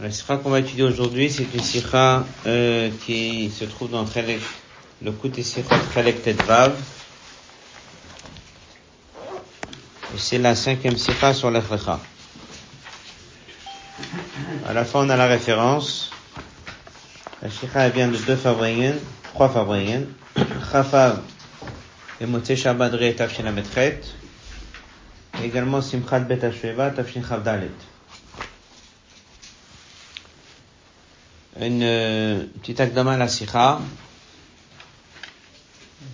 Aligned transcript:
La 0.00 0.12
sikha 0.12 0.36
qu'on 0.36 0.50
va 0.50 0.60
étudier 0.60 0.84
aujourd'hui, 0.84 1.28
c'est 1.28 1.52
une 1.52 1.60
sikha 1.60 2.24
euh, 2.46 2.88
qui 3.04 3.50
se 3.50 3.64
trouve 3.64 3.90
dans 3.90 4.06
le 5.02 5.10
Koute 5.10 5.42
Sikha 5.42 5.76
Chelek 5.92 6.22
Tedvav. 6.22 6.72
Et 10.14 10.18
c'est 10.18 10.38
la 10.38 10.54
cinquième 10.54 10.96
sikha 10.96 11.34
sur 11.34 11.50
l'Efrecha. 11.50 11.98
À 14.68 14.72
la 14.72 14.84
fin, 14.84 15.00
on 15.00 15.10
a 15.10 15.16
la 15.16 15.26
référence. 15.26 16.12
La 17.42 17.50
sikha 17.50 17.88
vient 17.88 18.06
de 18.06 18.18
deux 18.18 18.36
fabriens, 18.36 18.94
trois 19.34 19.48
fabriens. 19.48 20.02
Chafav 20.70 21.22
et 22.20 22.26
Motse 22.26 22.54
Shabbat 22.54 22.92
Re 22.92 23.16
Tafshin 23.16 23.52
également 25.42 25.82
Simchat 25.82 26.20
Bet 26.20 26.38
Tafshin. 26.38 26.82
Une 31.60 31.82
euh, 31.82 32.44
petite 32.60 32.80
akdama 32.80 33.12
à 33.12 33.16
la 33.16 33.28
sikha. 33.28 33.80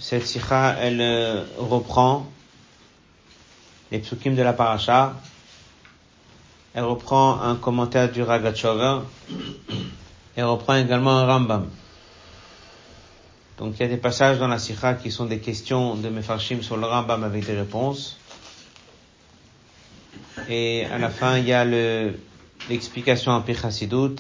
Cette 0.01 0.27
sikha, 0.27 0.77
elle 0.81 1.01
euh, 1.01 1.45
reprend 1.59 2.27
les 3.91 3.99
psukim 3.99 4.35
de 4.35 4.43
la 4.43 4.53
paracha. 4.53 5.15
Elle 6.75 6.85
reprend 6.85 7.41
un 7.41 7.57
commentaire 7.57 8.11
du 8.11 8.23
Ragachover. 8.23 9.01
Elle 10.37 10.45
reprend 10.45 10.75
également 10.77 11.19
un 11.19 11.27
Rambam. 11.27 11.69
Donc 13.59 13.75
il 13.79 13.83
y 13.83 13.85
a 13.85 13.89
des 13.89 13.99
passages 13.99 14.39
dans 14.39 14.49
la 14.49 14.59
sikha 14.59 14.95
qui 14.95 15.13
sont 15.13 15.27
des 15.27 15.39
questions 15.39 15.95
de 15.95 16.09
Mefarshim 16.09 16.63
sur 16.63 16.77
le 16.77 16.87
Rambam 16.87 17.23
avec 17.23 17.47
des 17.47 17.57
réponses. 17.57 18.19
Et 20.49 20.87
à 20.87 20.99
la 20.99 21.11
fin, 21.11 21.39
il 21.39 21.47
y 21.47 21.53
a 21.53 21.65
le, 21.65 22.19
l'explication 22.69 23.31
en 23.33 23.43
Pichasidut 23.43 24.17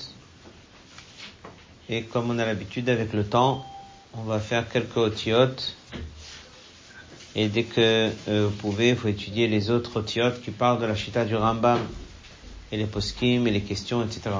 et 1.88 2.02
comme 2.02 2.30
on 2.30 2.38
a 2.38 2.46
l'habitude 2.46 2.88
avec 2.88 3.12
le 3.12 3.24
temps, 3.24 3.64
on 4.14 4.22
va 4.22 4.38
faire 4.38 4.68
quelques 4.68 4.96
otiotes. 4.96 5.76
Et 7.36 7.48
dès 7.48 7.64
que 7.64 8.10
euh, 8.28 8.46
vous 8.46 8.56
pouvez, 8.56 8.92
vous 8.92 9.08
étudier 9.08 9.48
les 9.48 9.70
autres 9.70 9.96
otiotes 9.98 10.40
qui 10.40 10.50
parlent 10.50 10.80
de 10.80 10.86
la 10.86 10.94
chita 10.94 11.24
du 11.24 11.34
Rambam, 11.34 11.80
et 12.70 12.76
les 12.76 12.86
poskim, 12.86 13.46
et 13.46 13.50
les 13.50 13.62
questions, 13.62 14.04
etc. 14.04 14.30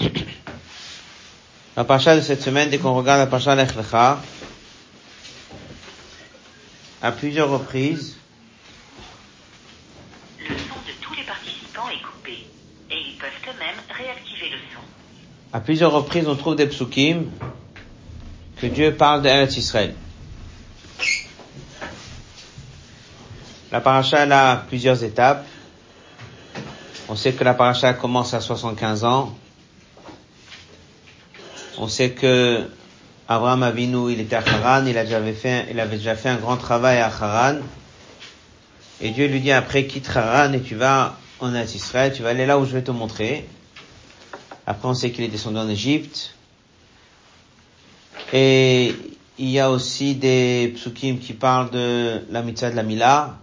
la 1.76 1.84
parasha 1.84 2.16
de 2.16 2.20
cette 2.20 2.42
semaine, 2.42 2.68
dès 2.70 2.78
qu'on 2.78 2.94
regarde 2.94 3.20
la 3.20 3.26
parasha 3.26 3.54
l'Echlecha, 3.54 4.20
à 7.00 7.12
plusieurs 7.12 7.48
reprises, 7.48 8.16
Le 10.40 10.56
son 10.56 10.80
de 10.86 10.92
tous 11.00 11.14
les 11.14 11.22
participants 11.24 11.88
est 11.90 12.02
coupé 12.02 12.46
et 12.90 12.96
ils 12.96 13.16
peuvent 13.18 13.30
eux-mêmes 13.48 13.80
réactiver 13.96 14.50
le 14.50 14.58
son. 14.74 14.80
À 15.52 15.60
plusieurs 15.60 15.92
reprises, 15.92 16.28
on 16.28 16.36
trouve 16.36 16.56
des 16.56 16.66
psukim 16.66 17.26
que 18.56 18.66
Dieu 18.66 18.94
parle 18.94 19.22
de 19.22 19.28
Eretz 19.28 19.56
Israël. 19.56 19.94
La 23.70 23.80
paracha 23.80 24.22
a 24.22 24.56
plusieurs 24.56 25.04
étapes. 25.04 25.46
On 27.08 27.16
sait 27.16 27.32
que 27.32 27.44
la 27.44 27.54
paracha 27.54 27.92
commence 27.94 28.34
à 28.34 28.40
75 28.40 29.04
ans. 29.04 29.36
On 31.78 31.86
sait 31.86 32.10
que 32.10 32.68
Abraham 33.28 33.62
Avinu, 33.62 34.10
il 34.12 34.20
était 34.20 34.36
à 34.36 34.42
Haran, 34.46 34.86
il, 34.86 34.98
avait 34.98 35.96
déjà 35.96 36.16
fait 36.16 36.28
un 36.28 36.36
grand 36.36 36.56
travail 36.56 36.98
à 36.98 37.06
Haran. 37.06 37.58
Et 39.00 39.10
Dieu 39.10 39.28
lui 39.28 39.40
dit 39.40 39.52
après, 39.52 39.86
quitte 39.86 40.10
Haran 40.14 40.52
et 40.54 40.60
tu 40.60 40.74
vas 40.74 41.16
en 41.40 41.54
Israël, 41.54 42.12
tu 42.14 42.22
vas 42.22 42.30
aller 42.30 42.46
là 42.46 42.58
où 42.58 42.64
je 42.64 42.72
vais 42.72 42.82
te 42.82 42.90
montrer. 42.90 43.46
Après, 44.70 44.86
on 44.86 44.92
sait 44.92 45.10
qu'il 45.12 45.24
est 45.24 45.28
descendu 45.28 45.56
en 45.56 45.66
Égypte. 45.66 46.34
Et 48.34 48.94
il 49.38 49.48
y 49.48 49.58
a 49.58 49.70
aussi 49.70 50.14
des 50.14 50.74
psukim 50.76 51.18
qui 51.18 51.32
parlent 51.32 51.70
de 51.70 52.22
la 52.28 52.42
mitzvah 52.42 52.70
de 52.70 52.76
la 52.76 52.82
Mila. 52.82 53.38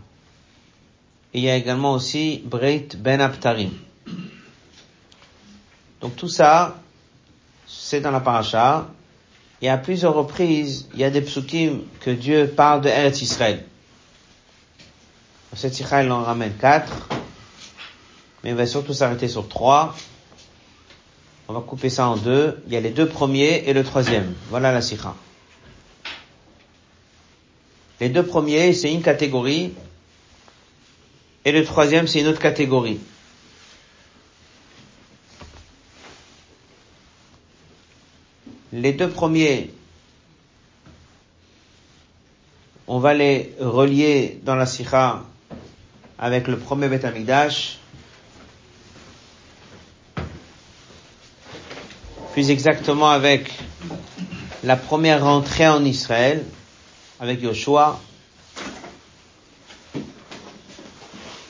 Et 1.33 1.39
il 1.39 1.43
y 1.45 1.49
a 1.49 1.55
également 1.55 1.93
aussi 1.93 2.43
Breit 2.45 2.89
Ben 2.99 3.19
Aptarim. 3.21 3.71
Donc 5.99 6.15
tout 6.15 6.27
ça, 6.27 6.79
c'est 7.65 8.01
dans 8.01 8.11
la 8.11 8.19
paracha. 8.19 8.87
Et 9.63 9.69
à 9.69 9.79
plusieurs 9.79 10.13
reprises, 10.13 10.87
il 10.93 10.99
y 10.99 11.03
a 11.03 11.09
des 11.09 11.21
psukim 11.21 11.79
que 12.01 12.11
Dieu 12.11 12.53
parle 12.55 12.81
de 12.81 12.89
Eretz 12.89 13.23
Israël. 13.23 13.65
Dans 15.49 15.57
cette 15.57 15.73
sikha, 15.73 16.03
il 16.03 16.11
en 16.11 16.21
ramène 16.21 16.53
quatre. 16.53 17.09
Mais 18.43 18.51
il 18.51 18.55
va 18.55 18.67
surtout 18.67 18.93
s'arrêter 18.93 19.27
sur 19.27 19.47
trois. 19.47 19.95
On 21.47 21.53
va 21.53 21.61
couper 21.61 21.89
ça 21.89 22.07
en 22.07 22.17
deux. 22.17 22.61
Il 22.67 22.73
y 22.73 22.75
a 22.77 22.79
les 22.79 22.89
deux 22.89 23.07
premiers 23.07 23.63
et 23.67 23.73
le 23.73 23.83
troisième. 23.83 24.33
Voilà 24.49 24.71
la 24.71 24.81
sikha. 24.81 25.15
Les 27.99 28.09
deux 28.09 28.25
premiers, 28.25 28.73
c'est 28.73 28.91
une 28.91 29.01
catégorie. 29.01 29.73
Et 31.45 31.51
le 31.51 31.63
troisième, 31.63 32.07
c'est 32.07 32.21
une 32.21 32.27
autre 32.27 32.41
catégorie. 32.41 32.99
Les 38.73 38.91
deux 38.91 39.09
premiers, 39.09 39.71
on 42.87 42.99
va 42.99 43.13
les 43.13 43.53
relier 43.59 44.39
dans 44.43 44.55
la 44.55 44.65
sikha 44.65 45.23
avec 46.17 46.47
le 46.47 46.57
premier 46.57 46.89
Beth 46.89 47.05
plus 52.35 52.49
exactement 52.49 53.09
avec 53.09 53.49
la 54.65 54.75
première 54.75 55.23
rentrée 55.23 55.69
en 55.69 55.85
Israël, 55.85 56.43
avec 57.21 57.41
Yoshua. 57.41 57.97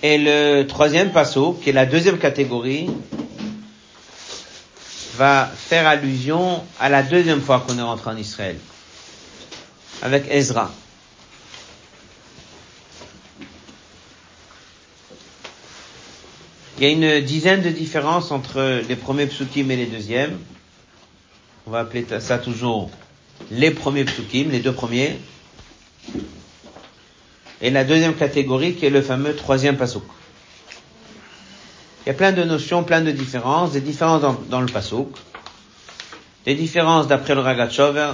Et 0.03 0.19
le 0.19 0.61
troisième 0.67 1.11
passo, 1.11 1.53
qui 1.53 1.71
est 1.71 1.73
la 1.73 1.87
deuxième 1.87 2.19
catégorie, 2.19 2.87
va 5.15 5.49
faire 5.55 5.87
allusion 5.87 6.63
à 6.79 6.89
la 6.89 7.01
deuxième 7.01 7.41
fois 7.41 7.65
qu'on 7.67 7.79
est 7.79 7.81
rentré 7.81 8.11
en 8.11 8.17
Israël, 8.17 8.59
avec 10.03 10.25
Ezra. 10.29 10.69
Il 16.77 16.83
y 16.83 16.85
a 16.85 16.89
une 16.91 17.25
dizaine 17.25 17.63
de 17.63 17.69
différences 17.69 18.29
entre 18.29 18.83
les 18.87 18.95
premiers 18.95 19.25
psukim 19.25 19.71
et 19.71 19.77
les 19.77 19.87
deuxièmes. 19.87 20.37
On 21.67 21.71
va 21.71 21.79
appeler 21.79 22.05
ça 22.19 22.37
toujours 22.37 22.91
les 23.51 23.71
premiers 23.71 24.05
psukim, 24.05 24.49
les 24.51 24.59
deux 24.59 24.71
premiers. 24.71 25.19
Et 27.61 27.69
la 27.71 27.83
deuxième 27.83 28.15
catégorie 28.15 28.75
qui 28.75 28.85
est 28.85 28.89
le 28.89 29.01
fameux 29.01 29.35
troisième 29.35 29.77
pasuk. 29.77 30.03
Il 32.05 32.09
y 32.09 32.11
a 32.11 32.13
plein 32.13 32.31
de 32.31 32.43
notions, 32.43 32.83
plein 32.83 33.01
de 33.01 33.09
différences, 33.09 33.71
des 33.71 33.81
différences 33.81 34.21
dans, 34.47 34.61
le 34.61 34.67
pasuk, 34.67 35.07
des 36.45 36.53
différences 36.53 37.07
d'après 37.07 37.33
le 37.33 37.41
Ragachover. 37.41 38.13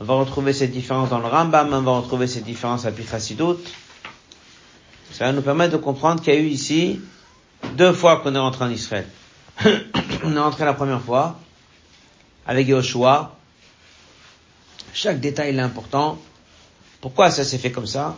On 0.00 0.04
va 0.04 0.14
retrouver 0.14 0.54
ces 0.54 0.68
différences 0.68 1.10
dans 1.10 1.18
le 1.18 1.26
Rambam, 1.26 1.70
on 1.72 1.82
va 1.82 1.98
retrouver 1.98 2.26
ces 2.26 2.40
différences 2.40 2.86
à 2.86 2.92
Pichasidut. 2.92 3.60
Ça 5.12 5.26
va 5.26 5.32
nous 5.32 5.42
permettre 5.42 5.72
de 5.72 5.76
comprendre 5.76 6.22
qu'il 6.22 6.32
y 6.32 6.36
a 6.36 6.40
eu 6.40 6.46
ici 6.46 7.00
deux 7.76 7.92
fois 7.92 8.16
qu'on 8.16 8.34
est 8.34 8.38
rentré 8.38 8.64
en 8.64 8.70
Israël. 8.70 9.06
on 10.24 10.34
est 10.34 10.40
rentré 10.40 10.64
la 10.64 10.72
première 10.72 11.02
fois, 11.02 11.38
avec 12.46 12.68
Yoshua. 12.68 13.36
Chaque 14.92 15.20
détail 15.20 15.56
est 15.56 15.60
important. 15.60 16.18
Pourquoi 17.00 17.30
ça 17.30 17.44
s'est 17.44 17.58
fait 17.58 17.72
comme 17.72 17.86
ça? 17.86 18.16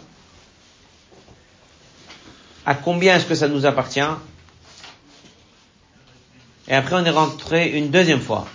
À 2.64 2.75
combien 2.75 3.16
est-ce 3.16 3.26
que 3.26 3.34
ça 3.34 3.48
nous 3.48 3.64
appartient? 3.64 4.00
Et 6.69 6.75
après, 6.75 6.96
on 6.96 7.05
est 7.05 7.11
rentré 7.11 7.70
une 7.70 7.90
deuxième 7.90 8.20
fois. 8.20 8.46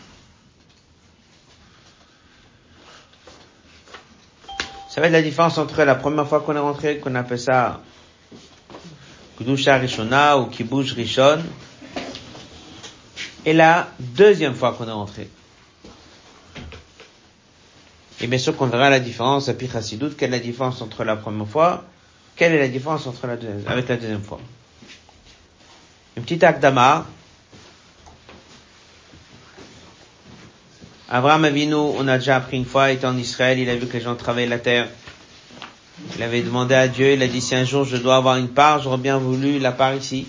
Ça 4.90 5.00
va 5.00 5.08
être 5.08 5.14
la 5.14 5.22
différence 5.22 5.58
entre 5.58 5.84
la 5.84 5.96
première 5.96 6.28
fois 6.28 6.42
qu'on 6.42 6.56
est 6.56 6.60
rentré, 6.60 7.00
qu'on 7.00 7.16
appelle 7.16 7.40
ça 7.40 7.82
Kudusha 9.38 9.78
Rishona 9.78 10.38
ou 10.38 10.48
Kibush 10.48 10.92
Rishon, 10.92 11.42
et 13.46 13.54
la 13.54 13.88
deuxième 14.00 14.54
fois 14.54 14.74
qu'on 14.74 14.88
est 14.88 14.92
rentré. 14.92 15.30
Et 18.22 18.28
bien 18.28 18.38
sûr 18.38 18.56
qu'on 18.56 18.68
verra 18.68 18.92
la 18.92 19.00
différence 19.00 19.50
à 19.50 19.56
Pichasidut, 19.56 20.12
quelle 20.16 20.30
est 20.30 20.38
la 20.38 20.44
différence 20.44 20.80
entre 20.82 21.04
la 21.04 21.16
première 21.16 21.48
fois, 21.48 21.84
quelle 22.36 22.54
est 22.54 22.60
la 22.60 22.68
différence 22.68 23.08
entre 23.08 23.26
la 23.26 23.36
deuxième, 23.36 23.68
avec 23.68 23.90
la 23.90 23.98
deuxième 23.98 24.22
fois. 24.22 24.40
Une 26.16 26.24
petite 26.24 26.44
akdama. 26.44 27.08
Abraham 31.10 31.46
Avinu, 31.46 31.74
on 31.74 32.08
a 32.08 32.20
déjà 32.20 32.36
appris 32.36 32.58
une 32.58 32.66
fois, 32.66 32.92
était 32.92 33.08
en 33.08 33.18
Israël, 33.18 33.58
il 33.58 33.70
a 33.70 33.76
vu 33.76 33.88
que 33.88 33.94
les 33.94 34.02
gens 34.02 34.16
travaillaient 34.16 34.48
la 34.48 34.60
terre. 34.60 34.88
Il 36.16 36.22
avait 36.22 36.42
demandé 36.42 36.76
à 36.76 36.88
Dieu, 36.88 37.14
il 37.14 37.24
a 37.24 37.28
dit 37.28 37.42
si 37.42 37.56
un 37.56 37.66
jour 37.66 37.86
je 37.86 37.98
dois 37.98 38.18
avoir 38.18 38.38
une 38.38 38.50
part, 38.50 38.82
j'aurais 38.84 38.98
bien 38.98 39.18
voulu 39.18 39.58
la 39.58 39.72
part 39.72 39.96
ici. 39.96 40.28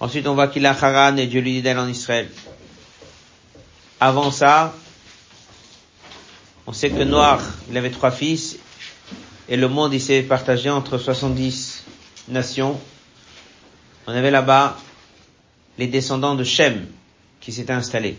Ensuite, 0.00 0.26
on 0.26 0.34
voit 0.34 0.48
qu'il 0.48 0.64
a 0.66 0.70
Haran 0.70 1.16
et 1.18 1.26
Dieu 1.26 1.40
lui 1.40 1.52
dit 1.52 1.62
d'aller 1.62 1.80
en 1.80 1.88
Israël. 1.88 2.28
Avant 4.00 4.30
ça, 4.30 4.74
on 6.66 6.72
sait 6.72 6.90
que 6.90 7.02
Noir, 7.02 7.40
il 7.70 7.76
avait 7.76 7.90
trois 7.90 8.10
fils, 8.10 8.58
et 9.48 9.56
le 9.56 9.68
monde, 9.68 9.92
il 9.92 10.00
s'est 10.00 10.22
partagé 10.22 10.70
entre 10.70 10.96
70 10.96 11.84
nations. 12.28 12.80
On 14.06 14.12
avait 14.12 14.30
là-bas 14.30 14.78
les 15.78 15.86
descendants 15.86 16.34
de 16.34 16.44
Shem 16.44 16.86
qui 17.40 17.52
s'étaient 17.52 17.72
installés. 17.72 18.16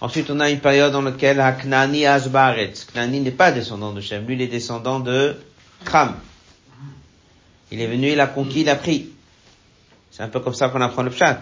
Ensuite, 0.00 0.30
on 0.30 0.40
a 0.40 0.50
une 0.50 0.58
période 0.58 0.92
dans 0.92 1.02
laquelle 1.02 1.40
Haknani 1.40 2.06
Asbaret. 2.06 2.72
Knani 2.92 3.20
n'est 3.20 3.30
pas 3.30 3.52
descendant 3.52 3.92
de 3.92 4.00
Shem. 4.00 4.26
Lui, 4.26 4.34
il 4.34 4.42
est 4.42 4.48
descendant 4.48 4.98
de 4.98 5.36
Kram. 5.84 6.16
Il 7.70 7.80
est 7.80 7.86
venu, 7.86 8.10
il 8.10 8.20
a 8.20 8.26
conquis, 8.26 8.62
il 8.62 8.68
a 8.68 8.74
pris. 8.74 9.10
C'est 10.10 10.24
un 10.24 10.28
peu 10.28 10.40
comme 10.40 10.54
ça 10.54 10.68
qu'on 10.68 10.80
apprend 10.80 11.02
le 11.02 11.10
pshat. 11.10 11.40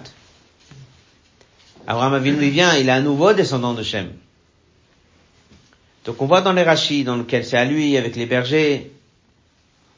Abraham 1.87 2.15
Avinu, 2.15 2.45
il 2.45 2.51
vient, 2.51 2.77
il 2.77 2.89
est 2.89 2.93
un 2.93 3.01
nouveau 3.01 3.33
descendant 3.33 3.73
de 3.73 3.83
Shem. 3.83 4.13
Donc 6.05 6.21
on 6.23 6.27
voit 6.27 6.41
dans 6.41 6.53
les 6.53 6.63
rachis, 6.63 7.05
dans 7.05 7.17
lequel 7.17 7.45
c'est 7.45 7.57
à 7.57 7.65
lui, 7.65 7.97
avec 7.97 8.17
les 8.17 8.27
bergers, 8.27 8.91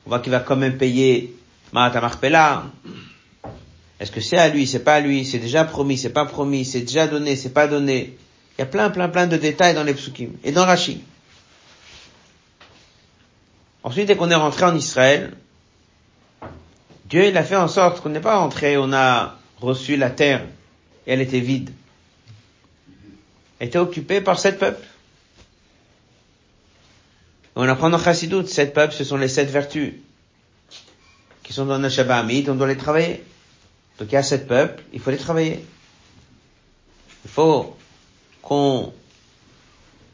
on 0.06 0.10
voit 0.10 0.18
qu'il 0.18 0.32
va 0.32 0.40
quand 0.40 0.56
même 0.56 0.76
payer 0.76 1.34
Mahat 1.72 2.00
Marpella. 2.00 2.64
Est-ce 4.00 4.10
que 4.10 4.20
c'est 4.20 4.36
à 4.36 4.48
lui, 4.48 4.66
c'est 4.66 4.82
pas 4.82 4.96
à 4.96 5.00
lui, 5.00 5.24
c'est 5.24 5.38
déjà 5.38 5.64
promis, 5.64 5.96
c'est 5.96 6.10
pas 6.12 6.24
promis, 6.24 6.64
c'est 6.64 6.80
déjà 6.80 7.06
donné, 7.06 7.36
c'est 7.36 7.54
pas 7.54 7.68
donné. 7.68 8.16
Il 8.58 8.60
y 8.60 8.62
a 8.62 8.66
plein, 8.66 8.90
plein, 8.90 9.08
plein 9.08 9.26
de 9.28 9.36
détails 9.36 9.74
dans 9.74 9.84
les 9.84 9.94
psukim. 9.94 10.30
Et 10.42 10.50
dans 10.50 10.66
Rashi. 10.66 11.02
Ensuite, 13.84 14.06
dès 14.06 14.16
qu'on 14.16 14.30
est 14.30 14.34
rentré 14.34 14.64
en 14.64 14.74
Israël, 14.74 15.36
Dieu, 17.06 17.26
il 17.26 17.36
a 17.36 17.44
fait 17.44 17.56
en 17.56 17.68
sorte 17.68 18.00
qu'on 18.00 18.08
n'est 18.08 18.20
pas 18.20 18.38
rentré, 18.38 18.76
on 18.76 18.92
a 18.92 19.38
reçu 19.60 19.96
la 19.96 20.10
terre, 20.10 20.42
et 21.06 21.12
elle 21.12 21.20
était 21.20 21.40
vide. 21.40 21.70
Elle 23.58 23.68
était 23.68 23.78
occupée 23.78 24.20
par 24.20 24.38
sept 24.38 24.58
peuples. 24.58 24.86
On 27.54 27.68
apprend 27.68 27.90
dans 27.90 27.98
Chassidut, 27.98 28.46
sept 28.46 28.72
peuples, 28.74 28.94
ce 28.94 29.04
sont 29.04 29.16
les 29.16 29.28
sept 29.28 29.50
vertus 29.50 29.94
qui 31.42 31.52
sont 31.52 31.66
dans 31.66 31.78
le 31.78 31.88
Shabbat 31.88 32.24
on 32.48 32.54
doit 32.54 32.68
les 32.68 32.76
travailler. 32.76 33.22
Donc 33.98 34.08
il 34.10 34.14
y 34.14 34.16
a 34.16 34.22
sept 34.22 34.46
peuples, 34.46 34.82
il 34.92 35.00
faut 35.00 35.10
les 35.10 35.16
travailler. 35.16 35.64
Il 37.24 37.30
faut 37.30 37.76
qu'on 38.42 38.92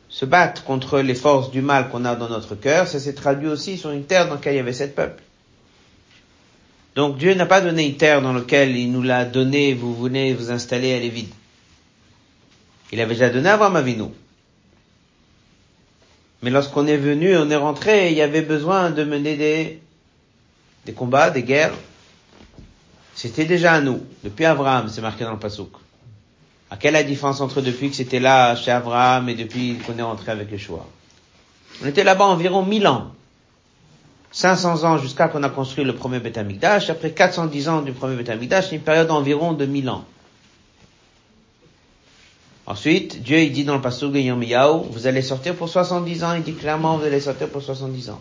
se 0.08 0.24
batte 0.24 0.64
contre 0.64 1.00
les 1.00 1.14
forces 1.14 1.50
du 1.50 1.62
mal 1.62 1.90
qu'on 1.90 2.04
a 2.04 2.16
dans 2.16 2.28
notre 2.28 2.54
cœur. 2.54 2.88
Ça 2.88 2.98
s'est 2.98 3.14
traduit 3.14 3.48
aussi 3.48 3.78
sur 3.78 3.90
une 3.90 4.04
terre 4.04 4.26
dans 4.26 4.34
laquelle 4.34 4.54
il 4.54 4.58
y 4.58 4.60
avait 4.60 4.72
sept 4.72 4.94
peuples. 4.94 5.22
Donc 6.94 7.18
Dieu 7.18 7.34
n'a 7.34 7.46
pas 7.46 7.60
donné 7.60 7.86
une 7.86 7.96
terre 7.96 8.20
dans 8.20 8.32
laquelle 8.32 8.76
il 8.76 8.90
nous 8.90 9.02
l'a 9.02 9.24
donné, 9.24 9.74
vous 9.74 9.94
venez 9.94 10.34
vous 10.34 10.50
installer, 10.50 10.88
elle 10.88 11.04
est 11.04 11.10
vide. 11.10 11.32
Il 12.90 13.00
avait 13.00 13.14
déjà 13.14 13.30
donné 13.30 13.48
à 13.48 13.68
ma. 13.68 13.82
Mais 16.42 16.50
lorsqu'on 16.50 16.86
est 16.86 16.96
venu, 16.96 17.36
on 17.36 17.50
est 17.50 17.56
rentré, 17.56 18.10
il 18.10 18.16
y 18.16 18.22
avait 18.22 18.42
besoin 18.42 18.90
de 18.90 19.04
mener 19.04 19.80
des, 20.84 20.92
combats, 20.92 21.30
des 21.30 21.42
guerres. 21.42 21.74
C'était 23.14 23.44
déjà 23.44 23.72
à 23.72 23.80
nous. 23.80 24.00
Depuis 24.22 24.44
Abraham, 24.44 24.88
c'est 24.88 25.00
marqué 25.00 25.24
dans 25.24 25.32
le 25.32 25.38
Passouk. 25.38 25.72
À 26.70 26.76
quelle 26.76 27.04
différence 27.06 27.40
entre 27.40 27.60
depuis 27.60 27.90
que 27.90 27.96
c'était 27.96 28.20
là 28.20 28.54
chez 28.54 28.70
Abraham 28.70 29.28
et 29.28 29.34
depuis 29.34 29.78
qu'on 29.78 29.98
est 29.98 30.02
rentré 30.02 30.30
avec 30.30 30.50
Yeshua? 30.52 30.86
On 31.82 31.86
était 31.86 32.04
là-bas 32.04 32.26
environ 32.26 32.64
1000 32.64 32.86
ans. 32.86 33.12
500 34.30 34.84
ans 34.84 34.98
jusqu'à 34.98 35.28
qu'on 35.28 35.42
a 35.42 35.48
construit 35.48 35.84
le 35.84 35.94
premier 35.94 36.20
Beth. 36.20 36.38
Après 36.62 37.10
410 37.10 37.68
ans 37.68 37.82
du 37.82 37.92
premier 37.92 38.22
Beth 38.22 38.70
une 38.70 38.80
période 38.80 39.08
d'environ 39.08 39.54
de 39.54 39.64
1000 39.64 39.88
ans. 39.88 40.04
Ensuite, 42.68 43.22
Dieu 43.22 43.38
il 43.38 43.50
dit 43.50 43.64
dans 43.64 43.76
le 43.76 43.80
passage 43.80 44.10
de 44.10 44.18
Yirmiyahu, 44.18 44.82
vous 44.90 45.06
allez 45.06 45.22
sortir 45.22 45.54
pour 45.54 45.70
70 45.70 46.22
ans. 46.22 46.34
Il 46.34 46.42
dit 46.42 46.52
clairement, 46.52 46.98
vous 46.98 47.04
allez 47.04 47.18
sortir 47.18 47.48
pour 47.48 47.62
70 47.62 48.10
ans. 48.10 48.20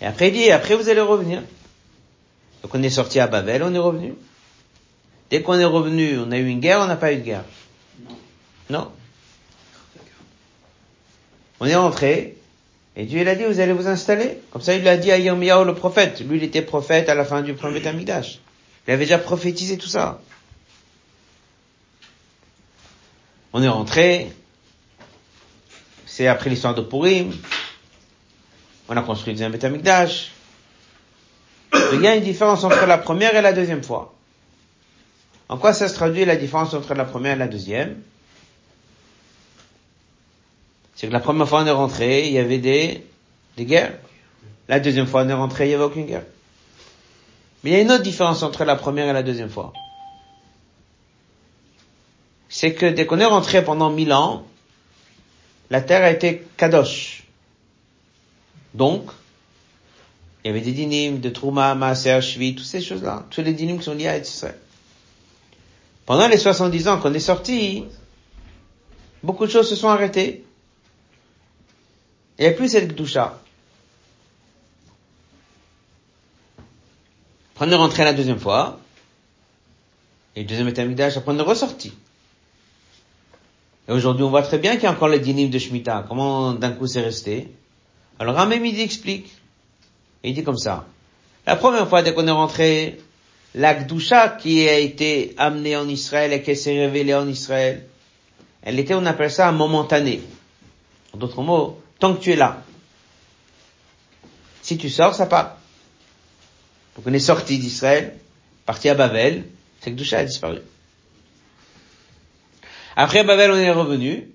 Et 0.00 0.06
après, 0.06 0.28
il 0.28 0.34
dit, 0.34 0.52
après 0.52 0.76
vous 0.76 0.88
allez 0.88 1.00
revenir. 1.00 1.42
Donc 2.62 2.72
on 2.72 2.80
est 2.80 2.90
sorti 2.90 3.18
à 3.18 3.26
Babel, 3.26 3.64
on 3.64 3.74
est 3.74 3.78
revenu. 3.78 4.14
Dès 5.30 5.42
qu'on 5.42 5.58
est 5.58 5.64
revenu, 5.64 6.16
on 6.16 6.30
a 6.30 6.38
eu 6.38 6.46
une 6.46 6.60
guerre, 6.60 6.78
on 6.78 6.86
n'a 6.86 6.94
pas 6.94 7.12
eu 7.12 7.16
de 7.16 7.22
guerre. 7.22 7.44
Non. 8.70 8.88
On 11.58 11.66
est 11.66 11.74
rentré, 11.74 12.36
et 12.94 13.04
Dieu 13.04 13.20
il 13.20 13.28
a 13.28 13.34
dit, 13.34 13.42
vous 13.42 13.58
allez 13.58 13.72
vous 13.72 13.88
installer. 13.88 14.38
Comme 14.52 14.62
ça, 14.62 14.76
il 14.76 14.84
l'a 14.84 14.96
dit 14.96 15.10
à 15.10 15.18
Yirmiyahu 15.18 15.64
le 15.64 15.74
prophète. 15.74 16.20
Lui, 16.20 16.36
il 16.36 16.44
était 16.44 16.62
prophète 16.62 17.08
à 17.08 17.16
la 17.16 17.24
fin 17.24 17.42
du 17.42 17.54
premier 17.54 17.82
Tamidash. 17.82 18.38
Il 18.86 18.92
avait 18.92 19.06
déjà 19.06 19.18
prophétisé 19.18 19.76
tout 19.76 19.88
ça. 19.88 20.20
On 23.56 23.62
est 23.62 23.68
rentré. 23.68 24.32
C'est 26.06 26.26
après 26.26 26.50
l'histoire 26.50 26.74
de 26.74 26.82
Purim. 26.82 27.32
On 28.88 28.96
a 28.96 29.02
construit 29.02 29.32
le 29.32 29.38
deuxième 29.38 29.72
Amikdash. 29.72 30.32
Il 31.92 32.00
y 32.00 32.06
a 32.08 32.16
une 32.16 32.24
différence 32.24 32.64
entre 32.64 32.84
la 32.86 32.98
première 32.98 33.34
et 33.36 33.42
la 33.42 33.52
deuxième 33.52 33.84
fois. 33.84 34.12
En 35.48 35.56
quoi 35.56 35.72
ça 35.72 35.88
se 35.88 35.94
traduit 35.94 36.24
la 36.24 36.34
différence 36.34 36.74
entre 36.74 36.94
la 36.94 37.04
première 37.04 37.34
et 37.34 37.38
la 37.38 37.46
deuxième? 37.46 38.02
C'est 40.96 41.06
que 41.06 41.12
la 41.12 41.20
première 41.20 41.48
fois 41.48 41.62
on 41.62 41.66
est 41.66 41.70
rentré, 41.70 42.26
il 42.26 42.32
y 42.32 42.38
avait 42.38 42.58
des, 42.58 43.06
des 43.56 43.64
guerres. 43.66 43.94
La 44.68 44.80
deuxième 44.80 45.06
fois 45.06 45.22
on 45.22 45.28
est 45.28 45.32
rentré, 45.32 45.66
il 45.66 45.68
n'y 45.68 45.74
avait 45.74 45.84
aucune 45.84 46.06
guerre. 46.06 46.24
Mais 47.62 47.70
il 47.70 47.72
y 47.74 47.76
a 47.76 47.82
une 47.82 47.92
autre 47.92 48.02
différence 48.02 48.42
entre 48.42 48.64
la 48.64 48.74
première 48.74 49.08
et 49.08 49.12
la 49.12 49.22
deuxième 49.22 49.50
fois 49.50 49.72
c'est 52.54 52.72
que 52.72 52.86
dès 52.86 53.04
qu'on 53.04 53.18
est 53.18 53.24
rentré 53.24 53.64
pendant 53.64 53.90
mille 53.90 54.12
ans, 54.12 54.46
la 55.70 55.80
terre 55.80 56.04
a 56.04 56.10
été 56.12 56.46
kadosh. 56.56 57.24
Donc, 58.74 59.10
il 60.44 60.46
y 60.46 60.50
avait 60.50 60.60
des 60.60 60.70
dynimes, 60.70 61.18
de 61.18 61.30
Trouma, 61.30 61.74
Maaser, 61.74 62.20
Shvi, 62.20 62.54
toutes 62.54 62.64
ces 62.64 62.80
choses-là, 62.80 63.26
tous 63.28 63.42
les 63.42 63.54
dynimes 63.54 63.78
qui 63.78 63.84
sont 63.84 63.94
liés 63.94 64.06
à 64.06 64.18
Israël. 64.18 64.56
Pendant 66.06 66.28
les 66.28 66.38
70 66.38 66.86
ans 66.86 67.00
qu'on 67.00 67.12
est 67.12 67.18
sorti, 67.18 67.86
beaucoup 69.24 69.46
de 69.46 69.50
choses 69.50 69.68
se 69.68 69.74
sont 69.74 69.88
arrêtées. 69.88 70.44
Il 72.38 72.42
n'y 72.42 72.52
a 72.52 72.52
plus 72.52 72.68
cette 72.68 72.86
gdoucha. 72.86 73.36
Après 77.56 77.66
on 77.66 77.72
est 77.72 77.74
rentré 77.74 78.04
la 78.04 78.12
deuxième 78.12 78.38
fois, 78.38 78.78
et 80.36 80.42
le 80.42 80.46
deuxième 80.46 80.68
état 80.68 80.82
après 80.82 81.32
on 81.32 81.38
est 81.40 81.42
ressorti. 81.42 81.92
Et 83.88 83.92
aujourd'hui, 83.92 84.24
on 84.24 84.30
voit 84.30 84.42
très 84.42 84.58
bien 84.58 84.74
qu'il 84.74 84.84
y 84.84 84.86
a 84.86 84.92
encore 84.92 85.08
les 85.08 85.18
dynimes 85.18 85.50
de 85.50 85.58
Shemitah. 85.58 86.04
Comment 86.08 86.52
d'un 86.52 86.72
coup 86.72 86.86
c'est 86.86 87.02
resté 87.02 87.48
Alors 88.18 88.34
Ramemidi 88.34 88.80
explique. 88.80 89.30
il 90.22 90.34
dit 90.34 90.42
comme 90.42 90.56
ça. 90.56 90.86
La 91.46 91.56
première 91.56 91.88
fois 91.88 92.02
dès 92.02 92.14
qu'on 92.14 92.26
est 92.26 92.30
rentré, 92.30 92.98
la 93.54 93.74
qui 93.74 94.68
a 94.68 94.78
été 94.78 95.34
amenée 95.36 95.76
en 95.76 95.88
Israël 95.88 96.32
et 96.32 96.42
qui 96.42 96.56
s'est 96.56 96.78
révélée 96.78 97.14
en 97.14 97.28
Israël, 97.28 97.86
elle 98.62 98.78
était, 98.78 98.94
on 98.94 99.04
appelle 99.04 99.30
ça, 99.30 99.52
momentanée. 99.52 100.22
En 101.12 101.18
d'autres 101.18 101.42
mots, 101.42 101.80
tant 101.98 102.14
que 102.14 102.20
tu 102.20 102.32
es 102.32 102.36
là. 102.36 102.62
Si 104.62 104.78
tu 104.78 104.88
sors, 104.88 105.14
ça 105.14 105.26
part. 105.26 105.58
Donc 106.96 107.04
on 107.06 107.12
est 107.12 107.18
sorti 107.18 107.58
d'Israël, 107.58 108.16
parti 108.64 108.88
à 108.88 108.94
Babel, 108.94 109.44
cette 109.80 109.94
Gdusha 109.94 110.18
a 110.20 110.24
disparu. 110.24 110.60
Après 112.96 113.24
Babel, 113.24 113.50
on 113.50 113.56
est 113.56 113.70
revenu. 113.70 114.30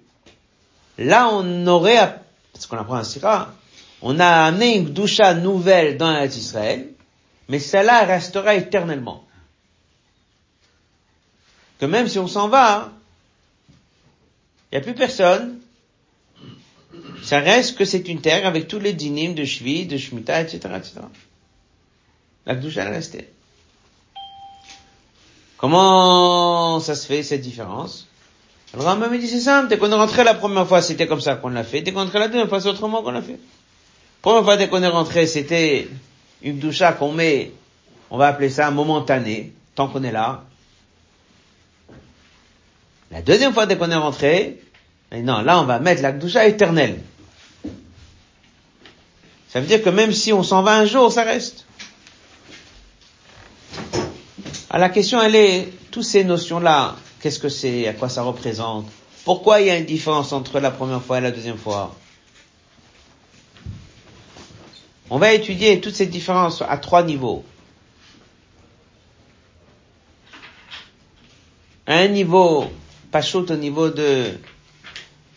Là, 0.98 1.30
on 1.32 1.68
aurait, 1.68 2.20
parce 2.52 2.66
qu'on 2.66 2.78
apprend 2.78 2.96
un 2.96 3.04
sira, 3.04 3.54
on 4.02 4.20
a 4.20 4.28
amené 4.28 4.76
une 4.76 4.94
doucha 4.94 5.34
nouvelle 5.34 5.98
dans 5.98 6.24
Israël, 6.24 6.90
mais 7.48 7.60
celle-là 7.60 8.06
restera 8.06 8.56
éternellement. 8.56 9.26
Que 11.80 11.86
même 11.86 12.08
si 12.08 12.20
on 12.20 12.28
s'en 12.28 12.50
va, 12.50 12.92
il 14.72 14.76
n'y 14.76 14.78
a 14.78 14.82
plus 14.82 14.94
personne, 14.94 15.60
ça 17.24 17.40
reste 17.40 17.78
que 17.78 17.86
c'est 17.86 18.08
une 18.08 18.22
terre 18.22 18.46
avec 18.46 18.68
tous 18.68 18.80
les 18.80 18.94
dynimes 18.94 19.36
de 19.36 19.46
Shvi, 19.46 19.86
de 19.86 19.98
Shemitah, 19.98 20.42
etc., 20.42 20.58
etc. 20.78 20.94
La 22.46 22.56
doucha 22.56 22.84
est 22.84 22.90
restée. 22.90 23.30
Comment 25.58 26.80
ça 26.80 26.96
se 26.96 27.06
fait 27.06 27.24
cette 27.24 27.42
différence? 27.42 28.09
Alors 28.74 28.86
Rambam 28.86 29.18
dit 29.18 29.28
c'est 29.28 29.40
simple, 29.40 29.68
dès 29.68 29.78
qu'on 29.78 29.92
est 29.92 29.96
rentré 29.96 30.24
la 30.24 30.36
première 30.36 30.68
fois, 30.68 30.82
c'était 30.82 31.08
comme 31.08 31.22
ça 31.22 31.36
qu'on 31.36 31.50
l'a 31.50 31.64
fait. 31.64 31.82
Dès 31.82 31.92
qu'on 31.92 32.02
est 32.02 32.04
rentré 32.04 32.20
la 32.20 32.28
deuxième 32.28 32.50
fois, 32.50 32.62
c'est 32.62 32.70
autrement 32.70 33.02
qu'on 33.02 33.12
l'a 33.12 33.22
fait. 33.22 33.40
Première 34.22 34.44
fois, 34.44 34.58
dès 34.58 34.68
qu'on 34.68 34.84
est 34.84 34.88
rentré, 34.88 35.26
c'était 35.26 35.88
une 36.44 36.60
doucha 36.60 36.94
qu'on 36.94 37.12
met, 37.12 37.52
on 38.12 38.18
va 38.18 38.28
appeler 38.28 38.50
ça 38.50 38.70
momentané, 38.70 39.54
tant 39.74 39.88
qu'on 39.88 40.04
est 40.04 40.12
là. 40.12 40.44
La 43.12 43.24
deuxième 43.24 43.54
fois, 43.54 43.66
dès 43.66 43.76
qu'on 43.76 43.90
est 43.90 43.96
rentré, 43.96 44.62
non, 45.12 45.42
là, 45.42 45.60
on 45.60 45.64
va 45.64 45.80
mettre 45.80 46.04
la 46.04 46.12
doucha 46.12 46.46
éternelle. 46.46 47.00
Ça 49.48 49.60
veut 49.60 49.66
dire 49.66 49.82
que 49.82 49.90
même 49.90 50.14
si 50.14 50.32
on 50.32 50.44
s'en 50.44 50.62
va 50.62 50.74
un 50.74 50.86
jour, 50.86 51.12
ça 51.12 51.24
reste. 51.24 51.66
Alors 54.70 54.88
la 54.88 54.90
question, 54.90 55.20
elle 55.20 55.36
est, 55.36 55.74
toutes 55.90 56.04
ces 56.04 56.24
notions-là, 56.24 56.96
qu'est-ce 57.22 57.40
que 57.40 57.50
c'est, 57.50 57.88
à 57.88 57.94
quoi 57.94 58.10
ça 58.10 58.24
représente? 58.24 58.88
Pourquoi 59.26 59.62
il 59.62 59.68
y 59.68 59.70
a 59.70 59.78
une 59.78 59.86
différence 59.86 60.32
entre 60.34 60.60
la 60.60 60.72
première 60.72 61.02
fois 61.02 61.18
et 61.18 61.22
la 61.22 61.32
deuxième 61.32 61.58
fois? 61.58 61.96
On 65.10 65.18
va 65.18 65.34
étudier 65.34 65.82
toutes 65.82 65.96
ces 65.96 66.06
différences 66.06 66.62
à 66.62 66.78
trois 66.78 67.04
niveaux. 67.04 67.44
un 71.90 72.08
niveau, 72.08 72.66
pas 73.12 73.22
chaud 73.22 73.46
au 73.50 73.56
niveau 73.56 73.90
de, 73.90 74.26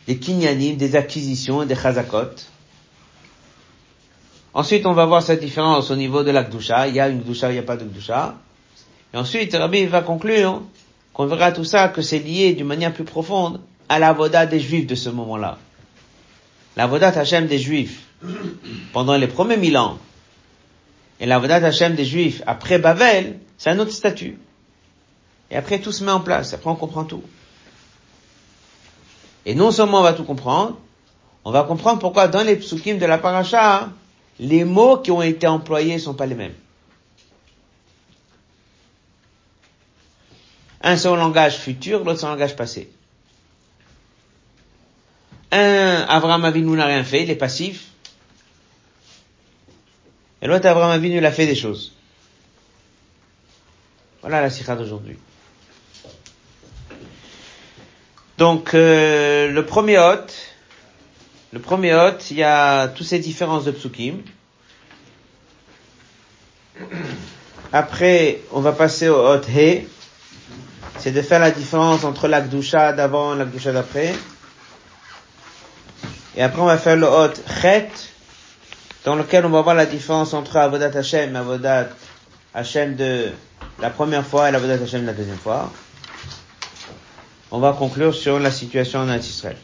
des 0.07 0.19
kinyanim, 0.19 0.77
des 0.77 0.97
acquisitions, 0.97 1.65
des 1.65 1.75
chazakot. 1.75 2.35
Ensuite, 4.53 4.85
on 4.85 4.93
va 4.93 5.07
voir 5.07 5.23
cette 5.23 5.41
différence 5.41 5.91
au 5.91 5.97
niveau 5.97 6.23
de 6.23 6.31
la 6.31 6.45
gdusha. 6.45 6.89
Il 6.89 6.95
y 6.95 7.01
a 7.01 7.09
une 7.09 7.23
gdusha, 7.23 7.51
il 7.51 7.55
n'y 7.55 7.59
a 7.59 7.63
pas 7.63 7.79
de 7.79 7.85
gdusha. 7.87 8.35
Et 9.15 9.17
ensuite, 9.17 9.55
Rabbi 9.55 9.87
va 9.87 10.03
conclure 10.03 10.61
qu'on 11.13 11.27
verra 11.27 11.53
tout 11.53 11.65
ça, 11.65 11.89
que 11.89 12.03
c'est 12.03 12.19
lié 12.19 12.55
d'une 12.55 12.67
manière 12.67 12.93
plus 12.93 13.05
profonde 13.05 13.61
à 13.89 13.99
la 13.99 14.13
voda 14.13 14.47
des 14.47 14.61
juifs 14.61 14.87
de 14.87 14.95
ce 14.95 15.11
moment-là. 15.11 15.59
La 16.77 16.87
voda 16.87 17.09
Hashem 17.09 17.47
des 17.47 17.59
juifs 17.59 18.07
pendant 18.93 19.17
les 19.17 19.27
premiers 19.27 19.57
mille 19.59 19.77
ans 19.77 19.99
et 21.21 21.27
la 21.27 21.39
voda 21.39 21.57
Hashem 21.57 21.95
des 21.95 22.05
juifs 22.05 22.43
après 22.47 22.79
Bavel, 22.79 23.39
c'est 23.59 23.71
un 23.71 23.79
autre 23.79 23.93
statut. 23.93 24.39
Et 25.51 25.57
après, 25.57 25.81
tout 25.81 25.93
se 25.93 26.03
met 26.03 26.11
en 26.11 26.21
place. 26.21 26.55
Après, 26.55 26.71
on 26.71 26.77
comprend 26.77 27.05
tout. 27.05 27.23
Et 29.45 29.55
non 29.55 29.71
seulement 29.71 30.01
on 30.01 30.03
va 30.03 30.15
tout 30.15 30.25
comprendre, 30.25 30.79
on 31.45 31.51
va 31.51 31.65
comprendre 31.65 31.99
pourquoi 31.99 32.29
dans 32.29 32.43
les 32.43 32.57
psukim 32.57 32.99
de 32.99 33.07
la 33.07 33.19
paracha, 33.19 33.91
les 34.41 34.65
mots 34.65 34.99
qui 34.99 35.11
ont 35.11 35.21
été 35.21 35.47
employés 35.47 35.99
sont 35.99 36.15
pas 36.15 36.27
les 36.27 36.37
mêmes. 36.37 36.55
Un 40.83 40.97
c'est 40.97 41.09
langage 41.09 41.57
futur, 41.59 42.05
l'autre 42.05 42.21
c'est 42.21 42.27
langage 42.27 42.57
passé. 42.57 42.91
Un, 45.53 46.07
Abraham 46.09 46.45
Avinu 46.45 46.77
n'a 46.77 46.87
rien 46.87 47.05
fait, 47.05 47.23
il 47.23 47.31
est 47.31 47.37
passif. 47.37 47.89
Et 50.41 50.47
l'autre, 50.47 50.67
Abraham 50.67 50.91
Avinu, 50.91 51.19
il 51.19 51.27
a 51.27 51.31
fait 51.31 51.47
des 51.47 51.55
choses. 51.55 51.93
Voilà 54.23 54.41
la 54.41 54.51
sikha 54.51 54.75
d'aujourd'hui. 54.75 55.17
Donc 58.39 58.75
euh, 58.75 59.51
le 59.53 59.67
premier 59.67 59.99
hôte, 59.99 60.35
le 61.53 61.61
premier 61.61 61.95
hôte, 61.95 62.31
il 62.31 62.39
y 62.39 62.43
a 62.43 62.89
toutes 62.89 63.07
ces 63.07 63.19
différences 63.19 63.65
de 63.65 63.71
psukim. 63.73 64.23
Après, 67.73 68.41
on 68.53 68.61
va 68.61 68.73
passer 68.73 69.09
au 69.09 69.17
hôte 69.17 69.49
he. 69.49 69.87
C'est 71.03 71.11
de 71.11 71.21
faire 71.23 71.41
la 71.41 71.51
différence 71.51 72.05
entre 72.05 72.29
l'akdusha 72.29 72.93
d'avant 72.93 73.35
et 73.35 73.39
l'akdusha 73.39 73.73
d'après. 73.73 74.15
Et 76.37 76.43
après, 76.43 76.63
on 76.63 76.67
va 76.67 76.79
faire 76.79 76.97
le 76.97 77.07
hôte 77.07 77.43
chet, 77.61 77.89
dans 79.05 79.17
lequel 79.17 79.45
on 79.45 79.51
va 79.51 79.63
voir 79.63 79.75
la 79.75 79.87
différence 79.87 80.33
entre 80.33 80.57
avodat 80.57 80.97
Hashem 80.97 81.35
et 81.35 81.39
avodat 81.39 81.89
Hashem 82.55 82.95
de 82.95 83.33
la 83.81 83.91
première 83.91 84.25
fois 84.25 84.49
et 84.49 84.53
l'avodat 84.53 84.75
Hashem 84.75 85.03
de 85.03 85.07
la 85.07 85.13
deuxième 85.13 85.39
fois 85.39 85.71
on 87.53 87.59
va 87.59 87.75
conclure 87.75 88.15
sur 88.15 88.41
la 88.41 88.51
situation 88.51 89.01
en 89.01 89.13
Israël. 89.15 89.59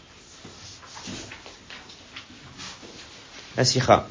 La 3.57 3.65
Sikha. 3.65 4.07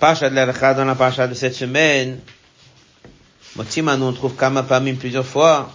Pacha 0.00 0.30
de 0.30 0.34
la 0.34 0.74
dans 0.74 0.86
la 0.86 0.94
Pacha 0.94 1.28
de 1.28 1.34
cette 1.34 1.54
semaine, 1.54 2.18
Nous 3.62 4.04
on 4.06 4.12
trouve 4.12 4.36
Kama 4.36 4.62
Pamim 4.62 4.94
plusieurs 4.94 5.26
fois. 5.26 5.70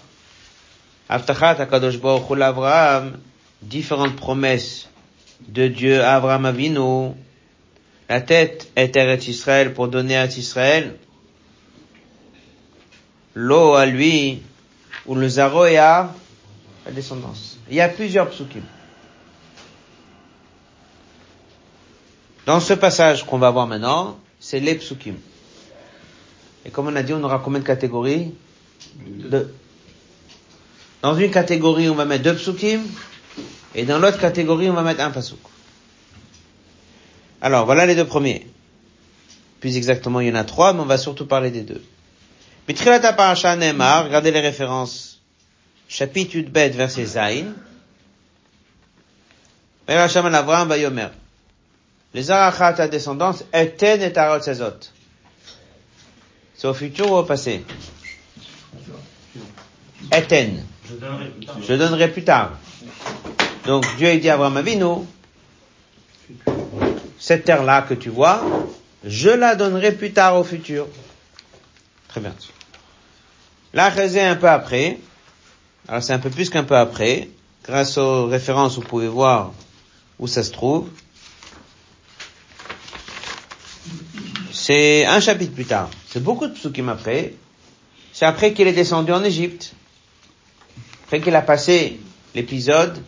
Aftachat 1.07 1.61
Akadosh 1.61 1.99
Baruch 1.99 2.41
Abraham, 2.41 3.19
différentes 3.61 4.15
promesses 4.15 4.89
de 5.47 5.67
Dieu 5.67 6.01
à 6.01 6.15
Abraham 6.15 6.45
Avinu. 6.45 7.11
La 8.09 8.21
tête 8.21 8.71
est 8.75 8.95
Eretz 8.95 9.27
Israël 9.27 9.73
pour 9.73 9.87
donner 9.87 10.17
à 10.17 10.25
Israël. 10.25 10.95
L'eau 13.35 13.73
à 13.73 13.85
lui, 13.85 14.41
ou 15.05 15.13
le 15.13 15.27
Zaroya, 15.27 16.11
la 16.85 16.91
descendance. 16.91 17.59
Il 17.69 17.75
y 17.75 17.81
a 17.81 17.89
plusieurs 17.89 18.29
psukim. 18.29 18.63
Dans 22.47 22.59
ce 22.59 22.73
passage 22.73 23.25
qu'on 23.25 23.37
va 23.37 23.51
voir 23.51 23.67
maintenant, 23.67 24.17
c'est 24.39 24.59
les 24.59 24.75
psukim. 24.75 25.15
Et 26.65 26.71
comme 26.71 26.87
on 26.87 26.95
a 26.95 27.03
dit, 27.03 27.13
on 27.13 27.23
aura 27.23 27.39
combien 27.39 27.59
de 27.59 27.65
catégories 27.65 28.33
Deux. 28.95 29.53
Dans 31.01 31.15
une 31.15 31.29
catégorie, 31.29 31.87
on 31.89 31.95
va 31.95 32.05
mettre 32.05 32.23
deux 32.23 32.35
psukim, 32.35 32.81
et 33.75 33.85
dans 33.85 33.99
l'autre 33.99 34.17
catégorie, 34.17 34.69
on 34.69 34.73
va 34.73 34.81
mettre 34.81 35.01
un 35.01 35.11
pasuk. 35.11 35.39
Alors, 37.41 37.65
voilà 37.65 37.85
les 37.85 37.95
deux 37.95 38.05
premiers. 38.05 38.47
Plus 39.59 39.77
exactement, 39.77 40.19
il 40.19 40.29
y 40.29 40.31
en 40.31 40.35
a 40.35 40.43
trois, 40.43 40.73
mais 40.73 40.79
on 40.79 40.85
va 40.85 40.97
surtout 40.97 41.27
parler 41.27 41.51
des 41.51 41.61
deux. 41.61 41.83
Mitrilata 42.67 43.13
Parasha 43.13 43.55
Neymar, 43.55 44.05
regardez 44.05 44.31
les 44.31 44.39
références. 44.39 45.21
Chapitre 45.87 46.35
Yudbet, 46.37 46.69
verset 46.69 47.05
Zain. 47.05 47.53
Hashem 49.87 50.25
Avram 50.25 50.67
Bayomer. 50.67 51.09
Les 52.15 52.31
arachat 52.31 52.81
à 52.81 52.87
descendance, 52.87 53.43
Eten 53.53 54.01
et 54.01 54.17
Arot 54.17 54.41
Sezot. 54.41 54.89
C'est 56.57 56.67
au 56.67 56.73
futur 56.73 57.11
ou 57.11 57.15
au 57.15 57.23
passé? 57.23 57.63
Eten. 60.11 60.63
Je 61.61 61.73
donnerai 61.73 62.11
plus 62.11 62.23
tard. 62.23 62.51
Donc 63.65 63.85
Dieu 63.97 64.07
a 64.07 64.17
dit 64.17 64.29
à 64.29 64.35
Abraham 64.35 64.57
Avinu, 64.57 65.05
cette 67.19 67.45
terre-là 67.45 67.81
que 67.81 67.95
tu 67.95 68.09
vois, 68.09 68.43
je 69.03 69.29
la 69.29 69.55
donnerai 69.55 69.91
plus 69.91 70.13
tard 70.13 70.37
au 70.37 70.43
futur. 70.43 70.87
Très 72.07 72.21
bien. 72.21 72.33
Là, 73.73 73.91
un 73.91 74.35
peu 74.35 74.47
après. 74.47 74.99
Alors 75.87 76.01
c'est 76.01 76.13
un 76.13 76.19
peu 76.19 76.29
plus 76.29 76.49
qu'un 76.49 76.63
peu 76.63 76.77
après. 76.77 77.29
Grâce 77.65 77.97
aux 77.97 78.27
références, 78.27 78.75
vous 78.75 78.83
pouvez 78.83 79.07
voir 79.07 79.51
où 80.19 80.27
ça 80.27 80.43
se 80.43 80.51
trouve. 80.51 80.87
C'est 84.53 85.05
un 85.05 85.19
chapitre 85.19 85.53
plus 85.53 85.65
tard. 85.65 85.89
C'est 86.15 86.23
beaucoup 86.23 86.47
de 86.47 86.53
psukim 86.53 86.87
après. 86.87 87.33
C'est 88.13 88.25
après 88.25 88.53
qu'il 88.53 88.69
est 88.69 88.71
descendu 88.71 89.11
en 89.11 89.21
Égypte. 89.21 89.73
Après 91.03 91.19
qu'il 91.19 91.35
a 91.35 91.41
passé 91.41 91.99
l'épisode 92.33 93.03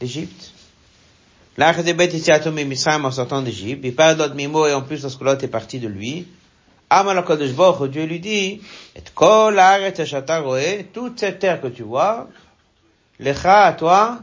d'Égypte. 0.00 0.50
L'Arche 1.56 1.84
bêtes 1.84 2.14
ici 2.14 2.32
à 2.32 2.50
Misraim 2.50 3.04
en 3.04 3.12
sortant 3.12 3.42
d'Égypte. 3.42 3.82
Il 3.84 3.94
parle 3.94 4.16
d'autres 4.16 4.34
mimo 4.34 4.66
et 4.66 4.72
en 4.72 4.82
plus 4.82 5.04
lorsque 5.04 5.20
l'autre 5.20 5.44
est 5.44 5.48
parti 5.48 5.78
de 5.78 5.86
lui. 5.86 6.26
Dieu 6.90 8.04
lui 8.06 8.18
dit, 8.18 8.60
et 8.96 9.02
kol 9.14 9.62
toute 10.92 11.20
cette 11.20 11.38
terre 11.38 11.60
que 11.60 11.68
tu 11.68 11.84
vois, 11.84 12.28
lecha 13.20 13.66
à 13.66 13.72
toi, 13.72 14.18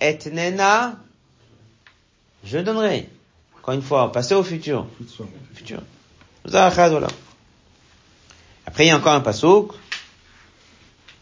et 0.00 0.18
nena, 0.32 0.96
je 2.42 2.58
donnerai. 2.58 3.08
Encore 3.58 3.74
une 3.74 3.82
fois, 3.82 4.10
passer 4.10 4.34
au 4.34 4.42
futur. 4.42 4.88
Futur. 5.54 5.82
Après, 8.66 8.84
il 8.84 8.88
y 8.88 8.90
a 8.90 8.96
encore 8.96 9.14
un 9.14 9.20
pasouk. 9.20 9.72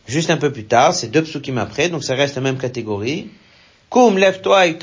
Juste 0.07 0.31
un 0.31 0.37
peu 0.37 0.53
plus 0.53 0.67
tard, 0.67 0.95
c'est 0.95 1.09
deux 1.09 1.23
psukim 1.23 1.57
après, 1.57 1.89
donc 1.89 2.05
ça 2.05 2.15
reste 2.15 2.35
la 2.35 2.43
même 2.43 2.59
catégorie. 2.59 3.31
Koum, 3.89 4.19
lève-toi, 4.19 4.67
et 4.67 4.77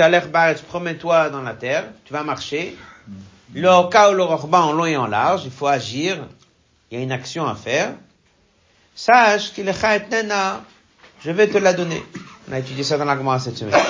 promets-toi 0.67 1.29
dans 1.29 1.41
la 1.41 1.53
terre, 1.53 1.85
tu 2.05 2.13
vas 2.13 2.23
marcher. 2.23 2.75
Le 3.53 3.89
cas 3.89 4.11
ou 4.11 4.15
le 4.15 4.23
en 4.23 4.71
long 4.71 4.85
et 4.85 4.95
en 4.97 5.07
large, 5.07 5.41
il 5.45 5.51
faut 5.51 5.67
agir. 5.67 6.25
Il 6.89 6.97
y 6.97 7.01
a 7.01 7.03
une 7.03 7.11
action 7.11 7.45
à 7.45 7.55
faire. 7.55 7.93
Sache 8.95 9.53
qu'il 9.53 9.67
est 9.67 10.11
nena, 10.11 10.63
je 11.23 11.31
vais 11.31 11.47
te 11.47 11.57
la 11.57 11.73
donner. 11.73 12.01
On 12.49 12.53
a 12.53 12.59
étudié 12.59 12.83
ça 12.83 12.97
dans 12.97 13.05
la 13.05 13.39
cette 13.39 13.57
semaine. 13.57 13.75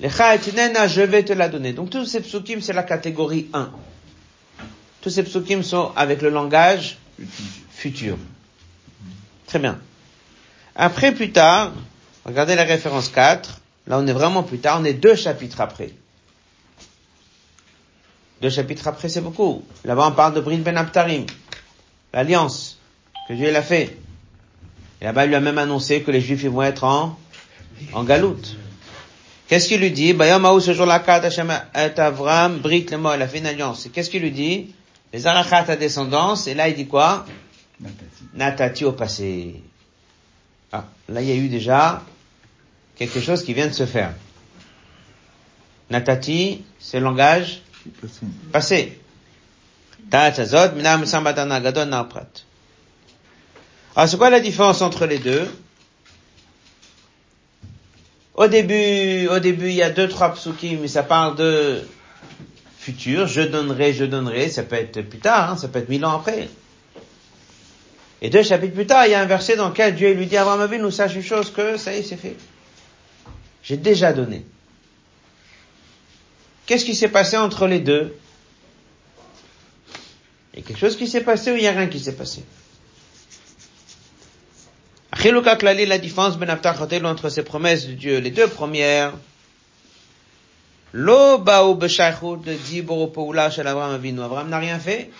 Le 0.00 0.08
nena, 0.08 0.88
je 0.88 1.02
vais 1.02 1.22
te 1.22 1.32
la 1.32 1.48
donner. 1.48 1.72
Donc 1.72 1.90
tous 1.90 2.06
ces 2.06 2.20
psukim, 2.20 2.60
c'est 2.60 2.72
la 2.72 2.84
catégorie 2.84 3.48
1. 3.52 3.70
Tous 5.00 5.10
ces 5.10 5.22
psukim 5.22 5.62
sont 5.62 5.92
avec 5.96 6.20
le 6.22 6.28
langage 6.30 6.98
futur. 7.70 8.16
Très 9.46 9.58
bien. 9.58 9.78
Après, 10.76 11.12
plus 11.12 11.32
tard, 11.32 11.72
regardez 12.24 12.54
la 12.54 12.64
référence 12.64 13.08
4. 13.08 13.60
Là, 13.86 13.98
on 13.98 14.06
est 14.06 14.12
vraiment 14.12 14.42
plus 14.42 14.58
tard, 14.58 14.78
on 14.80 14.84
est 14.84 14.94
deux 14.94 15.16
chapitres 15.16 15.60
après. 15.60 15.90
Deux 18.42 18.50
chapitres 18.50 18.86
après, 18.88 19.08
c'est 19.08 19.20
beaucoup. 19.20 19.64
Là-bas, 19.84 20.08
on 20.08 20.12
parle 20.12 20.34
de 20.34 20.40
Brit 20.40 20.58
Ben 20.58 20.76
Abtarim, 20.76 21.26
l'alliance 22.12 22.78
que 23.28 23.34
Dieu 23.34 23.50
l'a 23.50 23.62
fait. 23.62 23.98
Et 25.00 25.04
là-bas, 25.04 25.24
il 25.24 25.28
lui 25.28 25.34
a 25.34 25.40
même 25.40 25.58
annoncé 25.58 26.02
que 26.02 26.10
les 26.10 26.20
Juifs 26.20 26.44
vont 26.44 26.62
être 26.62 26.84
en, 26.84 27.18
en 27.92 28.04
galoute. 28.04 28.56
Qu'est-ce 29.48 29.68
qu'il 29.68 29.80
lui 29.80 29.90
dit? 29.90 30.12
Bayamaou, 30.12 30.60
ce 30.60 30.72
jour-là, 30.72 31.02
Hashem 31.04 31.52
et 31.74 32.00
Avram, 32.00 32.58
Brit 32.58 32.86
le 32.90 32.98
mot, 32.98 33.12
il 33.14 33.20
a 33.20 33.26
fait 33.26 33.38
une 33.38 33.46
alliance. 33.46 33.88
Qu'est-ce 33.92 34.08
qu'il 34.08 34.22
lui 34.22 34.30
dit? 34.30 34.72
Les 35.12 35.26
arachat 35.26 35.70
à 35.70 35.76
descendance, 35.76 36.46
et 36.46 36.54
là 36.54 36.68
il 36.68 36.76
dit 36.76 36.86
quoi 36.86 37.26
Natati. 37.80 38.24
Natati 38.34 38.84
au 38.84 38.92
passé. 38.92 39.62
Ah, 40.72 40.84
là 41.08 41.22
il 41.22 41.28
y 41.28 41.32
a 41.32 41.36
eu 41.36 41.48
déjà 41.48 42.02
quelque 42.96 43.20
chose 43.20 43.42
qui 43.42 43.54
vient 43.54 43.66
de 43.66 43.72
se 43.72 43.86
faire. 43.86 44.12
Natati, 45.90 46.64
c'est 46.78 46.98
le 46.98 47.04
langage 47.04 47.62
Passé. 48.52 49.00
Alors 50.12 50.34
c'est 54.08 54.16
quoi 54.16 54.30
la 54.30 54.40
différence 54.40 54.82
entre 54.82 55.06
les 55.06 55.18
deux? 55.18 55.48
Au 58.34 58.46
début, 58.46 59.28
au 59.28 59.38
début, 59.38 59.68
il 59.68 59.74
y 59.74 59.82
a 59.82 59.90
deux, 59.90 60.08
trois 60.08 60.34
psukim, 60.34 60.80
mais 60.80 60.88
ça 60.88 61.02
parle 61.02 61.36
de 61.36 61.82
futur, 62.80 63.26
je 63.26 63.42
donnerai, 63.42 63.92
je 63.92 64.06
donnerai, 64.06 64.48
ça 64.48 64.62
peut 64.62 64.76
être 64.76 65.02
plus 65.02 65.18
tard, 65.18 65.50
hein, 65.50 65.56
ça 65.58 65.68
peut 65.68 65.80
être 65.80 65.90
mille 65.90 66.04
ans 66.06 66.16
après. 66.18 66.48
Et 68.22 68.30
deux 68.30 68.42
chapitres 68.42 68.74
plus 68.74 68.86
tard, 68.86 69.04
il 69.06 69.10
y 69.10 69.14
a 69.14 69.20
un 69.20 69.26
verset 69.26 69.56
dans 69.56 69.68
lequel 69.68 69.94
Dieu 69.94 70.14
lui 70.14 70.26
dit 70.26 70.38
Abraham 70.38 70.62
Avinu, 70.62 70.90
sache 70.90 71.14
une 71.14 71.22
chose 71.22 71.52
que 71.52 71.76
ça 71.76 71.94
y 71.94 71.98
est, 71.98 72.02
c'est 72.02 72.16
fait. 72.16 72.36
J'ai 73.62 73.76
déjà 73.76 74.14
donné. 74.14 74.46
Qu'est-ce 76.64 76.86
qui 76.86 76.94
s'est 76.94 77.08
passé 77.08 77.36
entre 77.36 77.66
les 77.66 77.80
deux? 77.80 78.16
Il 80.54 80.60
y 80.60 80.62
a 80.62 80.66
quelque 80.66 80.80
chose 80.80 80.96
qui 80.96 81.06
s'est 81.06 81.20
passé 81.20 81.52
ou 81.52 81.56
il 81.56 81.60
n'y 81.60 81.68
a 81.68 81.72
rien 81.72 81.86
qui 81.86 82.00
s'est 82.00 82.16
passé? 82.16 82.42
La 85.22 85.98
différence 85.98 86.38
ben 86.38 86.58
entre 87.04 87.28
ces 87.28 87.42
promesses 87.42 87.86
de 87.86 87.92
Dieu, 87.92 88.20
les 88.20 88.30
deux 88.30 88.46
premières, 88.46 89.12
Lo 90.92 91.38
b'shaychut 91.38 92.44
le 92.44 92.56
dibur 92.56 93.12
poula 93.12 93.50
shel 93.50 93.66
Abraham 93.66 93.94
Avinu. 93.94 94.22
Abraham 94.22 94.48
n'a 94.48 94.58
rien 94.58 94.78
fait. 94.78 95.10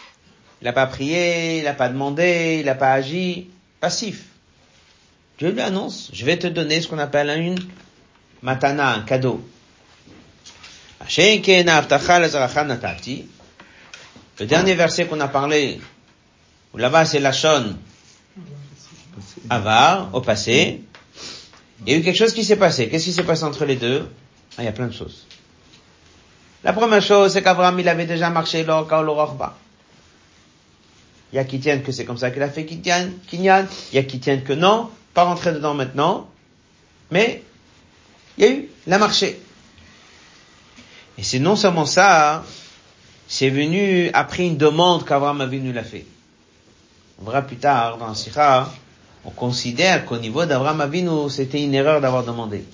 Il 0.61 0.65
n'a 0.65 0.73
pas 0.73 0.87
prié, 0.87 1.59
il 1.59 1.65
n'a 1.65 1.75
pas 1.75 1.89
demandé, 1.89 2.59
il 2.61 2.67
n'a 2.67 2.75
pas 2.75 2.93
agi. 2.93 3.49
Passif. 3.81 4.25
Dieu 5.39 5.51
lui 5.53 5.61
annonce, 5.63 6.11
je 6.13 6.25
vais 6.27 6.39
te 6.39 6.47
donner 6.47 6.83
ce 6.83 6.89
qu'on 6.89 6.99
appelle 6.99 7.31
une 7.41 7.59
matana, 8.43 8.93
un 8.93 9.01
cadeau. 9.01 9.43
Le 14.39 14.47
dernier 14.47 14.75
verset 14.75 15.07
qu'on 15.07 15.21
a 15.21 15.29
parlé, 15.29 15.81
où 16.75 16.77
là-bas 16.77 17.07
c'est 17.07 17.21
la 17.21 17.33
avar, 19.49 20.15
au 20.15 20.21
passé. 20.21 20.83
Il 21.87 21.93
y 21.93 21.97
a 21.97 21.99
eu 21.99 22.03
quelque 22.03 22.19
chose 22.19 22.35
qui 22.35 22.45
s'est 22.45 22.57
passé. 22.57 22.91
Qu'est-ce 22.91 23.07
qui 23.07 23.13
s'est 23.13 23.23
passé 23.23 23.45
entre 23.45 23.65
les 23.65 23.77
deux? 23.77 24.07
Ah, 24.59 24.63
il 24.63 24.67
y 24.67 24.69
a 24.69 24.73
plein 24.73 24.89
de 24.89 24.93
choses. 24.93 25.27
La 26.63 26.73
première 26.73 27.03
chose, 27.03 27.33
c'est 27.33 27.43
qu'Abraham, 27.43 27.79
il 27.81 27.89
avait 27.89 28.07
déjà 28.07 28.31
marché 28.31 28.63
au 28.63 28.65
bas. 28.65 29.57
Il 31.33 31.37
y 31.37 31.39
a 31.39 31.45
qui 31.45 31.61
tiennent 31.61 31.83
que 31.83 31.93
c'est 31.93 32.05
comme 32.05 32.19
ça 32.19 32.31
qu'il 32.31 32.43
a 32.43 32.51
fait 32.51 32.67
Kinyan. 32.67 33.11
Il 33.33 33.45
y 33.95 33.99
a 33.99 34.03
qui 34.03 34.19
tiennent 34.19 34.43
que 34.43 34.53
non. 34.53 34.91
Pas 35.15 35.25
rentrer 35.25 35.53
dedans 35.53 35.75
maintenant. 35.75 36.29
Mais, 37.11 37.43
il 38.37 38.45
y 38.45 38.47
a 38.47 38.51
eu, 38.51 38.69
il 38.87 38.93
a 38.93 38.99
marché. 38.99 39.41
Et 41.19 41.23
c'est 41.23 41.39
non 41.39 41.57
seulement 41.57 41.87
ça, 41.87 42.45
c'est 43.29 43.51
venu 43.51 44.11
après 44.13 44.47
une 44.47 44.57
demande 44.57 45.05
qu'Abraham 45.05 45.49
nous 45.51 45.73
l'a 45.73 45.85
fait. 45.85 46.07
On 47.21 47.25
verra 47.25 47.43
plus 47.43 47.57
tard 47.57 47.99
dans 47.99 48.09
la 48.09 48.15
Sikha, 48.15 48.71
on 49.25 49.31
considère 49.31 50.07
qu'au 50.07 50.17
niveau 50.17 50.47
d'Abraham 50.47 50.81
Avinu, 50.81 51.29
c'était 51.29 51.63
une 51.63 51.75
erreur 51.75 52.01
d'avoir 52.01 52.25
demandé. 52.25 52.65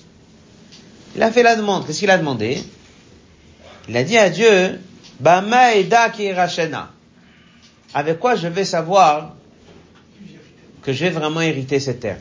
Il 1.15 1.23
a 1.23 1.31
fait 1.31 1.43
la 1.43 1.55
demande. 1.55 1.85
Qu'est-ce 1.85 1.99
qu'il 1.99 2.09
a 2.09 2.17
demandé? 2.17 2.63
Il 3.89 3.95
a 3.95 4.03
dit 4.03 4.17
à 4.17 4.29
Dieu, 4.29 4.79
Bama 5.19 5.75
eda. 5.75 6.11
Avec 7.93 8.19
quoi 8.19 8.35
je 8.35 8.47
vais 8.47 8.65
savoir 8.65 9.35
que 10.81 10.93
je 10.93 11.05
vais 11.05 11.09
vraiment 11.09 11.41
hériter 11.41 11.79
cette 11.79 12.01
terre? 12.01 12.19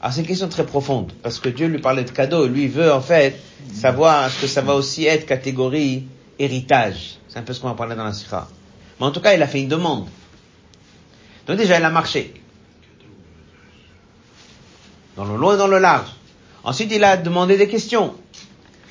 Alors 0.00 0.12
c'est 0.12 0.20
une 0.20 0.26
question 0.26 0.48
très 0.48 0.66
profonde, 0.66 1.12
parce 1.22 1.40
que 1.40 1.48
Dieu 1.48 1.66
lui 1.68 1.78
parlait 1.78 2.04
de 2.04 2.10
cadeau, 2.10 2.46
lui 2.46 2.68
veut 2.68 2.92
en 2.92 3.00
fait 3.00 3.40
savoir 3.72 4.26
est-ce 4.26 4.42
que 4.42 4.46
ça 4.46 4.60
va 4.60 4.74
aussi 4.74 5.06
être 5.06 5.26
catégorie 5.26 6.06
héritage. 6.38 7.18
C'est 7.28 7.38
un 7.38 7.42
peu 7.42 7.52
ce 7.52 7.60
qu'on 7.60 7.68
va 7.68 7.74
parler 7.74 7.96
dans 7.96 8.04
la 8.04 8.12
Sikha. 8.12 8.46
Mais 9.00 9.06
en 9.06 9.10
tout 9.10 9.20
cas, 9.20 9.34
il 9.34 9.42
a 9.42 9.46
fait 9.46 9.60
une 9.60 9.68
demande. 9.68 10.06
Donc 11.46 11.56
déjà, 11.56 11.78
il 11.78 11.84
a 11.84 11.90
marché. 11.90 12.34
Dans 15.16 15.24
le 15.24 15.36
long 15.36 15.54
et 15.54 15.56
dans 15.56 15.66
le 15.66 15.78
large. 15.78 16.10
Ensuite, 16.62 16.92
il 16.92 17.02
a 17.02 17.16
demandé 17.16 17.56
des 17.56 17.68
questions. 17.68 18.14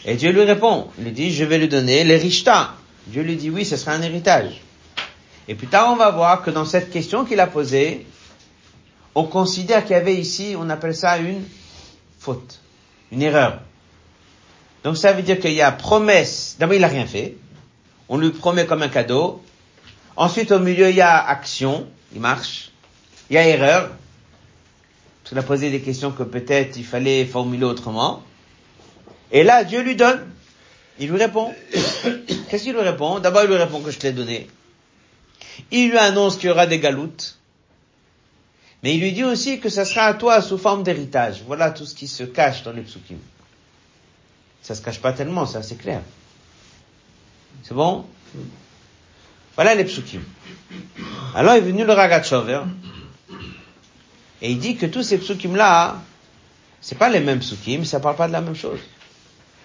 Et 0.06 0.16
Dieu 0.16 0.32
lui 0.32 0.44
répond. 0.44 0.88
Il 0.98 1.06
lui 1.06 1.12
dit, 1.12 1.34
je 1.34 1.44
vais 1.44 1.58
lui 1.58 1.68
donner 1.68 2.04
les 2.04 2.18
richtas. 2.18 2.76
Dieu 3.08 3.24
lui 3.24 3.36
dit, 3.36 3.50
oui, 3.50 3.66
ce 3.66 3.76
sera 3.76 3.94
un 3.94 4.02
héritage. 4.02 4.62
Et 5.48 5.56
plus 5.56 5.68
tard, 5.68 5.92
on 5.92 5.96
va 5.96 6.12
voir 6.12 6.44
que 6.44 6.52
dans 6.52 6.66
cette 6.66 6.92
question 6.92 7.26
qu'il 7.26 7.40
a 7.40 7.48
posée, 7.48 8.06
on 9.16 9.24
considère 9.24 9.84
qu'il 9.84 9.94
y 9.94 10.00
avait 10.00 10.16
ici, 10.16 10.56
on 10.58 10.70
appelle 10.70 10.96
ça 10.96 11.18
une 11.18 11.44
faute, 12.20 12.60
une 13.12 13.22
erreur. 13.22 13.62
Donc 14.84 14.98
ça 14.98 15.14
veut 15.14 15.24
dire 15.24 15.40
qu'il 15.40 15.54
y 15.54 15.62
a 15.62 15.72
promesse. 15.72 16.58
D'abord, 16.60 16.76
il 16.76 16.82
n'a 16.82 16.88
rien 16.88 17.08
fait. 17.08 17.36
On 18.10 18.18
lui 18.18 18.30
promet 18.30 18.66
comme 18.66 18.84
un 18.84 18.90
cadeau. 18.90 19.42
Ensuite, 20.16 20.52
au 20.52 20.60
milieu, 20.60 20.90
il 20.90 20.96
y 20.96 21.02
a 21.02 21.24
action. 21.26 21.88
Il 22.14 22.22
marche. 22.22 22.72
Il 23.30 23.36
y 23.36 23.38
a 23.38 23.48
erreur. 23.48 23.90
Parce 23.90 25.30
qu'il 25.30 25.38
a 25.40 25.44
posé 25.44 25.72
des 25.72 25.82
questions 25.82 26.12
que 26.12 26.22
peut-être 26.22 26.78
il 26.78 26.86
fallait 26.86 27.26
formuler 27.26 27.64
autrement. 27.64 28.22
Et 29.32 29.44
là, 29.44 29.64
Dieu 29.64 29.82
lui 29.82 29.96
donne. 29.96 30.26
Il 31.00 31.10
lui 31.10 31.18
répond. 31.18 31.54
Qu'est-ce 32.50 32.64
qu'il 32.64 32.74
lui 32.74 32.82
répond? 32.82 33.20
D'abord, 33.20 33.44
il 33.44 33.50
lui 33.50 33.58
répond 33.58 33.82
que 33.82 33.92
je 33.92 34.00
te 34.00 34.08
l'ai 34.08 34.14
donné. 34.14 34.48
Il 35.72 35.90
lui 35.90 35.98
annonce 35.98 36.38
qu'il 36.38 36.50
y 36.50 36.52
aura 36.52 36.68
des 36.68 36.80
galoutes. 36.80 37.38
Mais 38.84 38.94
il 38.96 39.02
lui 39.02 39.14
dit 39.14 39.24
aussi 39.24 39.60
que 39.60 39.70
ça 39.70 39.84
sera 39.84 40.06
à 40.06 40.14
toi 40.14 40.42
sous 40.42 40.58
forme 40.58 40.84
d'héritage. 40.84 41.42
Voilà 41.48 41.72
tout 41.72 41.86
ce 41.86 41.96
qui 41.96 42.08
se 42.08 42.24
cache 42.24 42.64
dans 42.64 42.72
les 42.72 42.84
psukim. 42.84 43.18
Ça 44.62 44.76
se 44.76 44.82
cache 44.82 45.00
pas 45.00 45.12
tellement, 45.12 45.46
c'est 45.46 45.58
assez 45.58 45.76
clair. 45.76 46.02
C'est 47.64 47.74
bon? 47.74 48.06
Voilà 49.56 49.74
les 49.74 49.86
psukim. 49.86 50.22
Alors 51.34 51.54
est 51.54 51.62
venu 51.62 51.84
le 51.84 51.94
Ragachover 51.94 52.62
et 54.42 54.52
il 54.52 54.60
dit 54.60 54.76
que 54.76 54.86
tous 54.86 55.02
ces 55.02 55.18
psukim 55.18 55.56
là, 55.56 56.02
c'est 56.82 56.98
pas 56.98 57.10
les 57.10 57.22
mêmes 57.22 57.40
psukim, 57.40 57.86
ça 57.86 58.00
parle 58.00 58.18
pas 58.18 58.28
de 58.28 58.34
la 58.34 58.42
même 58.42 58.56
chose. 58.56 58.80
Ragachover 58.80 58.84
bien 58.84 58.84
betam 58.86 58.94
chiluk 58.94 59.65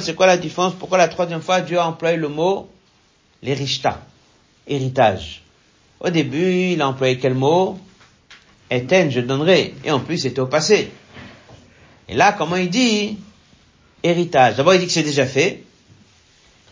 c'est 0.00 0.14
quoi 0.14 0.26
la 0.26 0.36
différence? 0.36 0.74
Pourquoi 0.74 0.98
la 0.98 1.08
troisième 1.08 1.40
fois 1.40 1.60
Dieu 1.60 1.78
a 1.78 1.86
employé 1.86 2.16
le 2.16 2.28
mot 2.28 2.68
les 3.42 3.54
rishta, 3.54 4.02
héritage? 4.66 5.42
Au 6.00 6.10
début, 6.10 6.72
il 6.72 6.82
a 6.82 6.88
employé 6.88 7.18
quel 7.18 7.34
mot? 7.34 7.78
Eten, 8.70 9.10
je 9.10 9.20
donnerai. 9.20 9.74
Et 9.84 9.90
en 9.90 10.00
plus, 10.00 10.18
c'était 10.18 10.40
au 10.40 10.46
passé. 10.46 10.90
Et 12.08 12.14
là, 12.14 12.32
comment 12.32 12.56
il 12.56 12.68
dit 12.68 13.18
Héritage? 14.02 14.56
D'abord, 14.56 14.74
il 14.74 14.80
dit 14.80 14.86
que 14.86 14.92
c'est 14.92 15.02
déjà 15.02 15.26
fait, 15.26 15.62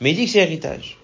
mais 0.01 0.11
il 0.11 0.17
dit 0.17 0.27
que 0.27 0.33
c'est 0.33 0.41
héritage. 0.41 0.99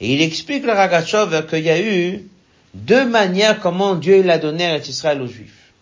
Et 0.00 0.12
il 0.12 0.22
explique 0.22 0.64
le 0.64 0.72
Ragachov 0.72 1.46
qu'il 1.46 1.64
y 1.64 1.70
a 1.70 1.80
eu 1.80 2.26
deux 2.74 3.06
manières 3.06 3.60
comment 3.60 3.94
Dieu 3.94 4.22
l'a 4.22 4.38
donné 4.38 4.66
à 4.66 4.78
Israël 4.78 5.22
aux 5.22 5.26
Juifs. 5.26 5.72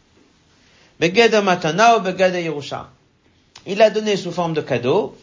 Il 3.66 3.78
l'a 3.78 3.90
donné 3.90 4.16
sous 4.16 4.30
forme 4.30 4.54
de 4.54 4.60
cadeau, 4.60 5.16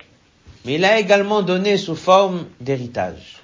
mais 0.66 0.76
il 0.76 0.82
l'a 0.82 1.00
également 1.00 1.42
donné 1.42 1.78
sous 1.78 1.96
forme 1.96 2.46
d'héritage. 2.60 3.38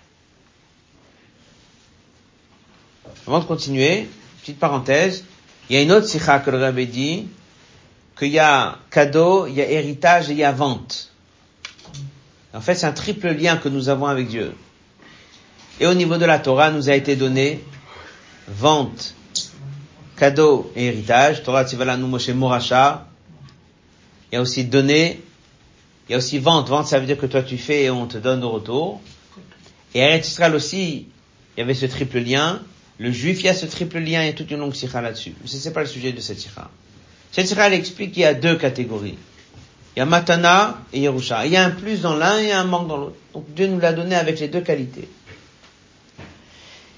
Avant 3.27 3.39
de 3.39 3.45
continuer, 3.45 4.07
petite 4.41 4.59
parenthèse, 4.59 5.23
il 5.69 5.75
y 5.75 5.79
a 5.79 5.81
une 5.81 5.91
autre 5.91 6.07
sikha 6.07 6.39
que 6.39 6.51
le 6.51 6.57
rabbi 6.57 6.87
dit, 6.87 7.27
qu'il 8.17 8.29
y 8.29 8.39
a 8.39 8.79
cadeau, 8.91 9.47
il 9.47 9.55
y 9.55 9.61
a 9.61 9.69
héritage 9.69 10.29
et 10.29 10.33
il 10.33 10.39
y 10.39 10.43
a 10.43 10.51
vente. 10.51 11.11
En 12.53 12.61
fait, 12.61 12.75
c'est 12.75 12.85
un 12.85 12.91
triple 12.91 13.29
lien 13.29 13.57
que 13.57 13.69
nous 13.69 13.89
avons 13.89 14.05
avec 14.05 14.27
Dieu. 14.27 14.53
Et 15.79 15.87
au 15.87 15.93
niveau 15.93 16.17
de 16.17 16.25
la 16.25 16.39
Torah, 16.39 16.71
nous 16.71 16.89
a 16.89 16.95
été 16.95 17.15
donné 17.15 17.61
vente, 18.47 19.13
cadeau 20.17 20.71
et 20.75 20.85
héritage. 20.85 21.43
Torah 21.43 21.65
Moshe 21.97 22.29
Moracha. 22.29 23.07
Il 24.31 24.35
y 24.35 24.37
a 24.37 24.41
aussi 24.41 24.65
donner, 24.65 25.21
il 26.07 26.11
y 26.11 26.15
a 26.15 26.17
aussi 26.17 26.39
vente. 26.39 26.69
Vente, 26.69 26.87
ça 26.87 26.99
veut 26.99 27.05
dire 27.05 27.17
que 27.17 27.25
toi 27.25 27.43
tu 27.43 27.57
fais 27.57 27.83
et 27.83 27.89
on 27.89 28.07
te 28.07 28.17
donne 28.17 28.43
au 28.43 28.49
retour. 28.49 29.01
Et 29.93 29.99
Eretz 29.99 30.27
Israël 30.27 30.55
aussi, 30.55 31.07
il 31.55 31.59
y 31.59 31.63
avait 31.63 31.73
ce 31.73 31.85
triple 31.85 32.19
lien. 32.19 32.61
Le 32.97 33.11
juif, 33.11 33.41
il 33.41 33.45
y 33.45 33.49
a 33.49 33.53
ce 33.53 33.65
triple 33.65 33.99
lien, 33.99 34.27
a 34.27 34.33
toute 34.33 34.51
une 34.51 34.59
longue 34.59 34.73
sikha 34.73 35.01
là-dessus. 35.01 35.33
Mais 35.41 35.47
ce 35.47 35.67
n'est 35.67 35.73
pas 35.73 35.81
le 35.81 35.87
sujet 35.87 36.11
de 36.11 36.19
cette 36.19 36.39
sikha. 36.39 36.69
Cette 37.31 37.47
sikha, 37.47 37.67
elle 37.67 37.73
explique 37.73 38.13
qu'il 38.13 38.23
y 38.23 38.25
a 38.25 38.33
deux 38.33 38.57
catégories. 38.57 39.17
Il 39.95 39.99
y 39.99 40.01
a 40.01 40.05
Matana 40.05 40.81
et 40.91 40.99
Yerusha. 41.01 41.45
Il 41.45 41.53
y 41.53 41.57
a 41.57 41.63
un 41.63 41.71
plus 41.71 42.01
dans 42.01 42.15
l'un 42.15 42.39
et 42.39 42.51
un 42.51 42.65
manque 42.65 42.87
dans 42.87 42.97
l'autre. 42.97 43.15
Donc 43.33 43.45
Dieu 43.53 43.67
nous 43.67 43.79
l'a 43.79 43.93
donné 43.93 44.15
avec 44.15 44.39
les 44.39 44.49
deux 44.49 44.61
qualités. 44.61 45.07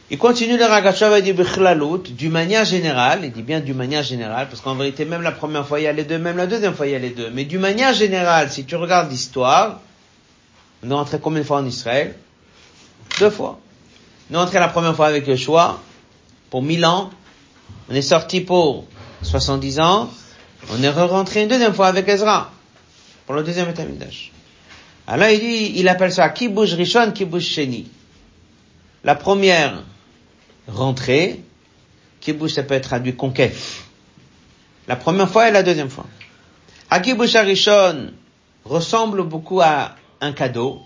Il 0.10 0.18
continue 0.18 0.58
le 0.58 0.64
Ragachov 0.64 1.14
et 1.18 1.22
dit 1.22 1.34
Bichlalout, 1.34 1.98
d'une 1.98 2.32
manière 2.32 2.64
générale, 2.64 3.20
il 3.24 3.32
dit 3.32 3.42
bien 3.42 3.60
d'une 3.60 3.76
manière 3.76 4.04
générale, 4.04 4.48
parce 4.48 4.62
qu'en 4.62 4.76
vérité, 4.76 5.04
même 5.04 5.22
la 5.22 5.34
première 5.34 5.68
fois, 5.68 5.82
il 5.82 5.84
y 5.84 5.88
a 5.88 5.92
les 5.92 6.06
deux, 6.06 6.18
même 6.18 6.38
la 6.38 6.48
deuxième 6.48 6.74
fois, 6.74 6.88
il 6.88 6.94
y 6.94 6.96
a 6.96 7.00
les 7.00 7.10
deux. 7.10 7.30
Mais 7.30 7.44
d'une 7.44 7.60
manière 7.60 7.94
générale, 7.94 8.50
si 8.50 8.64
tu 8.64 8.78
regardes 8.78 9.12
l'histoire, 9.12 9.82
on 10.82 10.90
est 10.90 10.94
rentré 10.94 11.20
combien 11.20 11.42
de 11.42 11.46
fois 11.46 11.58
en 11.58 11.66
Israël? 11.66 12.16
Deux 13.20 13.30
fois. 13.30 13.60
On 14.32 14.36
est 14.36 14.38
rentré 14.38 14.60
la 14.60 14.70
première 14.70 14.96
fois 14.96 15.08
avec 15.08 15.28
Yeshua, 15.28 15.82
pour 16.50 16.64
mille 16.64 16.86
ans. 16.86 17.10
On 17.90 17.94
est 17.94 18.02
sorti 18.02 18.40
pour 18.40 18.86
70 19.24 19.82
ans. 19.82 20.10
On 20.72 20.82
est 20.84 20.90
rentré 20.90 21.44
une 21.44 21.50
deuxième 21.50 21.74
fois 21.74 21.88
avec 21.88 22.08
Ezra, 22.08 22.52
pour 23.26 23.36
le 23.36 23.44
deuxième 23.44 23.68
Etamidash. 23.70 24.32
Alors 25.06 25.28
il 25.30 25.40
dit, 25.40 25.74
il 25.76 25.90
appelle 25.90 26.14
ça 26.14 26.30
Kibush 26.30 26.74
Rishon, 26.76 27.12
Kibush 27.12 27.46
Sheni. 27.46 27.90
La 29.04 29.16
première 29.16 29.84
rentrée, 30.68 31.42
Kibush 32.22 32.54
ça 32.54 32.64
peut 32.64 32.74
être 32.74 32.90
traduit 32.90 33.16
conquête. 33.16 33.56
La 34.88 34.96
première 34.96 35.30
fois 35.30 35.50
et 35.50 35.52
la 35.52 35.64
deuxième 35.64 35.90
fois. 35.90 36.06
Akibush 36.90 37.36
Rishon 37.36 38.12
ressemble 38.64 39.24
beaucoup 39.24 39.60
à 39.62 39.96
un 40.22 40.32
cadeau, 40.32 40.80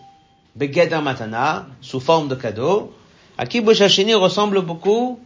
Begeder 0.56 1.00
Matana, 1.02 1.68
sous 1.82 2.00
forme 2.00 2.28
de 2.28 2.36
cadeau. 2.36 2.94
Akibush 3.38 3.88
Sheni 3.88 4.16
ressemble 4.16 4.62
beaucoup 4.62 5.20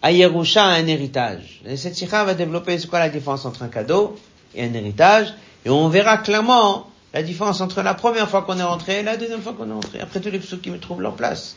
à 0.00 0.10
Yerusha, 0.10 0.64
un 0.64 0.86
héritage. 0.86 1.60
Et 1.66 1.76
cette 1.76 1.94
sikha 1.94 2.24
va 2.24 2.34
développer 2.34 2.78
c'est 2.78 2.88
quoi 2.88 2.98
la 2.98 3.08
différence 3.08 3.44
entre 3.44 3.62
un 3.62 3.68
cadeau 3.68 4.16
et 4.54 4.64
un 4.64 4.72
héritage? 4.74 5.34
Et 5.64 5.70
on 5.70 5.88
verra 5.88 6.18
clairement 6.18 6.88
la 7.12 7.22
différence 7.22 7.60
entre 7.60 7.82
la 7.82 7.94
première 7.94 8.28
fois 8.28 8.42
qu'on 8.42 8.58
est 8.58 8.62
rentré 8.62 9.00
et 9.00 9.02
la 9.02 9.16
deuxième 9.16 9.42
fois 9.42 9.52
qu'on 9.52 9.68
est 9.68 9.74
rentré. 9.74 10.00
Après 10.00 10.20
tous 10.20 10.30
les 10.30 10.38
psukim 10.38 10.78
trouvent 10.78 11.02
leur 11.02 11.14
place. 11.14 11.56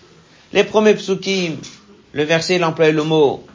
Les 0.53 0.63
premiers 0.63 0.93
psukim, 0.93 1.55
le 2.15 2.23
verset, 2.23 2.55
il 2.55 2.63
emploie 2.63 2.91
le 2.91 3.03
mot 3.03 3.45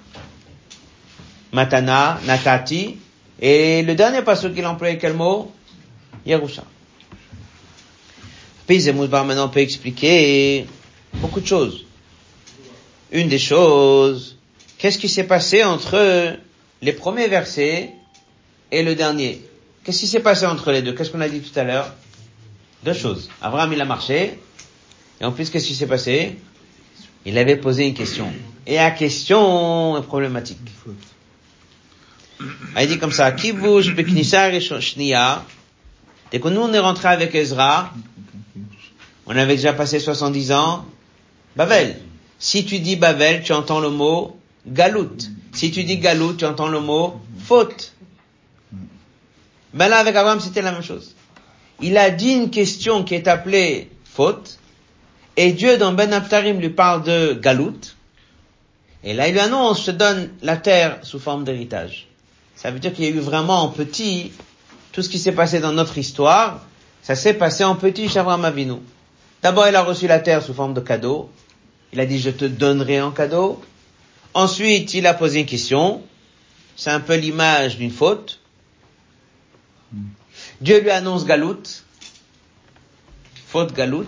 matana, 1.51 2.21
natati, 2.27 2.99
et 3.41 3.83
le 3.83 3.95
dernier 3.95 4.21
passage 4.21 4.53
qu'il 4.53 4.67
emploie 4.67 4.95
quel 4.97 5.15
mot? 5.15 5.51
Yerusha. 6.27 6.63
Puis 8.67 8.81
Zemmouzbar 8.81 9.25
maintenant 9.25 9.49
peut 9.49 9.61
expliquer 9.61 10.67
beaucoup 11.15 11.41
de 11.41 11.47
choses. 11.47 11.87
Une 13.11 13.29
des 13.29 13.39
choses, 13.39 14.37
qu'est-ce 14.77 14.99
qui 14.99 15.09
s'est 15.09 15.25
passé 15.25 15.65
entre 15.65 16.37
les 16.83 16.93
premiers 16.93 17.29
versets 17.29 17.95
et 18.71 18.83
le 18.83 18.95
dernier? 18.95 19.43
Qu'est-ce 19.83 20.01
qui 20.01 20.07
s'est 20.07 20.21
passé 20.21 20.45
entre 20.45 20.71
les 20.71 20.83
deux? 20.83 20.93
Qu'est-ce 20.93 21.11
qu'on 21.11 21.23
a 21.23 21.31
dit 21.31 21.41
tout 21.41 21.59
à 21.59 21.65
l'heure? 21.65 21.95
Deux 22.85 22.93
choses. 22.93 23.31
Abraham, 23.41 23.73
il 23.73 23.81
a 23.81 23.87
marché. 23.87 24.39
Et 25.19 25.25
en 25.25 25.33
plus, 25.33 25.49
qu'est-ce 25.49 25.67
qui 25.67 25.75
s'est 25.75 25.87
passé? 25.87 26.37
Il 27.25 27.39
avait 27.39 27.57
posé 27.57 27.87
une 27.87 27.95
question. 27.95 28.31
Et 28.67 28.77
la 28.77 28.91
question 28.91 29.97
est 29.99 30.03
problématique. 30.03 30.59
Il 32.81 32.89
dit 32.89 32.99
comme 32.99 33.13
ça, 33.13 33.33
qui 33.33 33.53
bouge 33.53 33.95
Shnia 34.81 35.45
Dès 36.31 36.41
que 36.41 36.49
nous, 36.49 36.61
on 36.61 36.73
est 36.73 36.79
rentré 36.79 37.09
avec 37.09 37.35
Ezra, 37.35 37.93
on 39.27 39.37
avait 39.37 39.57
déjà 39.57 39.73
passé 39.73 39.99
70 39.99 40.53
ans, 40.53 40.85
Bavel. 41.57 41.97
Si 42.39 42.65
tu 42.65 42.79
dis 42.79 42.97
Bavel, 42.97 43.43
tu 43.43 43.53
entends 43.53 43.81
le 43.81 43.91
mot 43.91 44.39
Galout. 44.67 45.17
Si 45.53 45.71
tu 45.71 45.85
dis 45.85 45.99
Galout, 45.99 46.35
tu 46.35 46.45
entends 46.45 46.69
le 46.69 46.81
mot 46.81 47.21
faute. 47.45 47.95
Ben 49.75 49.89
là, 49.89 49.99
avec 49.99 50.15
Abraham, 50.17 50.41
c'était 50.41 50.63
la 50.63 50.73
même 50.73 50.83
chose. 50.83 51.15
Il 51.81 51.97
a 51.99 52.11
dit 52.11 52.33
une 52.33 52.51
question 52.51 53.05
qui 53.05 53.15
est 53.15 53.27
appelée 53.29 53.91
faute, 54.05 54.59
et 55.37 55.53
Dieu, 55.53 55.79
dans 55.79 55.93
Ben 55.93 56.13
Aptarim, 56.13 56.61
lui 56.61 56.71
parle 56.71 57.03
de 57.03 57.33
Galout, 57.33 57.97
et 59.03 59.15
là, 59.15 59.29
il 59.29 59.33
lui 59.33 59.41
annonce, 59.41 59.81
je 59.81 59.87
te 59.87 59.91
donne 59.93 60.31
la 60.43 60.57
terre 60.57 60.99
sous 61.03 61.19
forme 61.19 61.45
d'héritage. 61.45 62.09
Ça 62.55 62.71
veut 62.71 62.79
dire 62.79 62.93
qu'il 62.93 63.05
y 63.05 63.09
a 63.09 63.11
eu 63.11 63.21
vraiment 63.21 63.63
en 63.63 63.69
petit, 63.69 64.33
tout 64.93 65.03
ce 65.03 65.09
qui 65.09 65.19
s'est 65.19 65.33
passé 65.33 65.61
dans 65.61 65.73
notre 65.73 65.97
histoire, 65.97 66.67
ça 67.03 67.15
s'est 67.15 67.35
passé 67.35 67.65
en 67.65 67.77
petit 67.77 68.09
chez 68.09 68.19
Abraham 68.19 68.45
Avinu. 68.45 68.75
D'abord, 69.43 69.69
il 69.69 69.77
a 69.77 69.83
reçu 69.83 70.07
la 70.07 70.19
terre 70.19 70.43
sous 70.43 70.53
forme 70.53 70.75
de 70.75 70.81
cadeau. 70.81 71.31
Il 71.93 72.01
a 72.01 72.07
dit, 72.07 72.19
je 72.19 72.31
te 72.31 72.45
donnerai 72.45 73.01
en 73.01 73.11
cadeau. 73.11 73.63
Ensuite, 74.35 74.93
il 74.93 75.07
a 75.07 75.15
posé 75.15 75.41
une 75.41 75.47
question. 75.47 76.03
C'est 76.77 76.91
un 76.91 77.01
peu 77.01 77.17
l'image 77.17 77.79
d'une 77.79 77.91
faute. 77.91 78.41
Dieu 80.61 80.81
lui 80.81 80.91
annonce 80.91 81.25
Galout, 81.25 81.63
faute 83.47 83.73
Galout, 83.73 84.07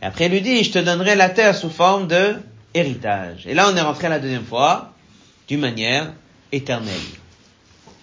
et 0.00 0.04
après 0.06 0.26
il 0.26 0.32
lui 0.32 0.40
dit, 0.40 0.62
je 0.64 0.70
te 0.70 0.78
donnerai 0.78 1.14
la 1.16 1.28
terre 1.28 1.56
sous 1.56 1.70
forme 1.70 2.06
de 2.06 2.36
héritage. 2.74 3.46
Et 3.46 3.54
là 3.54 3.68
on 3.70 3.76
est 3.76 3.80
rentré 3.80 4.08
la 4.08 4.18
deuxième 4.18 4.44
fois, 4.44 4.92
d'une 5.46 5.60
manière 5.60 6.12
éternelle. 6.52 6.94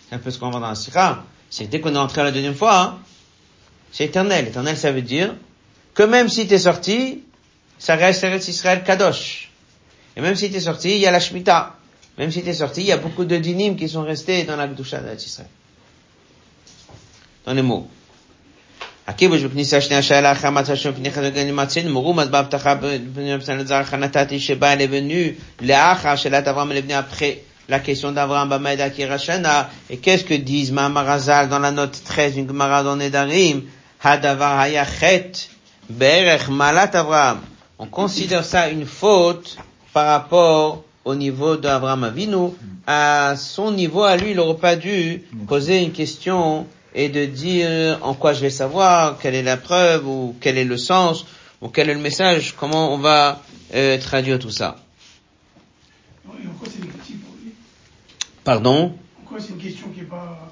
C'est 0.10 0.16
un 0.16 0.20
peu 0.20 0.32
ce 0.32 0.40
qu'on 0.40 0.50
voit 0.50 0.60
dans 0.60 0.70
la 0.70 0.76
Sira. 0.76 1.24
C'est 1.50 1.68
dès 1.68 1.80
qu'on 1.80 1.94
est 1.94 1.98
rentré 1.98 2.24
la 2.24 2.32
deuxième 2.32 2.56
fois, 2.56 2.80
hein, 2.80 3.00
c'est 3.92 4.06
éternel. 4.06 4.48
Éternel, 4.48 4.78
ça 4.78 4.92
veut 4.92 5.02
dire 5.02 5.36
que 5.94 6.04
même 6.04 6.28
si 6.28 6.48
tu 6.48 6.54
es 6.54 6.60
sorti, 6.60 7.24
ça 7.78 7.96
reste 7.96 8.24
Eretz 8.24 8.48
Israël 8.48 8.84
Kadosh. 8.84 9.52
Et 10.18 10.22
même 10.22 10.36
si 10.36 10.50
tu 10.50 10.58
es 10.58 10.62
sorti, 10.62 10.92
il 10.92 10.98
y 10.98 11.08
a 11.08 11.12
la 11.12 11.20
Shemitah. 11.20 11.76
Même 12.18 12.32
si 12.32 12.42
tu 12.44 12.50
es 12.50 12.54
sorti, 12.54 12.82
il 12.82 12.88
y 12.88 12.92
a 12.92 12.98
beaucoup 12.98 13.26
de 13.26 13.38
dinim 13.38 13.76
qui 13.76 13.90
sont 13.90 14.04
restés 14.04 14.44
dans 14.44 14.56
la 14.56 14.68
Gdusha 14.68 15.00
d'Israël 15.00 15.50
dans 17.46 17.54
les 17.54 17.62
mots 17.62 17.88
הקיבוש 19.09 19.43
בכניסה 19.43 19.77
השנייה 19.77 20.03
שהיה 20.03 20.21
לאחר 20.21 20.51
מצב 20.51 20.75
של 20.75 20.93
פני 20.95 21.11
חזק 21.11 21.31
למצינו, 21.37 21.91
מרומז 21.95 22.29
בהבטחה 22.29 22.75
בבני 22.75 23.37
לזר 23.59 23.85
חנתתי 23.85 24.41
שבא 24.41 24.75
לבנו 24.75 25.33
לאחר 25.61 26.17
שאלת 26.17 26.49
אברהם 26.49 26.73
לבני 26.73 26.99
après 26.99 27.51
la 27.71 27.79
question 27.79 28.11
d'Abraham 28.11 28.49
Bamaïd 28.49 28.81
Akira 28.81 29.17
Shana, 29.17 29.71
et 29.89 29.99
qu'est-ce 29.99 30.25
que 30.25 30.35
disent 30.35 30.73
Mamarazal 30.73 31.49
dans 31.49 31.61
la 31.61 31.71
note 31.71 31.97
13 32.05 32.37
une 32.39 32.49
Gemara 32.49 32.83
dans 32.83 32.97
Nedarim, 32.97 33.63
Hadavar 34.03 34.59
Hayachet, 34.59 35.31
Berech 35.89 36.49
Malat 36.49 36.91
Abraham. 36.95 37.39
On 37.79 37.87
considère 37.87 38.45
ça 38.45 38.69
une 38.71 38.87
faute 38.87 39.57
par 39.93 40.07
rapport 40.07 40.83
au 41.05 41.15
niveau 41.15 41.57
d'Abraham 41.57 42.05
Avinu, 42.05 42.51
à 42.87 43.35
son 43.37 43.71
niveau 43.71 44.03
à 44.03 44.17
lui, 44.17 44.33
il 44.33 44.37
n'aurait 44.37 44.59
pas 44.59 44.75
dû 44.77 45.23
poser 45.47 45.83
une 45.83 45.93
question 45.93 46.67
et 46.96 47.10
de 47.10 47.26
dire 47.26 48.00
en 48.02 48.14
quoi 48.14 48.34
je 48.34 48.40
vais 48.40 48.50
savoir, 48.50 49.20
quelle 49.20 49.36
est 49.36 49.44
la 49.44 49.58
preuve, 49.58 50.08
ou 50.08 50.36
quel 50.40 50.58
est 50.58 50.64
le 50.64 50.78
sens, 50.78 51.26
ou 51.62 51.68
quel 51.68 51.90
est 51.90 51.94
le 51.94 52.00
message, 52.00 52.56
comment 52.58 52.94
on 52.94 52.98
va 52.98 53.42
euh, 53.76 54.00
traduire 54.00 54.40
tout 54.40 54.50
ça. 54.50 54.78
Pardon? 58.46 58.96
En 59.24 59.28
quoi 59.28 59.40
c'est 59.40 59.50
une 59.54 59.58
question 59.58 59.88
qui 59.90 60.00
est 60.02 60.04
pas... 60.04 60.50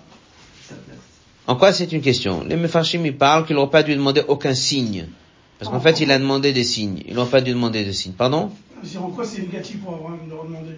En 1.48 1.56
quoi 1.56 1.72
c'est 1.72 1.92
une 1.92 2.02
question? 2.02 2.44
Les 2.44 2.56
Mefarshim, 2.56 3.06
ils 3.06 3.16
parlent 3.16 3.46
qu'ils 3.46 3.56
n'auraient 3.56 3.70
pas 3.70 3.84
dû 3.84 3.96
demander 3.96 4.24
aucun 4.28 4.54
signe. 4.54 5.08
Parce 5.60 5.72
qu'en 5.72 5.80
fait, 5.80 6.02
il 6.02 6.12
a 6.12 6.20
demandé 6.20 6.52
des 6.52 6.64
signes. 6.64 7.04
Ils 7.08 7.16
n'ont 7.16 7.26
pas 7.26 7.42
dû 7.42 7.52
demander 7.52 7.86
de 7.86 7.92
signes. 7.92 8.14
Pardon? 8.14 8.52
En 8.98 9.10
quoi 9.10 9.24
c'est 9.24 9.42
négatif 9.42 9.82
pour 9.82 9.94
Abraham 9.96 10.20
de 10.26 10.30
demander 10.30 10.78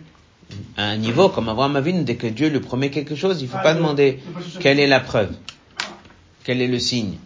À 0.77 0.85
un 0.89 0.97
niveau 0.97 1.29
comme 1.29 1.49
Abraham 1.49 1.75
Avinu, 1.75 2.03
dès 2.03 2.15
que 2.15 2.27
Dieu 2.27 2.49
lui 2.49 2.59
promet 2.59 2.91
quelque 2.91 3.15
chose, 3.15 3.41
il 3.41 3.45
ne 3.45 3.49
faut 3.49 3.63
pas 3.63 3.73
demander 3.73 4.19
quelle 4.59 4.79
est 4.79 4.87
la 4.87 4.99
preuve. 4.99 5.31
Quel 6.45 6.61
est 6.61 6.67
le 6.67 6.79
signe 6.79 7.17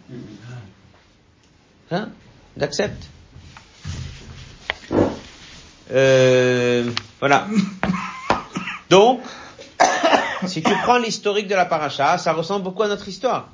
Hein 1.91 2.10
D'accepte. 2.55 3.03
Euh, 5.91 6.89
voilà. 7.19 7.47
Donc, 8.89 9.21
si 10.47 10.63
tu 10.63 10.71
prends 10.84 10.97
l'historique 10.97 11.47
de 11.47 11.55
la 11.55 11.65
paracha, 11.65 12.17
ça 12.17 12.32
ressemble 12.32 12.63
beaucoup 12.63 12.84
à 12.84 12.88
notre 12.88 13.10
histoire. 13.10 13.49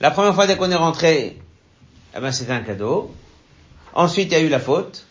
La 0.00 0.10
première 0.10 0.34
fois 0.34 0.46
dès 0.46 0.56
qu'on 0.56 0.70
est 0.70 0.76
rentré, 0.76 1.38
eh 2.14 2.20
ben 2.20 2.30
c'était 2.30 2.52
un 2.52 2.60
cadeau. 2.60 3.14
Ensuite, 3.94 4.26
il 4.26 4.32
y 4.32 4.36
a 4.36 4.40
eu 4.40 4.50
la 4.50 4.60
faute. 4.60 5.06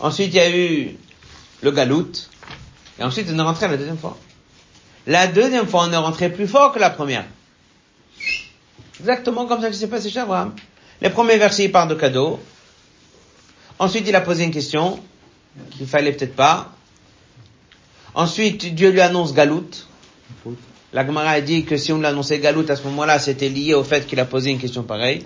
Ensuite, 0.00 0.34
il 0.34 0.36
y 0.36 0.40
a 0.40 0.50
eu 0.50 0.96
le 1.62 1.70
galout. 1.70 2.28
Et 2.98 3.04
ensuite, 3.04 3.28
on 3.30 3.38
est 3.38 3.42
rentré 3.42 3.68
la 3.68 3.76
deuxième 3.76 3.96
fois. 3.96 4.18
La 5.08 5.26
deuxième 5.26 5.66
fois, 5.66 5.86
on 5.88 5.92
est 5.92 5.96
rentré 5.96 6.28
plus 6.30 6.46
fort 6.46 6.70
que 6.70 6.78
la 6.78 6.90
première. 6.90 7.24
Exactement 9.00 9.46
comme 9.46 9.62
ça 9.62 9.70
que 9.70 9.74
s'est 9.74 9.88
passé 9.88 10.10
chez 10.10 10.18
Abraham. 10.18 10.54
Les 11.00 11.08
premiers 11.08 11.38
versets, 11.38 11.64
il 11.64 11.72
parle 11.72 11.88
de 11.88 11.94
cadeau. 11.94 12.38
Ensuite, 13.78 14.06
il 14.06 14.14
a 14.14 14.20
posé 14.20 14.44
une 14.44 14.50
question 14.50 15.00
qu'il 15.70 15.86
fallait 15.86 16.12
peut-être 16.12 16.36
pas. 16.36 16.72
Ensuite, 18.14 18.74
Dieu 18.74 18.90
lui 18.90 19.00
annonce 19.00 19.32
Galout. 19.32 19.86
La 20.92 21.06
Gemara 21.06 21.30
a 21.30 21.40
dit 21.40 21.64
que 21.64 21.78
si 21.78 21.90
on 21.90 22.00
l'annonçait 22.00 22.38
Galout 22.38 22.70
à 22.70 22.76
ce 22.76 22.82
moment-là, 22.82 23.18
c'était 23.18 23.48
lié 23.48 23.72
au 23.72 23.84
fait 23.84 24.06
qu'il 24.06 24.20
a 24.20 24.26
posé 24.26 24.50
une 24.50 24.58
question 24.58 24.82
pareille. 24.82 25.24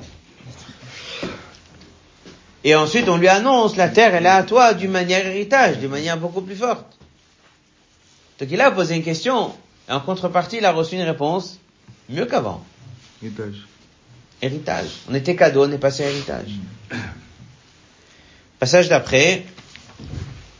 Et 2.62 2.76
ensuite, 2.76 3.08
on 3.08 3.16
lui 3.16 3.26
annonce 3.26 3.74
la 3.76 3.88
terre, 3.88 4.14
elle 4.14 4.26
est 4.26 4.28
à 4.28 4.44
toi 4.44 4.74
d'une 4.74 4.92
manière 4.92 5.26
héritage, 5.26 5.78
d'une 5.78 5.90
manière 5.90 6.18
beaucoup 6.18 6.42
plus 6.42 6.54
forte. 6.54 6.86
Donc 8.38 8.48
il 8.48 8.60
a 8.60 8.70
posé 8.70 8.94
une 8.94 9.02
question, 9.02 9.52
et 9.92 9.94
en 9.94 10.00
contrepartie, 10.00 10.56
il 10.56 10.64
a 10.64 10.72
reçu 10.72 10.94
une 10.94 11.02
réponse 11.02 11.58
mieux 12.08 12.24
qu'avant. 12.24 12.64
Héritage. 13.22 13.56
Héritage. 14.40 14.88
On 15.10 15.14
était 15.14 15.36
cadeau, 15.36 15.66
on 15.66 15.70
est 15.70 15.76
passé 15.76 16.02
à 16.04 16.08
héritage. 16.08 16.48
Passage 18.58 18.88
d'après. 18.88 19.44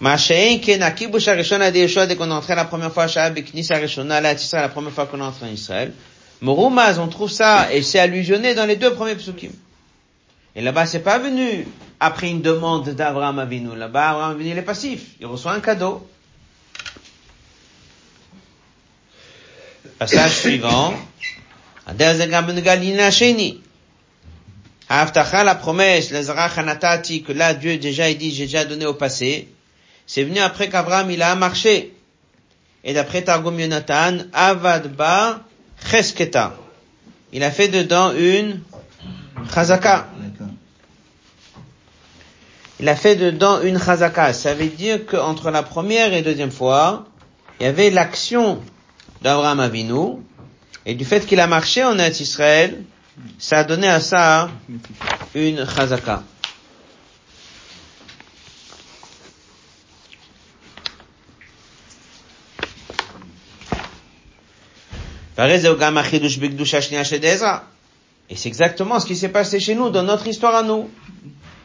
Ma'ashein 0.01 0.59
ken 0.59 0.83
akibush 0.83 1.29
harishon 1.29 1.63
adi 1.63 1.79
Yeshua 1.79 2.07
dès 2.07 2.17
qu'on 2.17 2.31
entré 2.31 2.55
la 2.55 2.67
première 2.67 2.93
fois 2.93 3.05
à 3.05 3.21
harishona 3.21 4.21
la 4.21 4.35
la 4.35 4.69
première 4.69 4.93
fois 4.93 5.07
qu'on 5.07 5.21
est 5.21 5.23
entré 5.23 5.47
en 5.47 5.53
Israël. 5.53 5.93
Morumaz, 6.43 6.99
on 6.99 7.09
trouve 7.09 7.31
ça, 7.31 7.73
et 7.73 7.83
c'est 7.83 8.01
allusionné 8.01 8.55
dans 8.55 8.67
les 8.67 8.77
deux 8.77 8.93
premiers 8.93 9.15
psukim. 9.15 9.53
Et 10.55 10.61
là-bas, 10.61 10.85
c'est 10.85 11.01
pas 11.01 11.19
venu 11.19 11.67
après 12.01 12.29
une 12.29 12.43
demande 12.43 12.91
d'Abraham 12.91 13.39
Avinu. 13.39 13.77
Là-bas, 13.77 14.11
Abraham 14.11 14.33
Avinu, 14.33 14.51
il 14.51 14.59
est 14.59 14.63
passif. 14.63 15.15
Il 15.21 15.27
reçoit 15.27 15.53
un 15.53 15.61
cadeau. 15.61 16.07
Passage 20.03 20.33
suivant. 20.33 20.95
Haftacha, 24.89 25.45
la 25.45 25.55
promesse, 25.55 26.11
l'Ezra 26.11 26.47
Hanatati, 26.47 27.23
que 27.23 27.31
là, 27.31 27.55
Dieu 27.55 27.79
déjà, 27.79 28.11
il 28.11 28.19
dit, 28.19 28.35
j'ai 28.35 28.47
déjà 28.47 28.65
donné 28.65 28.85
au 28.85 28.95
passé. 28.95 29.47
C'est 30.05 30.25
venu 30.25 30.41
après 30.41 30.69
qu'Abraham, 30.69 31.09
il 31.13 31.23
a 31.23 31.37
marché. 31.37 31.95
Et 32.83 32.95
d'après 32.95 33.23
Targum 33.23 33.61
Yonatan, 33.61 34.25
Avadba 34.33 35.45
Chesketa. 35.89 36.57
Il 37.33 37.45
a 37.45 37.53
fait 37.53 37.69
dedans 37.69 38.13
une 38.13 38.61
Chazaka. 39.55 40.09
Il 42.81 42.89
a 42.89 42.97
fait 42.97 43.15
dedans 43.15 43.63
une 43.63 43.79
chazaka. 43.79 44.33
Ça 44.33 44.55
veut 44.55 44.67
dire 44.67 45.07
qu'entre 45.07 45.53
la 45.53 45.63
première 45.63 46.13
et 46.13 46.23
deuxième 46.23 46.51
fois, 46.51 47.05
il 47.61 47.67
y 47.67 47.69
avait 47.69 47.91
l'action 47.91 48.61
d'Abraham 49.23 49.61
Avinu, 49.61 50.19
et 50.85 50.95
du 50.95 51.05
fait 51.05 51.25
qu'il 51.27 51.41
a 51.41 51.47
marché 51.47 51.85
en 51.85 51.97
Eretz 51.99 52.21
Israël, 52.21 52.83
ça 53.39 53.59
a 53.59 53.65
donné 53.65 53.89
à 53.89 54.01
ça 54.01 54.51
une 55.35 55.65
chazaka. 55.67 56.23
Et 65.39 65.57
c'est 68.37 68.49
exactement 68.49 69.01
ce 69.01 69.07
qui 69.07 69.17
s'est 69.17 69.29
passé 69.31 69.59
chez 69.61 69.75
nous, 69.75 69.89
dans 69.91 70.03
notre 70.03 70.27
histoire 70.27 70.55
à 70.55 70.63
nous. 70.63 70.91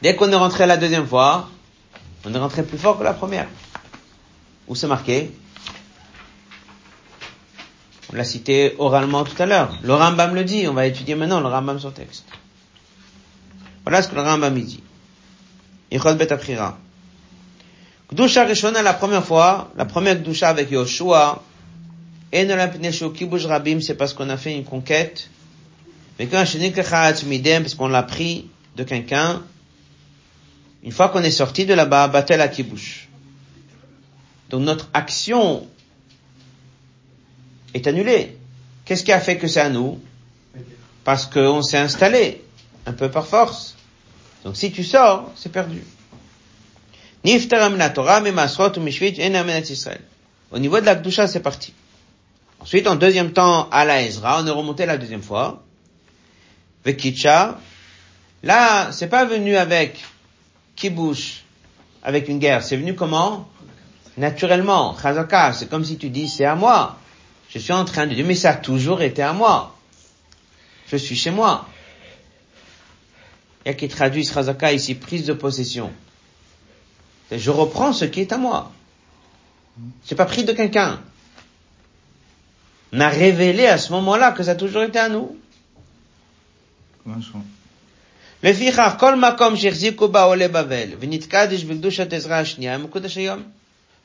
Dès 0.01 0.15
qu'on 0.15 0.31
est 0.31 0.35
rentré 0.35 0.65
la 0.65 0.77
deuxième 0.77 1.05
fois, 1.07 1.49
on 2.25 2.33
est 2.33 2.37
rentré 2.37 2.63
plus 2.63 2.77
fort 2.77 2.97
que 2.97 3.03
la 3.03 3.13
première. 3.13 3.47
Où 4.67 4.75
c'est 4.75 4.87
marqué? 4.87 5.31
On 8.11 8.15
l'a 8.15 8.23
cité 8.23 8.75
oralement 8.77 9.23
tout 9.23 9.41
à 9.41 9.45
l'heure. 9.45 9.77
Le 9.83 9.93
Rambam 9.93 10.33
le 10.33 10.43
dit, 10.43 10.67
on 10.67 10.73
va 10.73 10.85
étudier 10.85 11.15
maintenant 11.15 11.39
le 11.41 11.47
Rambam 11.47 11.79
sur 11.79 11.93
texte. 11.93 12.25
Voilà 13.83 14.01
ce 14.01 14.07
que 14.07 14.15
le 14.15 14.21
Rambam 14.21 14.57
dit. 14.59 14.81
Ichod 15.91 16.17
bet 16.17 16.31
aprira. 16.31 16.77
Gdusha 18.11 18.45
Rishona 18.45 18.81
la 18.81 18.93
première 18.93 19.25
fois, 19.25 19.71
la 19.75 19.85
première 19.85 20.15
Gdusha 20.15 20.47
avec 20.47 20.71
Yoshua, 20.71 21.43
et 22.31 22.45
ne 22.45 22.55
la 22.55 22.67
Pneshu 22.67 23.11
Kibush 23.11 23.45
Rabim, 23.45 23.79
c'est 23.81 23.95
parce 23.95 24.13
qu'on 24.13 24.29
a 24.29 24.37
fait 24.37 24.55
une 24.55 24.63
conquête. 24.63 25.29
Mais 26.19 26.27
quand 26.27 26.43
Midem, 27.25 27.63
parce 27.63 27.75
qu'on 27.75 27.87
l'a 27.87 28.03
pris 28.03 28.49
de 28.75 28.83
quelqu'un, 28.83 29.41
une 30.83 30.91
fois 30.91 31.09
qu'on 31.09 31.23
est 31.23 31.31
sorti 31.31 31.65
de 31.65 31.73
là-bas, 31.73 32.07
Batel 32.07 32.41
à 32.41 32.47
Kibush. 32.47 33.07
Donc 34.49 34.61
notre 34.61 34.89
action 34.93 35.67
est 37.73 37.87
annulée. 37.87 38.37
Qu'est-ce 38.85 39.03
qui 39.03 39.11
a 39.11 39.19
fait 39.19 39.37
que 39.37 39.47
c'est 39.47 39.59
à 39.59 39.69
nous? 39.69 39.99
Parce 41.03 41.25
qu'on 41.25 41.61
s'est 41.61 41.77
installé, 41.77 42.43
un 42.85 42.93
peu 42.93 43.09
par 43.09 43.27
force. 43.27 43.75
Donc 44.43 44.55
si 44.55 44.71
tu 44.71 44.83
sors, 44.83 45.31
c'est 45.35 45.51
perdu. 45.51 45.83
Au 50.51 50.59
niveau 50.59 50.79
de 50.79 50.85
la 50.85 50.95
Kdusha, 50.95 51.27
c'est 51.27 51.41
parti. 51.41 51.73
Ensuite, 52.59 52.87
en 52.87 52.95
deuxième 52.95 53.31
temps, 53.31 53.69
à 53.69 53.85
la 53.85 54.01
Ezra, 54.01 54.41
on 54.41 54.47
est 54.47 54.51
remonté 54.51 54.85
la 54.85 54.97
deuxième 54.97 55.21
fois. 55.21 55.63
Vekitcha. 56.85 57.59
Là, 58.43 58.91
c'est 58.91 59.07
pas 59.07 59.25
venu 59.25 59.57
avec 59.57 60.03
kibush, 60.75 61.43
avec 62.03 62.29
une 62.29 62.39
guerre. 62.39 62.63
C'est 62.63 62.77
venu 62.77 62.95
comment? 62.95 63.47
Naturellement. 64.17 64.95
Chazaka. 65.01 65.53
C'est 65.53 65.69
comme 65.69 65.83
si 65.83 65.97
tu 65.97 66.09
dis, 66.09 66.29
c'est 66.29 66.45
à 66.45 66.55
moi. 66.55 66.97
Je 67.49 67.59
suis 67.59 67.73
en 67.73 67.85
train 67.85 68.07
de 68.07 68.13
dire, 68.13 68.25
mais 68.25 68.35
ça 68.35 68.51
a 68.51 68.55
toujours 68.55 69.01
été 69.01 69.21
à 69.21 69.33
moi. 69.33 69.75
Je 70.87 70.97
suis 70.97 71.15
chez 71.15 71.31
moi. 71.31 71.67
Il 73.65 73.69
y 73.69 73.71
a 73.71 73.73
qui 73.73 73.87
traduisent 73.87 74.31
Razaka 74.31 74.71
ici, 74.73 74.95
prise 74.95 75.25
de 75.25 75.33
possession. 75.33 75.91
Je 77.31 77.51
reprends 77.51 77.93
ce 77.93 78.05
qui 78.05 78.21
est 78.21 78.31
à 78.31 78.37
moi. 78.37 78.71
Je 79.77 79.81
C'est 80.05 80.15
pas 80.15 80.25
pris 80.25 80.43
de 80.43 80.53
quelqu'un. 80.53 81.01
On 82.93 82.99
a 83.01 83.09
révélé 83.09 83.67
à 83.67 83.77
ce 83.77 83.91
moment-là 83.91 84.31
que 84.31 84.43
ça 84.43 84.51
a 84.51 84.55
toujours 84.55 84.83
été 84.83 84.97
à 84.97 85.09
nous. 85.09 85.37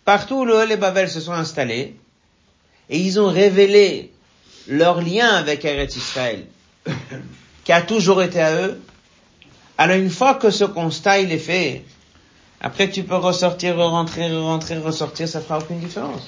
Partout 0.04 0.34
où 0.34 0.44
le 0.44 0.54
Ole 0.54 0.76
Bavel 0.76 1.08
se 1.08 1.20
sont 1.20 1.32
installés, 1.32 1.96
et 2.90 2.98
ils 2.98 3.18
ont 3.20 3.28
révélé 3.28 4.12
leur 4.68 5.00
lien 5.00 5.28
avec 5.28 5.64
Eretz 5.64 5.96
Israël, 5.96 6.46
qui 7.64 7.72
a 7.72 7.82
toujours 7.82 8.22
été 8.22 8.40
à 8.40 8.54
eux, 8.54 8.80
alors 9.78 9.96
une 9.96 10.10
fois 10.10 10.34
que 10.34 10.50
ce 10.50 10.64
constat 10.64 11.20
il 11.20 11.32
est 11.32 11.38
fait, 11.38 11.84
après 12.60 12.90
tu 12.90 13.02
peux 13.02 13.16
ressortir, 13.16 13.76
rentrer, 13.76 14.34
rentrer, 14.36 14.78
ressortir, 14.78 15.28
ça 15.28 15.40
fera 15.40 15.58
aucune 15.58 15.80
différence. 15.80 16.22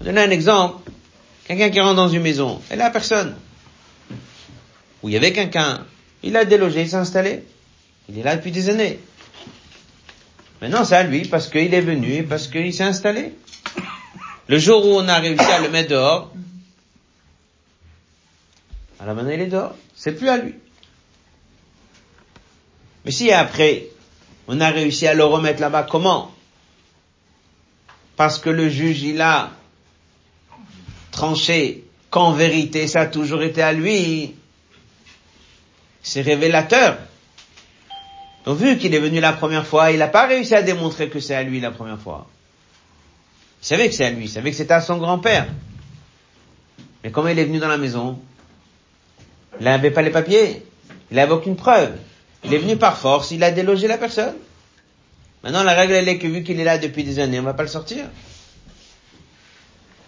Je 0.00 0.04
vais 0.04 0.12
donner 0.12 0.22
un 0.22 0.30
exemple. 0.30 0.90
Quelqu'un 1.46 1.70
qui 1.70 1.80
rentre 1.80 1.96
dans 1.96 2.08
une 2.08 2.22
maison, 2.22 2.60
et 2.70 2.76
là 2.76 2.90
personne 2.90 3.36
où 5.02 5.08
il 5.08 5.12
y 5.12 5.16
avait 5.16 5.32
quelqu'un, 5.32 5.86
il 6.22 6.36
a 6.36 6.44
délogé, 6.44 6.82
il 6.82 6.90
s'est 6.90 6.96
installé. 6.96 7.44
Il 8.08 8.18
est 8.18 8.22
là 8.22 8.36
depuis 8.36 8.50
des 8.50 8.68
années. 8.68 8.98
Maintenant, 10.60 10.84
c'est 10.84 10.96
à 10.96 11.02
lui 11.02 11.26
parce 11.26 11.48
qu'il 11.48 11.72
est 11.72 11.80
venu 11.80 12.12
et 12.12 12.22
parce 12.22 12.48
qu'il 12.48 12.72
s'est 12.74 12.84
installé. 12.84 13.32
Le 14.50 14.58
jour 14.58 14.84
où 14.84 14.94
on 14.94 15.06
a 15.06 15.20
réussi 15.20 15.44
à 15.44 15.60
le 15.60 15.68
mettre 15.68 15.90
dehors, 15.90 16.32
alors 18.98 19.14
maintenant 19.14 19.30
il 19.30 19.42
est 19.42 19.46
dehors. 19.46 19.76
C'est 19.94 20.10
plus 20.10 20.28
à 20.28 20.38
lui. 20.38 20.56
Mais 23.04 23.12
si 23.12 23.30
après, 23.30 23.86
on 24.48 24.60
a 24.60 24.70
réussi 24.70 25.06
à 25.06 25.14
le 25.14 25.22
remettre 25.22 25.60
là-bas, 25.60 25.84
comment? 25.84 26.34
Parce 28.16 28.40
que 28.40 28.50
le 28.50 28.68
juge, 28.68 29.04
il 29.04 29.20
a 29.20 29.52
tranché 31.12 31.84
qu'en 32.10 32.32
vérité, 32.32 32.88
ça 32.88 33.02
a 33.02 33.06
toujours 33.06 33.42
été 33.42 33.62
à 33.62 33.72
lui, 33.72 34.34
c'est 36.02 36.22
révélateur. 36.22 36.98
Donc 38.46 38.58
vu 38.58 38.78
qu'il 38.78 38.96
est 38.96 38.98
venu 38.98 39.20
la 39.20 39.32
première 39.32 39.64
fois, 39.64 39.92
il 39.92 40.00
n'a 40.00 40.08
pas 40.08 40.26
réussi 40.26 40.56
à 40.56 40.62
démontrer 40.62 41.08
que 41.08 41.20
c'est 41.20 41.36
à 41.36 41.44
lui 41.44 41.60
la 41.60 41.70
première 41.70 42.00
fois. 42.00 42.26
Il 43.62 43.66
savait 43.66 43.88
que 43.88 43.94
c'est 43.94 44.06
à 44.06 44.10
lui, 44.10 44.24
il 44.24 44.28
savait 44.28 44.50
que 44.50 44.56
c'était 44.56 44.74
à 44.74 44.80
son 44.80 44.96
grand-père. 44.98 45.46
Mais 47.04 47.10
comment 47.10 47.28
il 47.28 47.38
est 47.38 47.44
venu 47.44 47.58
dans 47.58 47.68
la 47.68 47.78
maison? 47.78 48.18
Il 49.58 49.64
n'avait 49.64 49.90
pas 49.90 50.02
les 50.02 50.10
papiers, 50.10 50.62
il 51.10 51.16
n'avait 51.16 51.32
aucune 51.32 51.56
preuve. 51.56 51.92
Il 52.44 52.54
est 52.54 52.58
venu 52.58 52.76
par 52.76 52.96
force, 52.96 53.30
il 53.32 53.44
a 53.44 53.50
délogé 53.50 53.86
la 53.86 53.98
personne. 53.98 54.34
Maintenant 55.42 55.62
la 55.62 55.74
règle 55.74 55.94
elle 55.94 56.08
est 56.08 56.18
que 56.18 56.26
vu 56.26 56.42
qu'il 56.42 56.60
est 56.60 56.64
là 56.64 56.78
depuis 56.78 57.04
des 57.04 57.18
années, 57.18 57.40
on 57.40 57.44
va 57.44 57.54
pas 57.54 57.62
le 57.62 57.68
sortir. 57.68 58.06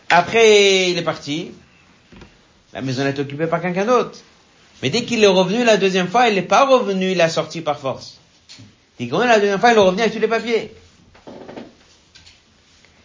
Après 0.09 0.91
il 0.91 0.99
est 0.99 1.03
parti, 1.03 1.53
la 2.73 2.81
maison 2.81 3.07
est 3.07 3.19
occupée 3.19 3.47
par 3.47 3.61
quelqu'un 3.61 3.85
d'autre. 3.85 4.19
Mais 4.83 4.91
dès 4.91 5.05
qu'il 5.05 5.23
est 5.23 5.29
revenu 5.29 5.65
la 5.65 5.77
deuxième 5.77 6.09
fois, 6.09 6.29
il 6.29 6.35
n'est 6.35 6.43
pas 6.43 6.67
revenu, 6.67 7.13
il 7.13 7.21
a 7.21 7.29
sorti 7.29 7.61
par 7.61 7.79
force. 7.79 8.19
Il 8.99 9.09
quand 9.09 9.19
la 9.25 9.39
deuxième 9.39 9.61
fois, 9.61 9.73
il 9.73 9.77
est 9.77 9.81
revenu 9.81 10.03
avec 10.03 10.13
tous 10.13 10.21
les 10.21 10.29
papiers? 10.29 10.75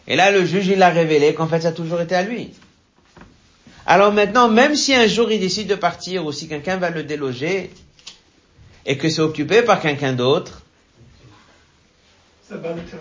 Et 0.08 0.16
là, 0.16 0.32
le 0.32 0.46
juge, 0.46 0.68
il 0.68 0.82
a 0.82 0.90
révélé 0.90 1.34
qu'en 1.34 1.48
fait, 1.48 1.62
ça 1.62 1.70
a 1.70 1.72
toujours 1.74 2.02
été 2.02 2.16
à 2.16 2.24
lui. 2.24 2.54
Alors 3.86 4.12
maintenant, 4.12 4.50
même 4.50 4.76
si 4.76 4.94
un 4.94 5.08
jour 5.08 5.32
il 5.32 5.40
décide 5.40 5.70
de 5.70 5.76
partir 5.76 6.26
ou 6.26 6.34
si 6.34 6.50
quelqu'un 6.50 6.76
va 6.76 6.90
le 6.90 7.04
déloger 7.04 7.72
et 8.86 8.98
que 8.98 9.08
c'est 9.08 9.22
occupé 9.22 9.62
par 9.62 9.80
quelqu'un 9.80 10.12
d'autre, 10.12 10.62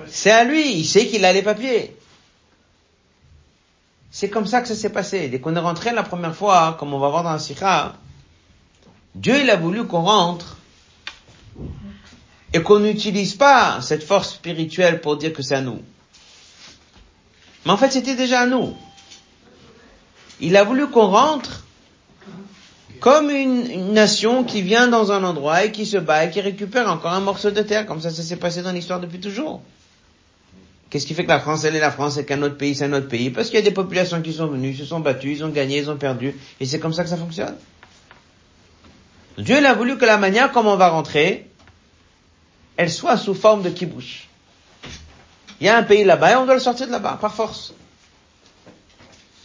c'est 0.07 0.31
à 0.31 0.45
lui, 0.45 0.79
il 0.79 0.85
sait 0.85 1.07
qu'il 1.07 1.25
a 1.25 1.33
les 1.33 1.43
papiers. 1.43 1.97
C'est 4.13 4.31
comme 4.31 4.47
ça 4.47 4.61
que 4.63 4.69
ça 4.69 4.77
s'est 4.77 4.91
passé. 4.91 5.29
Dès 5.29 5.41
qu'on 5.41 5.57
est 5.57 5.61
rentré 5.61 5.93
la 5.93 6.05
première 6.05 6.35
fois, 6.35 6.77
comme 6.79 6.95
on 6.95 7.01
va 7.01 7.09
voir 7.09 7.25
dans 7.25 7.33
la 7.33 7.41
Sikha, 7.41 7.95
Dieu 9.17 9.41
il 9.41 9.51
a 9.51 9.57
voulu 9.57 9.87
qu'on 9.87 10.03
rentre 10.03 10.57
et 12.53 12.63
qu'on 12.63 12.79
n'utilise 12.79 13.35
pas 13.35 13.81
cette 13.83 14.05
force 14.05 14.35
spirituelle 14.35 15.01
pour 15.01 15.17
dire 15.17 15.33
que 15.33 15.43
c'est 15.43 15.57
à 15.57 15.61
nous. 15.61 15.83
Mais 17.67 17.73
en 17.73 17.77
fait, 17.77 17.91
c'était 17.91 18.15
déjà 18.15 18.41
à 18.41 18.47
nous. 18.47 18.75
Il 20.41 20.57
a 20.57 20.65
voulu 20.65 20.89
qu'on 20.89 21.07
rentre 21.07 21.67
Comme 23.01 23.31
une, 23.31 23.93
nation 23.93 24.45
qui 24.45 24.63
vient 24.63 24.89
dans 24.89 25.13
un 25.13 25.23
endroit 25.23 25.65
et 25.65 25.73
qui 25.73 25.85
se 25.85 25.97
bat 25.97 26.25
et 26.25 26.31
qui 26.31 26.41
récupère 26.41 26.91
encore 26.91 27.13
un 27.13 27.21
morceau 27.21 27.51
de 27.51 27.61
terre, 27.63 27.87
comme 27.87 28.01
ça, 28.01 28.11
ça 28.11 28.23
s'est 28.23 28.37
passé 28.37 28.63
dans 28.63 28.73
l'histoire 28.73 29.01
depuis 29.01 29.21
toujours. 29.21 29.63
Qu'est-ce 30.89 31.07
qui 31.07 31.15
fait 31.15 31.25
que 31.25 31.29
la 31.29 31.41
France, 31.41 31.65
elle 31.65 31.77
est 31.77 31.81
la 31.81 31.91
France 31.91 32.17
et 32.17 32.25
qu'un 32.25 32.43
autre 32.43 32.57
pays, 32.57 32.75
c'est 32.75 32.85
un 32.85 32.93
autre 32.93 33.09
pays? 33.09 33.31
Parce 33.31 33.49
qu'il 33.49 33.57
y 33.57 33.63
a 33.63 33.65
des 33.65 33.73
populations 33.73 34.23
qui 34.23 34.33
sont 34.33 34.47
venues, 34.47 34.75
se 34.75 34.85
sont 34.85 35.01
battues, 35.01 35.33
ils 35.33 35.45
ont 35.45 35.51
gagné, 35.51 35.79
ils 35.79 35.91
ont 35.91 35.97
perdu, 35.97 36.35
et 36.61 36.65
c'est 36.65 36.79
comme 36.79 36.93
ça 36.93 37.03
que 37.03 37.11
ça 37.11 37.17
fonctionne. 37.17 37.57
Dieu 39.37 39.65
a 39.65 39.75
voulu 39.75 39.99
que 39.99 40.05
la 40.07 40.17
manière 40.17 40.53
comme 40.53 40.67
on 40.67 40.77
va 40.77 40.89
rentrer, 40.89 41.51
elle 42.77 42.91
soit 42.91 43.17
sous 43.17 43.35
forme 43.35 43.63
de 43.63 43.71
kibbouch. 43.71 44.26
Il 45.61 45.67
y 45.67 45.69
a 45.69 45.77
un 45.77 45.83
pays 45.83 46.05
là-bas 46.05 46.33
et 46.33 46.37
on 46.37 46.45
doit 46.45 46.55
le 46.55 46.61
sortir 46.61 46.87
de 46.87 46.93
là-bas, 46.93 47.19
par 47.21 47.35
force. 47.35 47.73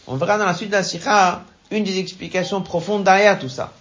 On 0.08 0.16
verra 0.16 0.38
dans 0.38 0.46
la 0.46 0.54
suite 0.54 0.70
de 0.70 0.76
la 0.76 0.84
Sikha 0.84 1.44
une 1.70 1.84
des 1.84 2.00
explications 2.00 2.62
profondes 2.62 3.04
derrière 3.04 3.40
tout 3.40 3.50
ça. 3.50 3.72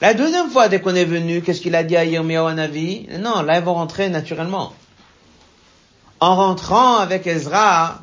La 0.00 0.14
deuxième 0.14 0.50
fois, 0.50 0.68
dès 0.68 0.80
qu'on 0.80 0.94
est 0.94 1.04
venu, 1.04 1.42
qu'est-ce 1.42 1.60
qu'il 1.60 1.74
a 1.74 1.84
dit 1.84 1.96
à 1.96 2.04
Yirmiyahu 2.04 2.50
Hanavi? 2.50 3.06
Non, 3.18 3.42
là, 3.42 3.58
ils 3.58 3.64
vont 3.64 3.74
rentrer 3.74 4.08
naturellement. 4.08 4.72
En 6.20 6.36
rentrant 6.36 6.96
avec 6.96 7.26
Ezra, 7.26 8.00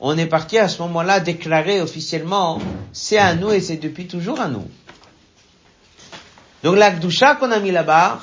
on 0.00 0.16
est 0.16 0.26
parti 0.26 0.58
à 0.58 0.68
ce 0.68 0.80
moment-là 0.82 1.20
déclarer 1.20 1.80
officiellement, 1.80 2.60
c'est 2.92 3.18
à 3.18 3.34
nous 3.34 3.50
et 3.50 3.60
c'est 3.60 3.76
depuis 3.76 4.06
toujours 4.06 4.40
à 4.40 4.48
nous. 4.48 4.66
Donc 6.62 6.76
la 6.76 6.90
Gdusha 6.90 7.34
qu'on 7.36 7.50
a 7.50 7.58
mis 7.58 7.70
là-bas, 7.70 8.20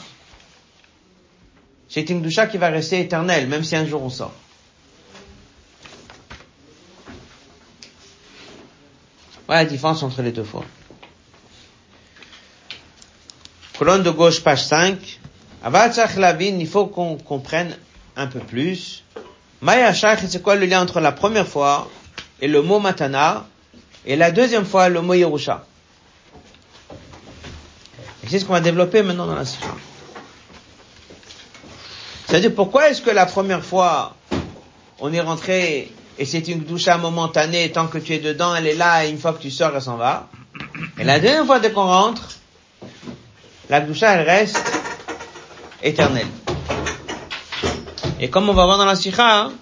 c'est 1.95 2.09
une 2.09 2.19
Gdusha 2.21 2.47
qui 2.47 2.57
va 2.57 2.67
rester 2.67 2.99
éternelle, 2.99 3.47
même 3.47 3.63
si 3.63 3.73
un 3.73 3.85
jour 3.85 4.03
on 4.03 4.09
sort. 4.09 4.33
Voilà 9.47 9.63
la 9.63 9.69
différence 9.69 10.03
entre 10.03 10.21
les 10.21 10.33
deux 10.33 10.43
fois. 10.43 10.65
Colonne 13.79 14.03
de 14.03 14.09
gauche, 14.09 14.43
page 14.43 14.65
5. 14.65 15.19
il 16.41 16.67
faut 16.67 16.87
qu'on 16.87 17.15
comprenne 17.17 17.77
un 18.17 18.27
peu 18.27 18.39
plus. 18.41 19.05
Maya 19.61 19.93
c'est 19.93 20.41
quoi 20.43 20.55
le 20.57 20.65
lien 20.65 20.81
entre 20.81 20.99
la 20.99 21.13
première 21.13 21.47
fois 21.47 21.89
et 22.41 22.49
le 22.49 22.61
mot 22.61 22.79
matana 22.79 23.47
et 24.05 24.17
la 24.17 24.31
deuxième 24.31 24.65
fois 24.65 24.89
le 24.89 25.01
mot 25.01 25.13
Yerusha? 25.13 25.65
C'est 28.27 28.39
ce 28.39 28.43
qu'on 28.43 28.51
va 28.51 28.59
développer 28.59 29.01
maintenant 29.01 29.27
dans 29.27 29.35
la 29.35 29.45
Sikha. 29.45 29.73
C'est-à-dire 32.35 32.53
pourquoi 32.53 32.89
est-ce 32.89 33.01
que 33.01 33.11
la 33.11 33.25
première 33.25 33.63
fois 33.63 34.13
on 34.99 35.13
est 35.13 35.21
rentré 35.21 35.89
et 36.19 36.25
c'est 36.25 36.45
une 36.49 36.65
doucha 36.65 36.97
momentanée, 36.97 37.71
tant 37.71 37.87
que 37.87 37.97
tu 37.97 38.13
es 38.13 38.19
dedans, 38.19 38.53
elle 38.53 38.67
est 38.67 38.75
là, 38.75 39.05
et 39.05 39.09
une 39.09 39.17
fois 39.17 39.31
que 39.31 39.41
tu 39.41 39.49
sors, 39.49 39.71
elle 39.73 39.81
s'en 39.81 39.95
va? 39.95 40.27
Et 40.99 41.05
la 41.05 41.21
deuxième 41.21 41.45
fois 41.45 41.61
dès 41.61 41.71
qu'on 41.71 41.85
rentre, 41.85 42.27
la 43.69 43.79
doucha, 43.79 44.15
elle 44.15 44.29
reste 44.29 44.61
éternelle. 45.81 46.27
Et 48.19 48.29
comme 48.29 48.49
on 48.49 48.53
va 48.53 48.65
voir 48.65 48.79
dans 48.79 48.85
la 48.85 48.97
sikha, 48.97 49.43
hein, 49.43 49.53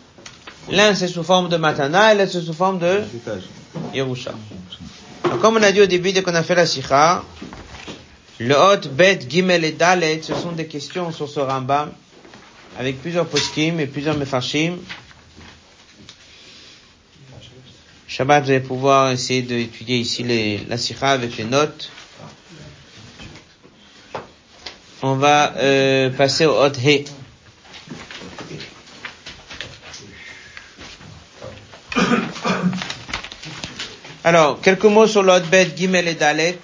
l'un 0.72 0.96
c'est 0.96 1.08
sous 1.08 1.22
forme 1.22 1.50
de 1.50 1.58
matana 1.58 2.16
et 2.16 2.18
l'autre 2.18 2.32
c'est 2.32 2.42
sous 2.42 2.54
forme 2.54 2.80
de 2.80 3.02
Yerusha. 3.94 4.32
comme 5.40 5.58
on 5.58 5.62
a 5.62 5.72
dit 5.72 5.82
au 5.82 5.86
début 5.86 6.12
dès 6.12 6.24
qu'on 6.24 6.34
a 6.34 6.42
fait 6.42 6.56
la 6.56 6.66
sikha, 6.66 7.22
le 8.40 8.56
hot, 8.56 8.90
bet, 8.94 9.20
gimel 9.30 9.64
et 9.64 9.74
dalet, 9.74 10.22
ce 10.24 10.34
sont 10.34 10.54
des 10.54 10.66
questions 10.66 11.12
sur 11.12 11.30
ce 11.30 11.40
Rambam, 11.40 11.92
avec 12.78 13.02
plusieurs 13.02 13.28
poskim 13.28 13.80
et 13.80 13.88
plusieurs 13.88 14.18
mefarshim. 14.18 14.78
Shabbat, 18.08 18.44
vous 18.44 18.50
allez 18.52 18.60
pouvoir 18.60 19.12
essayer 19.12 19.42
d'étudier 19.42 19.98
ici 19.98 20.24
les, 20.24 20.60
la 20.70 20.78
sikha 20.78 21.12
avec 21.12 21.36
les 21.38 21.46
notes. 21.46 21.92
On 25.02 25.16
va 25.16 25.54
euh, 25.58 26.10
passer 26.12 26.46
au 26.46 26.54
hot 26.54 26.74
he. 26.78 27.06
Alors, 34.24 34.62
quelques 34.62 34.86
mots 34.86 35.08
sur 35.08 35.22
l'Hotbet 35.22 35.74
Gimel 35.76 36.08
et 36.08 36.16
Dalet. 36.16 36.60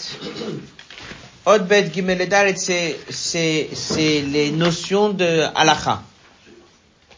Hotbet 1.46 1.92
Gimel 1.94 2.22
et 2.22 2.28
Dalet, 2.28 2.56
c'est, 2.56 2.98
c'est, 3.30 4.22
les 4.22 4.52
notions 4.52 5.10
de 5.10 5.44
halacha. 5.56 6.02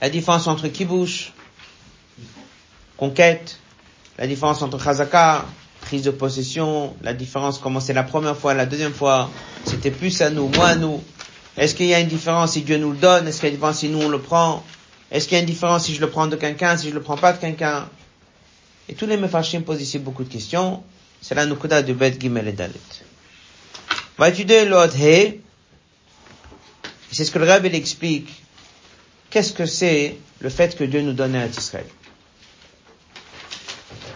La 0.01 0.09
différence 0.09 0.47
entre 0.47 0.67
kibush, 0.67 1.31
conquête, 2.97 3.59
la 4.17 4.27
différence 4.27 4.61
entre 4.61 4.81
chazaka, 4.81 5.45
prise 5.81 6.03
de 6.03 6.11
possession, 6.11 6.95
la 7.01 7.13
différence 7.13 7.59
comment 7.59 7.79
c'est 7.79 7.93
la 7.93 8.03
première 8.03 8.37
fois, 8.37 8.53
la 8.53 8.65
deuxième 8.65 8.93
fois, 8.93 9.29
c'était 9.65 9.91
plus 9.91 10.21
à 10.21 10.29
nous, 10.29 10.47
moins 10.47 10.69
à 10.69 10.75
nous. 10.75 11.01
Est-ce 11.57 11.75
qu'il 11.75 11.85
y 11.87 11.93
a 11.93 11.99
une 11.99 12.07
différence 12.07 12.53
si 12.53 12.61
Dieu 12.61 12.77
nous 12.77 12.91
le 12.91 12.97
donne? 12.97 13.27
Est-ce 13.27 13.37
qu'il 13.39 13.45
y 13.45 13.47
a 13.47 13.49
une 13.49 13.55
différence 13.55 13.79
si 13.79 13.89
nous 13.89 14.01
on 14.01 14.09
le 14.09 14.19
prend? 14.19 14.63
Est-ce 15.11 15.27
qu'il 15.27 15.35
y 15.35 15.39
a 15.39 15.41
une 15.41 15.49
différence 15.49 15.85
si 15.85 15.93
je 15.95 16.01
le 16.01 16.09
prends 16.09 16.27
de 16.27 16.35
quelqu'un, 16.35 16.77
si 16.77 16.89
je 16.89 16.93
le 16.93 17.01
prends 17.01 17.17
pas 17.17 17.33
de 17.33 17.37
quelqu'un? 17.37 17.87
Et 18.89 18.93
tous 18.95 19.05
les 19.05 19.17
Mefashim 19.17 19.61
posent 19.61 19.81
ici 19.81 19.99
beaucoup 19.99 20.23
de 20.23 20.29
questions. 20.31 20.83
C'est 21.21 21.35
la 21.35 21.45
Nukuda 21.45 21.81
du 21.81 21.93
Bet 21.93 22.17
Gimel 22.19 22.47
et 22.47 22.53
Dalet. 22.53 22.73
On 24.17 24.23
va 24.23 24.29
étudier 24.29 24.65
l'autre. 24.65 24.95
C'est 27.21 27.25
ce 27.25 27.31
que 27.31 27.37
le 27.37 27.45
Rabbi 27.45 27.67
explique. 27.75 28.33
Qu'est-ce 29.29 29.53
que 29.53 29.67
c'est 29.67 30.17
le 30.39 30.49
fait 30.49 30.75
que 30.75 30.83
Dieu 30.83 31.03
nous 31.03 31.13
donne 31.13 31.35
à 31.35 31.45
Israël? 31.45 31.85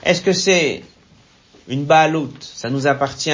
Est-ce 0.01 0.23
que 0.23 0.33
c'est 0.33 0.81
une 1.67 1.85
balout, 1.85 2.33
ça 2.41 2.71
nous 2.71 2.87
appartient 2.87 3.29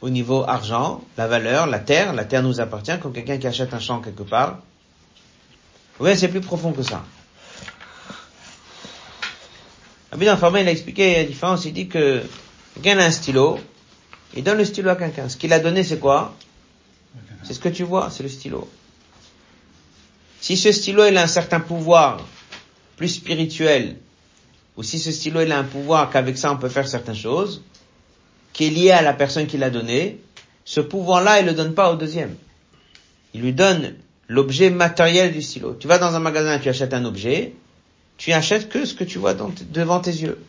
au 0.00 0.10
niveau 0.10 0.42
argent, 0.42 1.04
la 1.16 1.28
valeur, 1.28 1.68
la 1.68 1.78
terre, 1.78 2.12
la 2.14 2.24
terre 2.24 2.42
nous 2.42 2.58
appartient 2.58 2.98
comme 3.00 3.12
quelqu'un 3.12 3.38
qui 3.38 3.46
achète 3.46 3.72
un 3.72 3.78
champ 3.78 4.00
quelque 4.00 4.24
part. 4.24 4.58
Oui, 6.00 6.18
c'est 6.18 6.26
plus 6.26 6.40
profond 6.40 6.72
que 6.72 6.82
ça. 6.82 7.04
Abid 10.10 10.34
Farmer, 10.34 10.62
il 10.62 10.66
a 10.66 10.72
expliqué 10.72 11.18
la 11.18 11.24
différence, 11.26 11.64
il 11.64 11.74
dit 11.74 11.86
que 11.86 12.24
quelqu'un 12.74 12.98
a 12.98 13.04
un 13.04 13.12
stylo, 13.12 13.60
il 14.34 14.42
donne 14.42 14.58
le 14.58 14.64
stylo 14.64 14.90
à 14.90 14.96
quelqu'un. 14.96 15.28
Ce 15.28 15.36
qu'il 15.36 15.52
a 15.52 15.60
donné, 15.60 15.84
c'est 15.84 16.00
quoi? 16.00 16.34
C'est 17.44 17.54
ce 17.54 17.60
que 17.60 17.68
tu 17.68 17.84
vois, 17.84 18.10
c'est 18.10 18.24
le 18.24 18.28
stylo. 18.28 18.68
Si 20.42 20.56
ce 20.56 20.72
stylo, 20.72 21.06
il 21.06 21.16
a 21.16 21.22
un 21.22 21.28
certain 21.28 21.60
pouvoir 21.60 22.26
plus 22.96 23.08
spirituel, 23.08 23.96
ou 24.76 24.82
si 24.82 24.98
ce 24.98 25.12
stylo, 25.12 25.40
il 25.40 25.52
a 25.52 25.58
un 25.58 25.62
pouvoir 25.62 26.10
qu'avec 26.10 26.36
ça, 26.36 26.50
on 26.50 26.56
peut 26.56 26.68
faire 26.68 26.88
certaines 26.88 27.14
choses, 27.14 27.62
qui 28.52 28.66
est 28.66 28.70
lié 28.70 28.90
à 28.90 29.02
la 29.02 29.12
personne 29.12 29.46
qui 29.46 29.56
l'a 29.56 29.70
donné, 29.70 30.18
ce 30.64 30.80
pouvoir-là, 30.80 31.38
il 31.38 31.46
le 31.46 31.52
donne 31.52 31.74
pas 31.74 31.92
au 31.92 31.96
deuxième. 31.96 32.34
Il 33.34 33.40
lui 33.40 33.52
donne 33.52 33.94
l'objet 34.26 34.68
matériel 34.70 35.32
du 35.32 35.42
stylo. 35.42 35.76
Tu 35.78 35.86
vas 35.86 35.98
dans 35.98 36.16
un 36.16 36.18
magasin, 36.18 36.58
tu 36.58 36.68
achètes 36.68 36.92
un 36.92 37.04
objet, 37.04 37.54
tu 38.16 38.32
achètes 38.32 38.68
que 38.68 38.84
ce 38.84 38.94
que 38.94 39.04
tu 39.04 39.20
vois 39.20 39.34
devant 39.34 40.00
tes 40.00 40.10
yeux. 40.10 40.44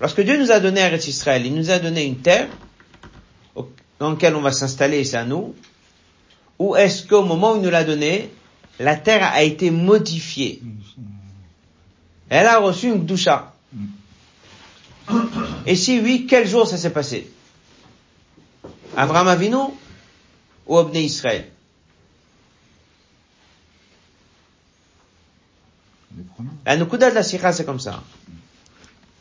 Lorsque 0.00 0.20
Dieu 0.20 0.38
nous 0.38 0.52
a 0.52 0.60
donné 0.60 0.82
Eretz 0.82 1.08
Israël, 1.08 1.44
il 1.44 1.54
nous 1.54 1.70
a 1.70 1.80
donné 1.80 2.04
une 2.04 2.18
terre 2.18 2.48
dans 3.98 4.10
laquelle 4.10 4.36
on 4.36 4.40
va 4.40 4.52
s'installer 4.52 5.02
c'est 5.02 5.16
à 5.16 5.24
nous, 5.24 5.52
ou 6.58 6.76
est-ce 6.76 7.06
qu'au 7.06 7.22
moment 7.24 7.52
où 7.52 7.56
il 7.56 7.62
nous 7.62 7.70
l'a 7.70 7.84
donné, 7.84 8.30
la 8.78 8.96
terre 8.96 9.24
a 9.32 9.42
été 9.42 9.70
modifiée 9.70 10.62
Elle 12.28 12.46
a 12.46 12.58
reçu 12.58 12.88
une 12.88 13.04
doucha. 13.06 13.52
Et 15.66 15.76
si 15.76 16.00
oui, 16.00 16.26
quel 16.28 16.46
jour 16.46 16.66
ça 16.66 16.76
s'est 16.76 16.92
passé? 16.92 17.30
Abraham 18.96 19.28
Avinu 19.28 19.56
ou 20.66 20.76
Obné 20.76 21.02
Israël? 21.02 21.50
La 26.64 26.76
Nukuda 26.76 27.10
de 27.10 27.14
la 27.14 27.22
Sikha, 27.22 27.52
c'est 27.52 27.64
comme 27.64 27.80
ça. 27.80 28.02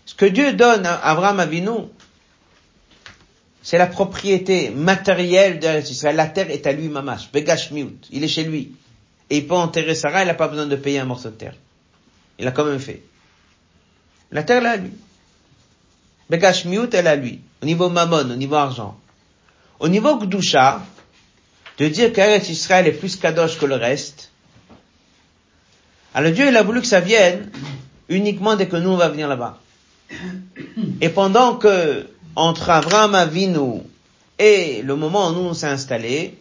Ce 0.05 0.13
que 0.15 0.25
Dieu 0.25 0.53
donne 0.53 0.85
à 0.85 0.95
Abraham 1.09 1.39
Avinu, 1.39 1.89
c'est 3.63 3.77
la 3.77 3.87
propriété 3.87 4.69
matérielle 4.69 5.59
de 5.59 6.13
La 6.15 6.27
terre 6.27 6.51
est 6.51 6.67
à 6.67 6.73
lui, 6.73 6.89
mamash. 6.89 7.31
Begashmiut. 7.31 7.97
Il 8.11 8.23
est 8.23 8.27
chez 8.27 8.43
lui. 8.43 8.73
Et 9.29 9.37
il 9.37 9.47
peut 9.47 9.55
enterrer 9.55 9.95
Sarah, 9.95 10.23
il 10.23 10.27
n'a 10.27 10.33
pas 10.33 10.49
besoin 10.49 10.67
de 10.67 10.75
payer 10.75 10.99
un 10.99 11.05
morceau 11.05 11.29
de 11.29 11.35
terre. 11.35 11.55
Il 12.37 12.45
a 12.45 12.51
quand 12.51 12.65
même 12.65 12.79
fait. 12.79 13.01
La 14.31 14.43
terre, 14.43 14.57
elle 14.57 14.65
est 14.65 14.69
à 14.69 14.77
lui. 14.77 14.91
Begashmiut, 16.29 16.89
elle 16.91 17.07
est 17.07 17.09
à 17.09 17.15
lui. 17.15 17.39
Au 17.61 17.65
niveau 17.65 17.89
mammon, 17.89 18.29
au 18.31 18.35
niveau 18.35 18.55
argent. 18.55 18.99
Au 19.79 19.87
niveau 19.87 20.17
Gdusha, 20.17 20.85
de 21.77 21.87
dire 21.87 22.11
qu'Eretz 22.11 22.49
Israël 22.49 22.85
est 22.85 22.91
plus 22.91 23.15
kadosh 23.15 23.57
que 23.57 23.65
le 23.65 23.75
reste, 23.75 24.29
alors 26.13 26.31
Dieu, 26.31 26.47
il 26.47 26.55
a 26.55 26.63
voulu 26.63 26.81
que 26.81 26.87
ça 26.87 26.99
vienne 26.99 27.49
uniquement 28.09 28.55
dès 28.55 28.67
que 28.67 28.75
nous, 28.75 28.89
on 28.89 28.97
va 28.97 29.09
venir 29.09 29.27
là-bas. 29.27 29.59
Et 31.01 31.09
pendant 31.09 31.55
que, 31.55 32.07
entre 32.35 32.69
Abraham 32.69 33.15
Avinu 33.15 33.81
et 34.39 34.81
le 34.81 34.95
moment 34.95 35.29
où 35.29 35.33
nous, 35.33 35.41
on 35.41 35.53
s'est 35.53 35.67
installé, 35.67 36.35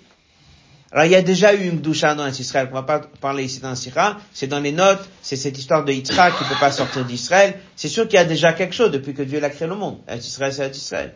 Alors 0.92 1.06
il 1.06 1.12
y 1.12 1.16
a 1.16 1.22
déjà 1.22 1.54
eu 1.54 1.68
une 1.68 1.80
Gdusha 1.80 2.14
dans 2.14 2.28
Israël, 2.28 2.68
on 2.70 2.74
va 2.74 2.82
pas 2.82 3.00
parler 3.20 3.44
ici 3.44 3.60
dans 3.60 3.74
Sira, 3.74 4.18
c'est 4.34 4.46
dans 4.46 4.60
les 4.60 4.72
notes, 4.72 5.08
c'est 5.22 5.36
cette 5.36 5.56
histoire 5.56 5.86
de 5.86 5.92
Yitzhak 5.92 6.36
qui 6.36 6.44
peut 6.44 6.60
pas 6.60 6.70
sortir 6.70 7.06
d'Israël. 7.06 7.58
C'est 7.76 7.88
sûr 7.88 8.06
qu'il 8.06 8.16
y 8.16 8.18
a 8.18 8.26
déjà 8.26 8.52
quelque 8.52 8.74
chose 8.74 8.90
depuis 8.90 9.14
que 9.14 9.22
Dieu 9.22 9.42
a 9.42 9.48
créé 9.48 9.66
le 9.66 9.74
monde. 9.74 10.00
Israël, 10.14 10.52
c'est 10.52 10.76
Israël. 10.76 11.14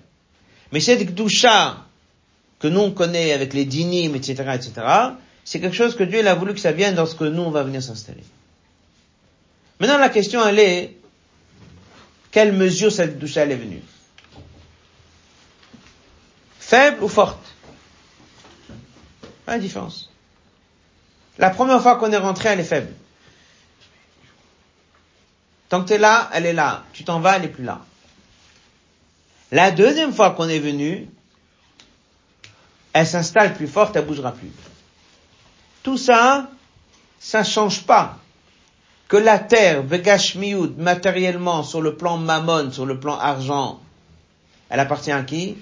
Mais 0.73 0.81
cette 0.81 1.05
Gdusha 1.05 1.85
que 2.59 2.69
nous 2.69 2.81
on 2.81 2.91
connaît 2.91 3.33
avec 3.33 3.53
les 3.53 3.67
dinim, 3.67 4.15
etc., 4.15 4.45
etc., 4.55 4.73
c'est 5.45 5.61
quelque 5.61 5.77
chose 5.77 5.95
que 5.95 6.05
Dieu 6.05 6.27
a 6.27 6.35
voulu 6.35 6.55
que 6.55 6.61
ça 6.61 6.73
vienne 6.73 6.97
lorsque 6.97 7.21
nous 7.21 7.43
on 7.43 7.51
va 7.51 7.63
venir 7.63 7.83
s'installer. 7.83 8.25
Maintenant 9.79 9.99
la 9.99 10.09
question 10.09 10.47
elle 10.49 10.59
est, 10.59 10.97
quelle 12.31 12.55
mesure 12.55 12.91
cette 12.91 13.19
douche 13.19 13.37
elle 13.37 13.53
est 13.53 13.57
venue? 13.57 13.83
Faible 16.67 17.05
ou 17.05 17.09
forte? 17.09 17.55
Pas 19.45 19.53
la 19.53 19.59
différence. 19.61 20.11
La 21.39 21.51
première 21.51 21.81
fois 21.81 21.95
qu'on 21.95 22.11
est 22.11 22.17
rentré, 22.17 22.49
elle 22.49 22.59
est 22.59 22.65
faible. 22.65 22.93
Tant 25.69 25.83
que 25.83 25.87
tu 25.87 25.93
es 25.93 25.99
là, 25.99 26.29
elle 26.33 26.45
est 26.45 26.53
là. 26.53 26.83
Tu 26.93 27.05
t'en 27.05 27.21
vas, 27.21 27.37
elle 27.37 27.45
est 27.45 27.51
plus 27.51 27.63
là. 27.63 27.83
La 29.53 29.71
deuxième 29.71 30.13
fois 30.13 30.33
qu'on 30.33 30.49
est 30.49 30.59
venu, 30.59 31.09
elle 32.95 33.07
s'installe 33.07 33.55
plus 33.55 33.69
forte, 33.69 33.95
elle 33.95 34.05
bougera 34.05 34.33
plus. 34.33 34.51
Tout 35.85 35.99
ça, 35.99 36.51
ça 37.21 37.45
change 37.45 37.85
pas 37.85 38.19
que 39.07 39.17
la 39.17 39.39
terre, 39.39 39.85
Begashmiud, 39.85 40.77
matériellement, 40.79 41.63
sur 41.63 41.81
le 41.81 41.95
plan 41.97 42.19
mammon, 42.19 42.73
sur 42.73 42.87
le 42.87 42.99
plan 42.99 43.17
argent, 43.17 43.81
elle 44.69 44.81
appartient 44.81 45.13
à 45.13 45.23
qui? 45.23 45.59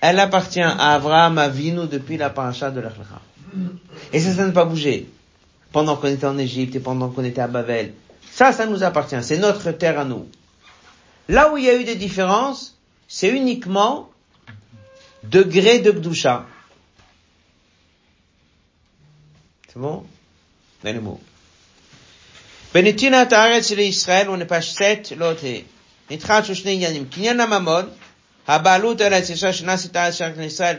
elle 0.00 0.20
appartient 0.20 0.60
à 0.60 0.94
Avraham 0.94 1.38
Avinu 1.38 1.86
depuis 1.86 2.16
la 2.16 2.30
paracha 2.30 2.70
de 2.70 2.80
l'Echlecha. 2.80 3.20
Et 4.12 4.20
ça, 4.20 4.34
ça 4.34 4.46
n'a 4.46 4.52
pas 4.52 4.64
bougé. 4.64 5.08
Pendant 5.72 5.96
qu'on 5.96 6.08
était 6.08 6.26
en 6.26 6.38
Égypte 6.38 6.76
et 6.76 6.80
pendant 6.80 7.08
qu'on 7.08 7.24
était 7.24 7.40
à 7.40 7.48
Babel. 7.48 7.94
Ça, 8.30 8.52
ça 8.52 8.66
nous 8.66 8.82
appartient. 8.82 9.16
C'est 9.22 9.38
notre 9.38 9.72
terre 9.72 9.98
à 9.98 10.04
nous. 10.04 10.28
Là 11.28 11.52
où 11.52 11.56
il 11.56 11.64
y 11.64 11.70
a 11.70 11.74
eu 11.74 11.84
des 11.84 11.96
différences, 11.96 12.76
c'est 13.08 13.30
uniquement 13.30 14.10
degré 15.24 15.80
de 15.80 15.90
Gdusha. 15.90 16.46
C'est 19.68 19.78
bon? 19.78 20.04
Dans 20.84 21.02
mot. 21.02 21.20
On 22.74 22.82
l'autre 25.16 25.44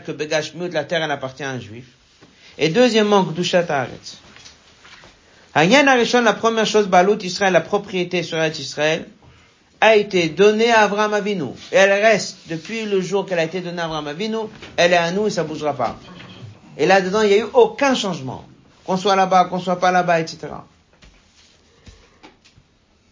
que 0.04 0.12
Begashmiut, 0.12 0.70
la 0.70 0.84
terre, 0.84 1.02
elle 1.02 1.10
appartient 1.10 1.42
à 1.44 1.50
un 1.50 1.60
juif. 1.60 1.84
Et 2.56 2.70
deuxièmement, 2.70 3.24
Kdushat 3.24 3.66
Haaretz. 3.68 4.18
Hayan 5.54 5.86
Arishon, 5.86 6.22
la 6.22 6.32
première 6.32 6.66
chose, 6.66 6.88
Balut 6.88 7.18
Israël, 7.22 7.52
la 7.52 7.60
propriété 7.60 8.22
sur 8.22 8.38
Eretz 8.38 8.58
Israël, 8.58 9.06
a 9.80 9.96
été 9.96 10.28
donnée 10.28 10.70
à 10.70 10.80
Avram 10.80 11.12
Avinu. 11.14 11.50
Et 11.72 11.76
elle 11.76 11.92
reste, 11.92 12.38
depuis 12.48 12.84
le 12.84 13.00
jour 13.00 13.26
qu'elle 13.26 13.38
a 13.38 13.44
été 13.44 13.60
donnée 13.60 13.80
à 13.80 13.84
Avram 13.84 14.06
Avinu, 14.08 14.38
elle 14.76 14.92
est 14.92 14.96
à 14.96 15.10
nous 15.12 15.26
et 15.26 15.30
ça 15.30 15.44
bougera 15.44 15.74
pas. 15.74 15.96
Et 16.76 16.86
là-dedans, 16.86 17.22
il 17.22 17.28
n'y 17.28 17.34
a 17.34 17.38
eu 17.38 17.46
aucun 17.54 17.94
changement. 17.94 18.44
Qu'on 18.84 18.96
soit 18.96 19.16
là-bas, 19.16 19.44
qu'on 19.44 19.60
soit 19.60 19.78
pas 19.78 19.90
là-bas, 19.90 20.20
etc. 20.20 20.48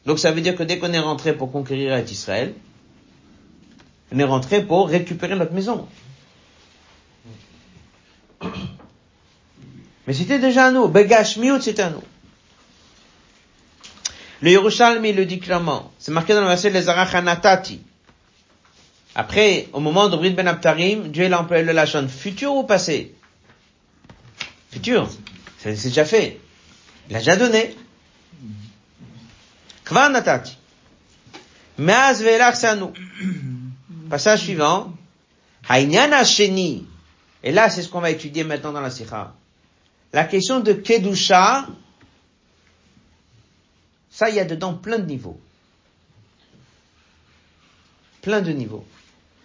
Donc 0.06 0.18
ça 0.18 0.30
veut 0.30 0.40
dire 0.40 0.56
que 0.56 0.62
dès 0.62 0.78
qu'on 0.78 0.92
est 0.92 0.98
rentré 0.98 1.32
pour 1.34 1.52
conquérir 1.52 1.98
Israël, 1.98 2.54
on 4.12 4.18
est 4.18 4.24
rentré 4.24 4.62
pour 4.64 4.88
récupérer 4.88 5.34
notre 5.34 5.52
maison. 5.52 5.88
Mais 10.06 10.12
c'était 10.14 10.38
déjà 10.38 10.66
à 10.66 10.70
nous. 10.70 10.88
Begash 10.88 11.36
miut, 11.36 11.60
c'était 11.60 11.82
à 11.82 11.90
nous. 11.90 12.02
Le 14.42 14.50
Yerushalmi 14.50 15.12
le 15.12 15.24
dit 15.24 15.40
clairement. 15.40 15.90
C'est 15.98 16.12
marqué 16.12 16.34
dans 16.34 16.42
le 16.42 16.46
verset 16.46 16.70
les 16.70 16.88
Arachanatati. 16.88 17.80
Après, 19.14 19.68
au 19.72 19.80
moment 19.80 20.08
de 20.08 20.16
Brit 20.16 20.34
Ben 20.34 20.46
Abtarim, 20.46 21.08
Dieu 21.08 21.26
l'a 21.28 21.40
employé 21.40 21.64
le 21.64 21.72
lachon 21.72 22.06
futur 22.06 22.54
ou 22.54 22.64
passé? 22.64 23.14
Futur. 24.70 25.08
C'est 25.58 25.72
déjà 25.72 26.04
fait. 26.04 26.38
Il 27.08 27.16
a 27.16 27.20
déjà 27.20 27.36
donné. 27.36 27.74
Kvar 29.84 30.10
natati. 30.10 30.58
Meaz 31.78 32.22
c'est 32.54 32.66
à 32.66 32.76
nous. 32.76 32.92
Passage 34.08 34.42
suivant. 34.42 34.92
Haïnyana 35.68 36.24
sheni. 36.24 36.86
Et 37.42 37.52
là, 37.52 37.70
c'est 37.70 37.82
ce 37.82 37.88
qu'on 37.88 38.00
va 38.00 38.10
étudier 38.10 38.44
maintenant 38.44 38.72
dans 38.72 38.80
la 38.80 38.90
sikha. 38.90 39.34
La 40.12 40.24
question 40.24 40.60
de 40.60 40.72
Kedusha, 40.72 41.66
ça, 44.10 44.30
il 44.30 44.36
y 44.36 44.40
a 44.40 44.44
dedans 44.44 44.74
plein 44.74 44.98
de 44.98 45.06
niveaux. 45.06 45.38
Plein 48.22 48.40
de 48.40 48.50
niveaux. 48.52 48.84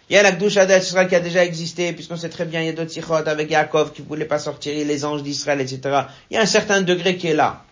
Il 0.08 0.14
y 0.14 0.18
a 0.18 0.22
la 0.22 0.32
Kedusha 0.32 0.66
d'Israël 0.66 1.08
qui 1.08 1.14
a 1.14 1.20
déjà 1.20 1.44
existé, 1.44 1.92
puisqu'on 1.92 2.16
sait 2.16 2.28
très 2.28 2.44
bien, 2.44 2.60
il 2.60 2.66
y 2.66 2.68
a 2.68 2.72
d'autres 2.72 2.90
sikhot 2.90 3.14
avec 3.14 3.50
Yaakov 3.50 3.92
qui 3.92 4.02
voulait 4.02 4.24
pas 4.24 4.38
sortir, 4.38 4.86
les 4.86 5.04
anges 5.04 5.22
d'Israël, 5.22 5.60
etc. 5.60 6.06
Il 6.30 6.34
y 6.34 6.36
a 6.36 6.40
un 6.40 6.46
certain 6.46 6.82
degré 6.82 7.16
qui 7.16 7.28
est 7.28 7.34
là. 7.34 7.64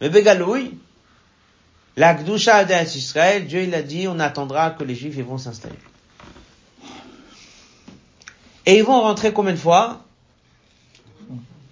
Mais 0.00 0.08
Begaloui, 0.08 0.78
la 1.96 2.14
Gdusha 2.14 2.64
d'Israël, 2.64 3.46
Dieu 3.46 3.62
il 3.62 3.74
a 3.74 3.82
dit, 3.82 4.08
on 4.08 4.18
attendra 4.20 4.70
que 4.70 4.84
les 4.84 4.94
Juifs 4.94 5.18
vont 5.18 5.38
s'installer. 5.38 5.76
Et 8.70 8.76
ils 8.76 8.84
vont 8.84 9.00
rentrer 9.00 9.32
combien 9.32 9.52
de 9.52 9.58
fois? 9.58 9.98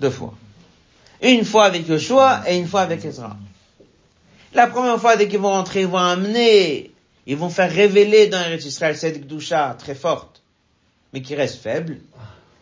Deux 0.01 0.11
fois. 0.11 0.35
Une 1.23 1.45
fois 1.45 1.67
avec 1.67 1.87
Joshua 1.87 2.43
et 2.49 2.57
une 2.57 2.67
fois 2.67 2.81
avec 2.81 3.05
Ezra. 3.05 3.37
La 4.53 4.67
première 4.67 5.01
fois, 5.01 5.17
dès 5.17 5.29
qu'ils 5.29 5.39
vont 5.39 5.53
rentrer, 5.53 5.83
ils 5.83 5.87
vont 5.87 5.99
amener, 5.99 6.91
ils 7.25 7.37
vont 7.37 7.51
faire 7.51 7.73
révéler 7.73 8.27
dans 8.27 8.53
Israël 8.53 8.97
cette 8.97 9.29
Gdusha 9.29 9.77
très 9.79 9.95
forte, 9.95 10.43
mais 11.13 11.23
qui 11.23 11.37
reste 11.37 11.63
faible, 11.63 11.99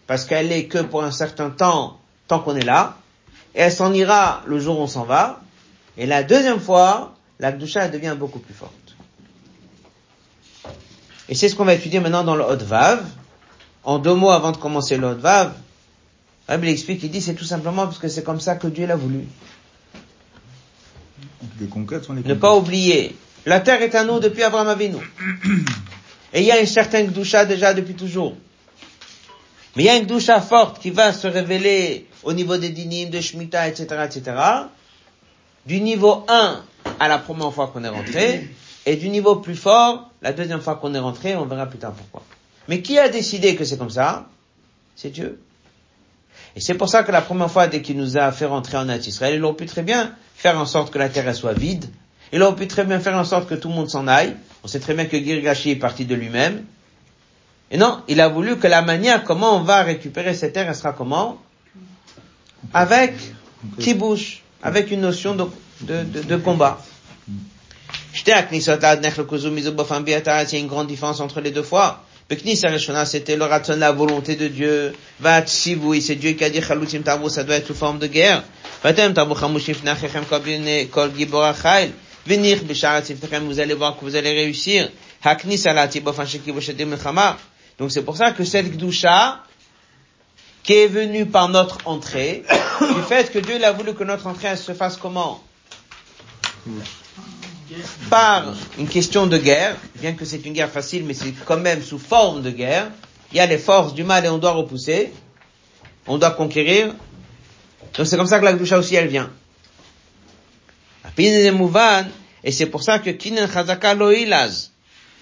parce 0.07 0.26
qu'elle 0.26 0.53
est 0.53 0.66
que 0.66 0.82
pour 0.82 1.03
un 1.03 1.12
certain 1.12 1.49
temps, 1.49 1.99
tant 2.28 2.41
qu'on 2.41 2.57
est 2.57 2.64
là, 2.64 2.99
et 3.55 3.61
elle 3.61 3.72
s'en 3.72 3.91
ira 3.95 4.43
le 4.45 4.61
jour 4.61 4.78
où 4.78 4.82
on 4.82 4.87
s'en 4.87 5.05
va. 5.05 5.41
Et 5.97 6.05
la 6.05 6.22
deuxième 6.22 6.61
fois, 6.61 7.14
la 7.39 7.53
Gdusha 7.53 7.89
devient 7.89 8.16
beaucoup 8.18 8.41
plus 8.41 8.53
forte. 8.53 8.97
Et 11.30 11.34
c'est 11.34 11.49
ce 11.49 11.57
qu'on 11.57 11.64
va 11.64 11.72
étudier 11.72 12.01
maintenant 12.01 12.22
dans 12.22 12.37
le 12.37 12.45
Hot 12.45 12.62
Vav. 12.62 13.03
En 13.87 14.01
deux 14.01 14.14
mots 14.14 14.30
avant 14.30 14.51
de 14.51 14.57
commencer 14.57 14.99
Hot 14.99 15.14
Vav, 15.14 15.55
Rabbi 16.49 16.68
explique, 16.68 17.05
il 17.05 17.11
dit 17.11 17.22
c'est 17.22 17.34
tout 17.34 17.45
simplement 17.45 17.87
parce 17.87 17.99
que 17.99 18.09
c'est 18.09 18.24
comme 18.24 18.41
ça 18.41 18.57
que 18.57 18.66
Dieu 18.66 18.84
l'a 18.84 18.97
voulu. 18.97 19.20
Les 21.61 21.68
conquêtes 21.68 22.05
sont 22.05 22.12
les 22.12 22.24
Ne 22.24 22.34
pas 22.34 22.57
oublier, 22.57 23.16
la 23.47 23.61
terre 23.61 23.80
est 23.82 23.95
à 23.95 24.03
nous 24.03 24.18
depuis 24.18 24.43
Abraham 24.43 24.66
Avinu. 24.66 24.97
Et 26.34 26.41
il 26.41 26.47
y 26.47 26.51
a 26.51 26.59
une 26.59 26.66
certaine 26.66 27.07
Gdusha 27.07 27.45
déjà 27.45 27.74
depuis 27.74 27.95
toujours. 27.95 28.37
Mais 29.76 29.84
il 29.84 29.87
y 29.87 29.89
a 29.89 29.97
une 29.97 30.07
Gdusha 30.07 30.41
forte 30.41 30.80
qui 30.80 30.91
va 30.91 31.12
se 31.12 31.28
révéler 31.28 32.09
au 32.24 32.32
niveau 32.32 32.57
des 32.57 32.70
dinim, 32.70 33.09
de 33.09 33.20
Shemitah, 33.20 33.68
etc., 33.68 33.87
etc. 34.05 34.37
Du 35.64 35.80
niveau 35.80 36.24
1 36.28 36.61
à 36.99 37.07
la 37.07 37.18
première 37.18 37.55
fois 37.55 37.68
qu'on 37.68 37.84
est 37.84 37.89
rentré, 37.89 38.49
et 38.84 38.97
du 38.97 39.11
niveau 39.11 39.37
plus 39.37 39.55
fort, 39.55 40.11
la 40.22 40.32
deuxième 40.32 40.61
fois 40.61 40.74
qu'on 40.74 40.93
est 40.93 40.99
rentré, 40.99 41.37
on 41.37 41.47
verra 41.47 41.66
plus 41.66 41.78
tard 41.78 41.93
pourquoi. 41.93 42.24
Mais 42.69 42.83
qui 42.83 42.99
a 42.99 43.09
décidé 43.09 43.57
que 43.57 43.64
c'est 43.64 43.79
comme 43.79 43.91
ça 43.91 44.29
C'est 44.97 45.11
Dieu. 45.11 45.41
Et 46.55 46.61
c'est 46.61 46.75
pour 46.75 46.89
ça 46.89 47.03
que 47.03 47.12
la 47.12 47.21
première 47.23 47.51
fois, 47.51 47.67
dès 47.67 47.83
qu'il 47.83 47.97
nous 47.97 48.17
a 48.17 48.33
fait 48.33 48.47
rentrer 48.47 48.77
en 48.79 48.89
Israël, 48.89 49.35
il 49.37 49.45
aurait 49.45 49.57
pu 49.57 49.67
très 49.67 49.83
bien 49.83 50.12
faire 50.35 50.59
en 50.59 50.67
sorte 50.67 50.93
que 50.93 50.99
la 50.99 51.09
terre 51.09 51.35
soit 51.35 51.53
vide. 51.53 51.87
Il 52.33 52.43
aurait 52.43 52.57
pu 52.57 52.67
très 52.67 52.85
bien 52.85 52.99
faire 52.99 53.17
en 53.17 53.25
sorte 53.25 53.49
que 53.49 53.55
tout 53.55 53.69
le 53.69 53.75
monde 53.75 53.91
s'en 53.91 54.09
aille. 54.09 54.35
On 54.64 54.69
sait 54.69 54.81
très 54.81 54.95
bien 54.95 55.07
que 55.07 55.17
Girgashi 55.17 55.71
est 55.71 55.77
parti 55.77 56.05
de 56.07 56.14
lui-même. 56.14 56.64
Et 57.71 57.79
non, 57.79 58.03
il 58.09 58.21
a 58.21 58.29
voulu 58.29 58.57
que 58.57 58.67
la 58.67 58.83
manière 58.83 59.25
comment 59.25 59.57
on 59.57 59.61
va 59.61 59.83
récupérer 59.83 60.35
cette 60.35 60.53
terre, 60.55 60.69
elle 60.69 60.75
sera 60.75 60.93
comment 60.93 61.39
Avec 62.73 63.14
kibouche, 63.79 64.43
avec 64.62 64.91
une 64.91 65.01
notion 65.01 65.35
de 65.35 65.45
de, 65.83 66.05
de, 66.05 66.23
de 66.23 66.37
combat. 66.37 66.79
A 68.27 68.43
une 70.57 70.67
grande 70.67 70.87
différence 70.87 71.21
entre 71.21 71.41
les 71.41 71.51
deux 71.51 71.62
fois. 71.62 72.03
C'était 72.29 73.37
le 73.37 73.45
raton, 73.45 73.77
la 73.77 73.93
volonté 73.93 74.35
de 74.35 74.49
Dieu. 74.49 74.93
oui, 75.83 76.03
c'est 76.03 76.16
Dieu 76.16 76.33
qui 76.33 76.43
a 76.45 76.51
dit, 76.51 76.61
ça 76.61 77.45
doit 77.45 77.55
être 77.55 77.66
sous 77.66 77.74
forme 77.74 77.99
de 77.99 78.09
guerre. 78.09 78.43
Vous 78.83 78.89
allez 83.61 83.74
voir 83.74 83.97
que 83.97 84.05
vous 84.05 84.16
allez 84.16 84.33
réussir. 84.33 84.91
Donc 87.79 87.93
c'est 87.93 88.03
pour 88.03 88.16
ça 88.16 88.33
que 88.33 88.45
cette 88.45 88.72
Gdusha, 88.72 89.43
qui 90.64 90.72
est 90.72 90.89
venue 90.89 91.27
par 91.27 91.49
notre 91.49 91.79
entrée, 91.85 92.43
du 92.81 93.03
fait 93.03 93.31
que 93.31 93.39
Dieu 93.39 93.64
a 93.64 93.70
voulu 93.70 93.95
que 93.95 94.03
notre 94.03 94.27
entrée 94.27 94.57
se 94.57 94.72
fasse 94.72 94.97
comment? 94.97 95.43
Par 98.11 98.55
une 98.79 98.89
question 98.89 99.27
de 99.27 99.39
guerre, 99.39 99.77
bien 100.01 100.12
que 100.14 100.25
c'est 100.25 100.45
une 100.45 100.53
guerre 100.53 100.71
facile, 100.71 101.05
mais 101.05 101.14
c'est 101.14 101.33
quand 101.45 101.59
même 101.59 101.83
sous 101.83 101.99
forme 101.99 102.43
de 102.43 102.51
guerre. 102.51 102.91
Il 103.33 103.39
y 103.39 103.41
a 103.41 103.47
les 103.47 103.59
forces 103.59 103.95
du 103.95 104.05
mal 104.05 104.25
et 104.25 104.29
on 104.29 104.39
doit 104.39 104.53
repousser. 104.53 105.12
On 106.07 106.19
doit 106.19 106.31
conquérir. 106.31 106.95
Donc 107.97 108.07
c'est 108.07 108.17
comme 108.17 108.27
ça 108.27 108.39
que 108.39 108.45
la 108.45 108.53
Gdusha 108.53 108.79
aussi 108.79 108.95
elle 108.95 109.09
vient. 109.09 109.31
Et 111.19 112.53
c'est 112.53 112.67
pour 112.67 112.83
ça 112.83 112.99
que 112.99 113.11
Kinen 113.11 113.51
Chazaka 113.51 113.95
Loilaz. 113.95 114.71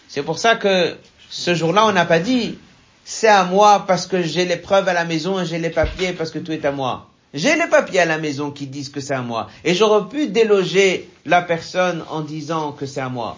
C'est 0.09 0.22
pour 0.22 0.38
ça 0.38 0.57
que 0.57 0.97
ce 1.30 1.55
jour-là, 1.55 1.86
on 1.86 1.92
n'a 1.92 2.05
pas 2.05 2.18
dit, 2.18 2.59
c'est 3.05 3.28
à 3.28 3.45
moi 3.45 3.84
parce 3.86 4.07
que 4.07 4.22
j'ai 4.22 4.45
les 4.45 4.57
preuves 4.57 4.88
à 4.88 4.92
la 4.92 5.05
maison 5.05 5.40
et 5.40 5.47
j'ai 5.47 5.59
les 5.59 5.70
papiers 5.70 6.12
parce 6.12 6.30
que 6.30 6.38
tout 6.38 6.53
est 6.53 6.64
à 6.64 6.72
moi. 6.72 7.11
J'ai 7.35 7.57
les 7.57 7.66
papiers 7.66 7.99
à 7.99 8.05
la 8.05 8.18
maison 8.18 8.53
qui 8.53 8.68
disent 8.68 8.91
que 8.91 9.01
c'est 9.01 9.12
à 9.12 9.20
moi. 9.20 9.51
Et 9.64 9.74
j'aurais 9.74 10.09
pu 10.09 10.28
déloger 10.28 11.11
la 11.26 11.43
personne 11.43 12.05
en 12.09 12.20
disant 12.20 12.70
que 12.70 12.87
c'est 12.87 13.01
à 13.01 13.09
moi. 13.09 13.37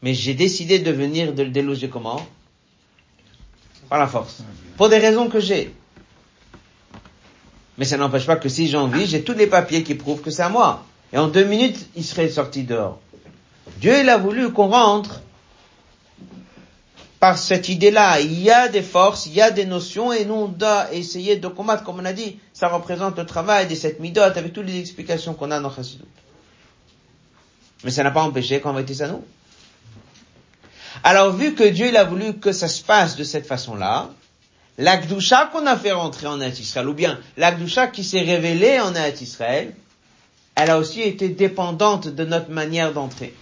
Mais 0.00 0.14
j'ai 0.14 0.32
décidé 0.32 0.78
de 0.78 0.90
venir 0.90 1.34
de 1.34 1.42
le 1.42 1.50
déloger 1.50 1.90
comment? 1.90 2.26
Par 3.90 3.98
la 3.98 4.06
force. 4.06 4.42
Pour 4.78 4.88
des 4.88 4.96
raisons 4.96 5.28
que 5.28 5.38
j'ai. 5.38 5.74
Mais 7.76 7.84
ça 7.84 7.98
n'empêche 7.98 8.26
pas 8.26 8.36
que 8.36 8.48
si 8.48 8.66
j'ai 8.68 8.78
envie, 8.78 9.06
j'ai 9.06 9.22
tous 9.22 9.34
les 9.34 9.46
papiers 9.46 9.82
qui 9.82 9.94
prouvent 9.94 10.22
que 10.22 10.30
c'est 10.30 10.42
à 10.42 10.48
moi. 10.48 10.82
Et 11.12 11.18
en 11.18 11.28
deux 11.28 11.44
minutes, 11.44 11.86
il 11.94 12.04
serait 12.04 12.30
sorti 12.30 12.62
dehors. 12.62 12.98
Dieu, 13.76 14.00
il 14.00 14.08
a 14.08 14.16
voulu 14.16 14.50
qu'on 14.50 14.68
rentre 14.68 15.20
par 17.22 17.38
cette 17.38 17.68
idée-là. 17.68 18.18
Il 18.18 18.42
y 18.42 18.50
a 18.50 18.66
des 18.66 18.82
forces, 18.82 19.26
il 19.26 19.34
y 19.34 19.40
a 19.40 19.52
des 19.52 19.64
notions, 19.64 20.12
et 20.12 20.24
nous, 20.24 20.34
on 20.34 20.56
essayer 20.90 21.36
de 21.36 21.46
combattre, 21.46 21.84
comme 21.84 22.00
on 22.00 22.04
a 22.04 22.12
dit, 22.12 22.40
ça 22.52 22.66
représente 22.66 23.16
le 23.16 23.24
travail 23.24 23.68
de 23.68 23.76
cette 23.76 24.00
midote, 24.00 24.36
avec 24.36 24.52
toutes 24.52 24.66
les 24.66 24.80
explications 24.80 25.32
qu'on 25.32 25.52
a 25.52 25.60
dans 25.60 25.72
Chassidut. 25.72 26.02
Mais 27.84 27.92
ça 27.92 28.02
n'a 28.02 28.10
pas 28.10 28.22
empêché 28.22 28.58
qu'on 28.58 28.76
être 28.76 28.92
ça 28.92 29.06
nous. 29.06 29.24
Alors, 31.04 31.32
vu 31.32 31.54
que 31.54 31.62
Dieu, 31.62 31.86
il 31.90 31.96
a 31.96 32.02
voulu 32.02 32.40
que 32.40 32.50
ça 32.50 32.66
se 32.66 32.82
passe 32.82 33.14
de 33.14 33.22
cette 33.22 33.46
façon-là, 33.46 34.10
l'Akdusha 34.76 35.48
qu'on 35.52 35.64
a 35.66 35.76
fait 35.76 35.92
rentrer 35.92 36.26
en 36.26 36.40
Israël, 36.40 36.88
ou 36.88 36.94
bien 36.94 37.20
l'Akdusha 37.36 37.86
qui 37.86 38.02
s'est 38.02 38.22
révélé 38.22 38.80
en 38.80 38.92
Israël, 38.96 39.72
elle 40.56 40.70
a 40.70 40.76
aussi 40.76 41.02
été 41.02 41.28
dépendante 41.28 42.08
de 42.08 42.24
notre 42.24 42.50
manière 42.50 42.92
d'entrer. 42.92 43.32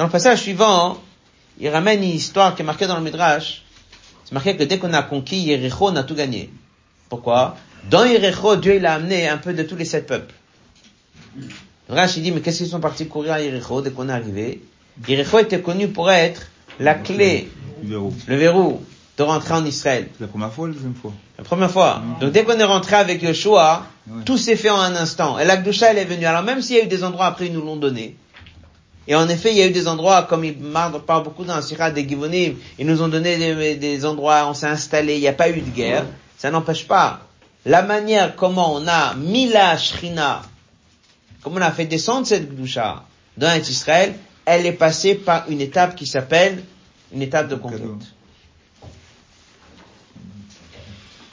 Dans 0.00 0.06
le 0.06 0.12
passage 0.12 0.40
suivant, 0.40 0.96
il 1.60 1.68
ramène 1.68 2.02
une 2.02 2.08
histoire 2.08 2.54
qui 2.54 2.62
est 2.62 2.64
marquée 2.64 2.86
dans 2.86 2.96
le 2.96 3.02
Midrash. 3.02 3.64
C'est 4.24 4.32
marqué 4.32 4.56
que 4.56 4.62
dès 4.62 4.78
qu'on 4.78 4.94
a 4.94 5.02
conquis 5.02 5.36
Yericho, 5.40 5.90
on 5.90 5.96
a 5.96 6.04
tout 6.04 6.14
gagné. 6.14 6.48
Pourquoi? 7.10 7.54
Dans 7.90 8.06
Yericho, 8.06 8.56
Dieu 8.56 8.76
il 8.76 8.86
a 8.86 8.94
amené 8.94 9.28
un 9.28 9.36
peu 9.36 9.52
de 9.52 9.62
tous 9.62 9.76
les 9.76 9.84
sept 9.84 10.06
peuples. 10.06 10.34
Le 11.36 11.42
Midrash 11.90 12.16
il 12.16 12.22
dit, 12.22 12.32
mais 12.32 12.40
qu'est-ce 12.40 12.56
qu'ils 12.56 12.68
sont 12.68 12.80
partis 12.80 13.08
courir 13.08 13.34
à 13.34 13.42
Yericho 13.42 13.82
dès 13.82 13.90
qu'on 13.90 14.08
est 14.08 14.12
arrivé? 14.12 14.62
Yericho 15.06 15.38
était 15.38 15.60
connu 15.60 15.88
pour 15.88 16.10
être 16.10 16.46
la 16.78 16.94
clé, 16.94 17.50
le 17.84 18.36
verrou 18.36 18.82
de 19.18 19.22
rentrer 19.22 19.52
en 19.52 19.66
Israël. 19.66 20.08
La 20.18 20.28
première 20.28 20.50
fois 20.50 20.64
ou 20.64 20.68
la 20.68 20.72
deuxième 20.72 20.94
fois? 20.94 21.12
La 21.36 21.44
première 21.44 21.70
fois. 21.70 22.00
Donc 22.22 22.32
dès 22.32 22.44
qu'on 22.44 22.58
est 22.58 22.64
rentré 22.64 22.96
avec 22.96 23.22
Yeshua, 23.22 23.84
tout 24.24 24.38
s'est 24.38 24.56
fait 24.56 24.70
en 24.70 24.80
un 24.80 24.96
instant. 24.96 25.38
Et 25.38 25.44
l'Akdusha, 25.44 25.90
elle 25.90 25.98
est 25.98 26.06
venue. 26.06 26.24
Alors 26.24 26.42
même 26.42 26.62
s'il 26.62 26.76
y 26.76 26.80
a 26.80 26.84
eu 26.84 26.88
des 26.88 27.04
endroits 27.04 27.26
après, 27.26 27.48
ils 27.48 27.52
nous 27.52 27.60
l'ont 27.60 27.76
donné. 27.76 28.16
Et 29.08 29.14
en 29.14 29.28
effet, 29.28 29.50
il 29.50 29.58
y 29.58 29.62
a 29.62 29.66
eu 29.66 29.70
des 29.70 29.88
endroits, 29.88 30.24
comme 30.24 30.44
il 30.44 30.54
parle 30.54 31.24
beaucoup 31.24 31.44
dans 31.44 31.56
le 31.56 31.62
Sirah 31.62 31.90
des 31.90 32.08
Givonim, 32.08 32.54
ils 32.78 32.86
nous 32.86 33.02
ont 33.02 33.08
donné 33.08 33.36
des, 33.36 33.76
des 33.76 34.04
endroits, 34.04 34.46
on 34.46 34.54
s'est 34.54 34.66
installé, 34.66 35.14
il 35.14 35.20
n'y 35.20 35.28
a 35.28 35.32
pas 35.32 35.50
eu 35.50 35.60
de 35.60 35.70
guerre. 35.70 36.04
Ça 36.38 36.50
n'empêche 36.50 36.86
pas 36.86 37.20
la 37.64 37.82
manière 37.82 38.36
comment 38.36 38.74
on 38.74 38.86
a 38.88 39.14
mis 39.14 39.48
la 39.48 39.76
Shrina, 39.76 40.42
comment 41.42 41.56
on 41.56 41.60
a 41.60 41.70
fait 41.70 41.86
descendre 41.86 42.26
cette 42.26 42.50
Gdusha 42.50 43.04
dans 43.36 43.60
Israël, 43.60 44.14
elle 44.44 44.66
est 44.66 44.72
passée 44.72 45.14
par 45.14 45.48
une 45.48 45.60
étape 45.60 45.94
qui 45.94 46.06
s'appelle 46.06 46.64
une 47.12 47.22
étape 47.22 47.48
de 47.48 47.56
conquête. 47.56 47.80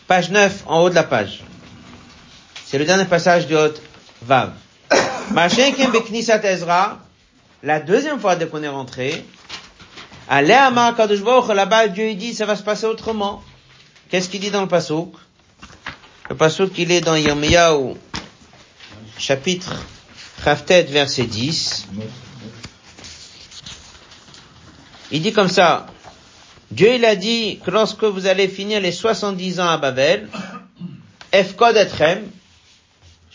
Page 0.07 0.30
9, 0.30 0.63
en 0.68 0.82
haut 0.82 0.89
de 0.89 0.95
la 0.95 1.03
page. 1.03 1.43
C'est 2.65 2.78
le 2.78 2.86
dernier 2.86 3.05
passage 3.05 3.47
du 3.47 3.55
Hot 3.55 3.74
Vav. 4.22 4.53
Ezra, 6.43 6.99
la 7.68 7.82
deuxième 7.82 8.18
fois 8.18 8.38
dès 8.38 8.47
qu'on 8.47 8.63
est 8.63 8.70
rentré, 8.70 9.26
allez 10.30 10.53
à 10.53 10.72
là-bas, 10.72 11.88
Dieu 11.89 12.13
dit, 12.15 12.34
ça 12.34 12.45
va 12.45 12.55
se 12.55 12.63
passer 12.63 12.86
autrement. 12.86 13.43
Qu'est-ce 14.09 14.30
qu'il 14.30 14.39
dit 14.39 14.51
dans 14.51 14.61
le 14.61 14.70
Passouk? 14.70 15.13
Le 16.30 16.36
Passouk, 16.38 16.72
il 16.78 16.93
est 16.93 17.01
dans 17.01 17.18
Yirmiyahu, 17.18 17.95
chapitre 19.18 19.76
Chaftet, 20.45 20.84
verset 20.84 21.26
10. 21.26 21.88
Il 25.11 25.22
dit 25.22 25.34
comme 25.34 25.49
ça, 25.49 25.88
Dieu 26.72 26.93
il 26.95 27.03
a 27.03 27.18
dit 27.18 27.59
que 27.65 27.72
lorsque 27.72 28.05
vous 28.05 28.28
allez 28.28 28.47
finir 28.47 28.80
les 28.80 28.93
70 28.93 29.59
ans 29.59 29.68
à 29.68 29.78
Babel, 29.78 30.30
Efkod 31.34 31.76
Etrem, 31.76 32.30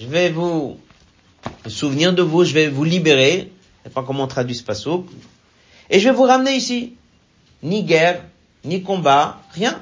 je 0.00 0.06
vais 0.06 0.30
vous 0.30 0.80
souvenir 1.66 2.14
de 2.14 2.22
vous, 2.22 2.44
je 2.44 2.54
vais 2.54 2.68
vous 2.68 2.84
libérer, 2.84 3.52
sais 3.84 3.90
pas 3.90 4.02
comment 4.02 4.24
on 4.24 4.28
traduit 4.28 4.54
ce 4.54 4.62
passouk, 4.62 5.06
et 5.90 6.00
je 6.00 6.08
vais 6.08 6.14
vous 6.14 6.22
ramener 6.24 6.54
ici. 6.54 6.96
Ni 7.62 7.84
guerre, 7.84 8.22
ni 8.64 8.82
combat, 8.82 9.40
rien. 9.52 9.80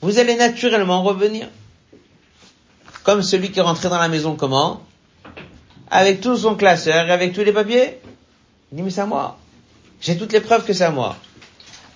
Vous 0.00 0.18
allez 0.18 0.34
naturellement 0.34 1.02
revenir. 1.02 1.48
Comme 3.04 3.22
celui 3.22 3.50
qui 3.50 3.58
est 3.58 3.62
rentré 3.62 3.88
dans 3.88 3.98
la 3.98 4.08
maison 4.08 4.34
comment? 4.34 4.82
Avec 5.90 6.20
tout 6.20 6.36
son 6.36 6.56
classeur 6.56 7.06
et 7.06 7.12
avec 7.12 7.32
tous 7.32 7.42
les 7.42 7.52
papiers. 7.52 7.98
Il 8.70 8.76
dit 8.76 8.82
mais 8.82 8.90
c'est 8.90 9.00
à 9.00 9.06
moi. 9.06 9.38
J'ai 10.00 10.16
toutes 10.18 10.32
les 10.32 10.40
preuves 10.40 10.64
que 10.64 10.72
c'est 10.72 10.84
à 10.84 10.90
moi. 10.90 11.16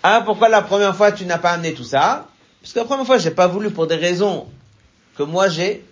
Ah, 0.02 0.22
pourquoi 0.24 0.48
la 0.48 0.62
première 0.62 0.94
fois 0.94 1.12
tu 1.12 1.24
n'as 1.26 1.38
pas 1.38 1.52
amené 1.52 1.74
tout 1.74 1.84
ça? 1.84 2.28
Parce 2.60 2.72
que 2.72 2.78
la 2.78 2.84
première 2.84 3.06
fois, 3.06 3.18
j'ai 3.18 3.30
pas 3.30 3.46
voulu 3.46 3.70
pour 3.70 3.86
des 3.86 3.96
raisons 3.96 4.46
que 5.16 5.22
moi 5.22 5.48
j'ai. 5.48 5.84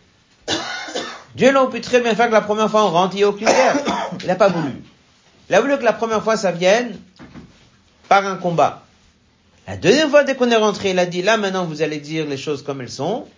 Dieu 1.35 1.53
l'a 1.53 1.67
pu 1.67 1.81
très 1.81 2.01
bien 2.01 2.15
faire 2.15 2.29
que 2.29 2.33
la 2.33 2.41
première 2.41 2.71
fois 2.71 2.85
on 2.85 2.91
rentre, 2.91 3.15
il 3.15 3.19
n'y 3.19 3.25
a 3.25 3.29
aucune 3.29 3.47
guerre. 3.47 3.77
Il 4.21 4.27
n'a 4.27 4.37
pas 4.37 4.49
voulu. 4.49 4.83
Il 5.53 5.55
a 5.55 5.61
voulu 5.61 5.77
que 5.77 5.85
la 5.85 5.93
première 5.93 6.25
fois 6.25 6.39
ça 6.39 6.51
vienne 6.51 6.99
par 8.09 8.27
un 8.27 8.37
combat. 8.37 8.85
La 9.67 9.77
deuxième 9.77 10.09
fois, 10.09 10.25
dès 10.25 10.35
qu'on 10.35 10.51
est 10.51 10.57
rentré, 10.57 10.93
il 10.93 10.99
a 10.99 11.05
dit, 11.05 11.21
là 11.21 11.37
maintenant 11.37 11.67
vous 11.67 11.83
allez 11.83 11.99
dire 11.99 12.25
les 12.27 12.39
choses 12.39 12.63
comme 12.63 12.81
elles 12.81 12.89
sont. 12.89 13.29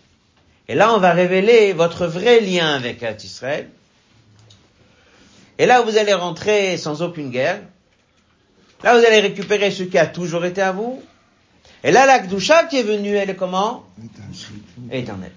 Et 0.69 0.77
là 0.77 0.95
on 0.95 0.99
va 0.99 1.13
révéler 1.13 1.73
votre 1.73 2.07
vrai 2.07 2.39
lien 2.39 2.73
avec 2.73 3.03
Israël. 3.25 3.69
Et 5.59 5.67
là 5.67 5.83
vous 5.83 5.99
allez 5.99 6.15
rentrer 6.15 6.77
sans 6.77 7.03
aucune 7.03 7.31
guerre. 7.31 7.61
Là, 8.85 8.97
vous 8.97 9.05
allez 9.05 9.19
récupérer 9.19 9.73
ce 9.73 9.83
qui 9.83 9.99
a 9.99 10.07
toujours 10.07 10.45
été 10.45 10.63
à 10.63 10.71
vous. 10.71 11.03
Et 11.83 11.91
là, 11.91 12.07
la 12.07 12.21
Gdusha 12.21 12.65
qui 12.65 12.79
est 12.79 12.85
venue, 12.85 13.17
elle 13.17 13.31
est 13.31 13.35
comment? 13.35 13.87
Éternelle. 14.93 15.33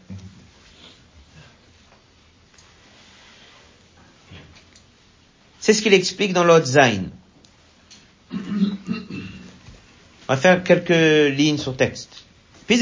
C'est 5.67 5.73
ce 5.73 5.81
qu'il 5.81 5.93
explique 5.93 6.31
dans 6.31 6.45
l'autre 6.45 6.65
Zain. 6.65 7.07
On 8.31 8.37
va 10.29 10.37
faire 10.37 10.63
quelques 10.63 11.35
lignes 11.37 11.57
sur 11.57 11.75
texte. 11.75 12.23
Vu 12.69 12.79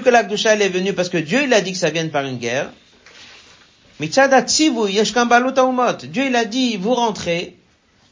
que 0.00 0.10
la 0.10 0.22
est 0.24 0.68
venue 0.68 0.92
parce 0.94 1.08
que 1.08 1.18
Dieu 1.18 1.44
il 1.44 1.54
a 1.54 1.60
dit 1.60 1.70
que 1.70 1.78
ça 1.78 1.90
vienne 1.90 2.10
par 2.10 2.24
une 2.24 2.38
guerre, 2.38 2.70
Dieu 4.00 4.10
il 6.26 6.34
a 6.34 6.44
dit, 6.44 6.76
vous 6.76 6.94
rentrez, 6.94 7.56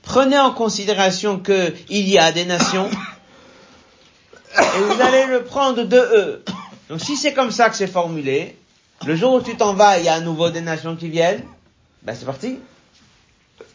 prenez 0.03 0.39
en 0.39 0.53
considération 0.53 1.41
qu'il 1.41 2.09
y 2.09 2.17
a 2.17 2.31
des 2.31 2.45
nations, 2.45 2.89
et 4.57 4.83
vous 4.83 5.01
allez 5.01 5.27
le 5.27 5.43
prendre 5.43 5.83
de 5.83 5.97
eux. 5.97 6.45
Donc 6.91 7.01
si 7.01 7.17
c'est 7.17 7.33
comme 7.33 7.53
ça 7.53 7.71
que 7.71 7.77
c'est 7.77 7.87
formulé, 7.87 8.57
le 9.07 9.15
jour 9.15 9.35
où 9.35 9.41
tu 9.41 9.57
t'en 9.57 9.75
vas, 9.75 10.01
il 10.01 10.07
y 10.07 10.09
a 10.09 10.15
à 10.15 10.21
nouveau 10.21 10.51
des 10.51 10.61
nations 10.61 10.97
qui 10.97 11.09
viennent, 11.09 11.45
ben 12.03 12.17
c'est 12.19 12.27
parti. 12.27 12.59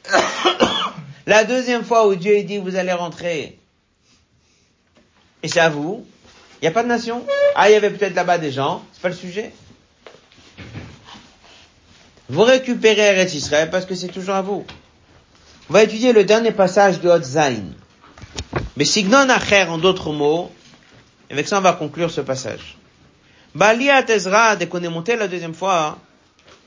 La 1.25 1.45
deuxième 1.45 1.85
fois 1.85 2.07
où 2.07 2.15
Dieu 2.15 2.43
dit 2.43 2.57
vous 2.57 2.75
allez 2.75 2.91
rentrer, 2.91 3.57
et 5.41 5.47
c'est 5.47 5.61
à 5.61 5.69
vous, 5.69 6.05
il 6.61 6.65
n'y 6.65 6.67
a 6.67 6.71
pas 6.71 6.83
de 6.83 6.89
nation. 6.89 7.25
Ah, 7.55 7.69
il 7.69 7.73
y 7.73 7.75
avait 7.75 7.89
peut-être 7.89 8.15
là-bas 8.15 8.37
des 8.37 8.51
gens, 8.51 8.83
c'est 8.91 9.01
pas 9.01 9.07
le 9.07 9.15
sujet. 9.15 9.53
Vous 12.27 12.43
récupérez 12.43 13.13
Eretz 13.13 13.33
Israël 13.33 13.69
parce 13.69 13.85
que 13.85 13.95
c'est 13.95 14.09
toujours 14.09 14.35
à 14.35 14.41
vous. 14.41 14.65
On 15.69 15.73
va 15.73 15.83
étudier 15.83 16.11
le 16.11 16.25
dernier 16.25 16.51
passage 16.51 16.99
de 16.99 17.21
Zain. 17.21 17.63
Mais 18.75 18.83
signon 18.83 19.29
acher 19.29 19.63
en 19.63 19.77
d'autres 19.77 20.11
mots, 20.11 20.51
et 21.29 21.33
avec 21.33 21.47
ça 21.47 21.59
on 21.59 21.61
va 21.61 21.71
conclure 21.71 22.11
ce 22.11 22.19
passage. 22.19 22.75
Balia 23.55 24.03
Ezra, 24.09 24.57
dès 24.57 24.67
qu'on 24.67 24.83
est 24.83 24.89
monté 24.89 25.15
la 25.15 25.29
deuxième 25.29 25.53
fois, 25.53 25.97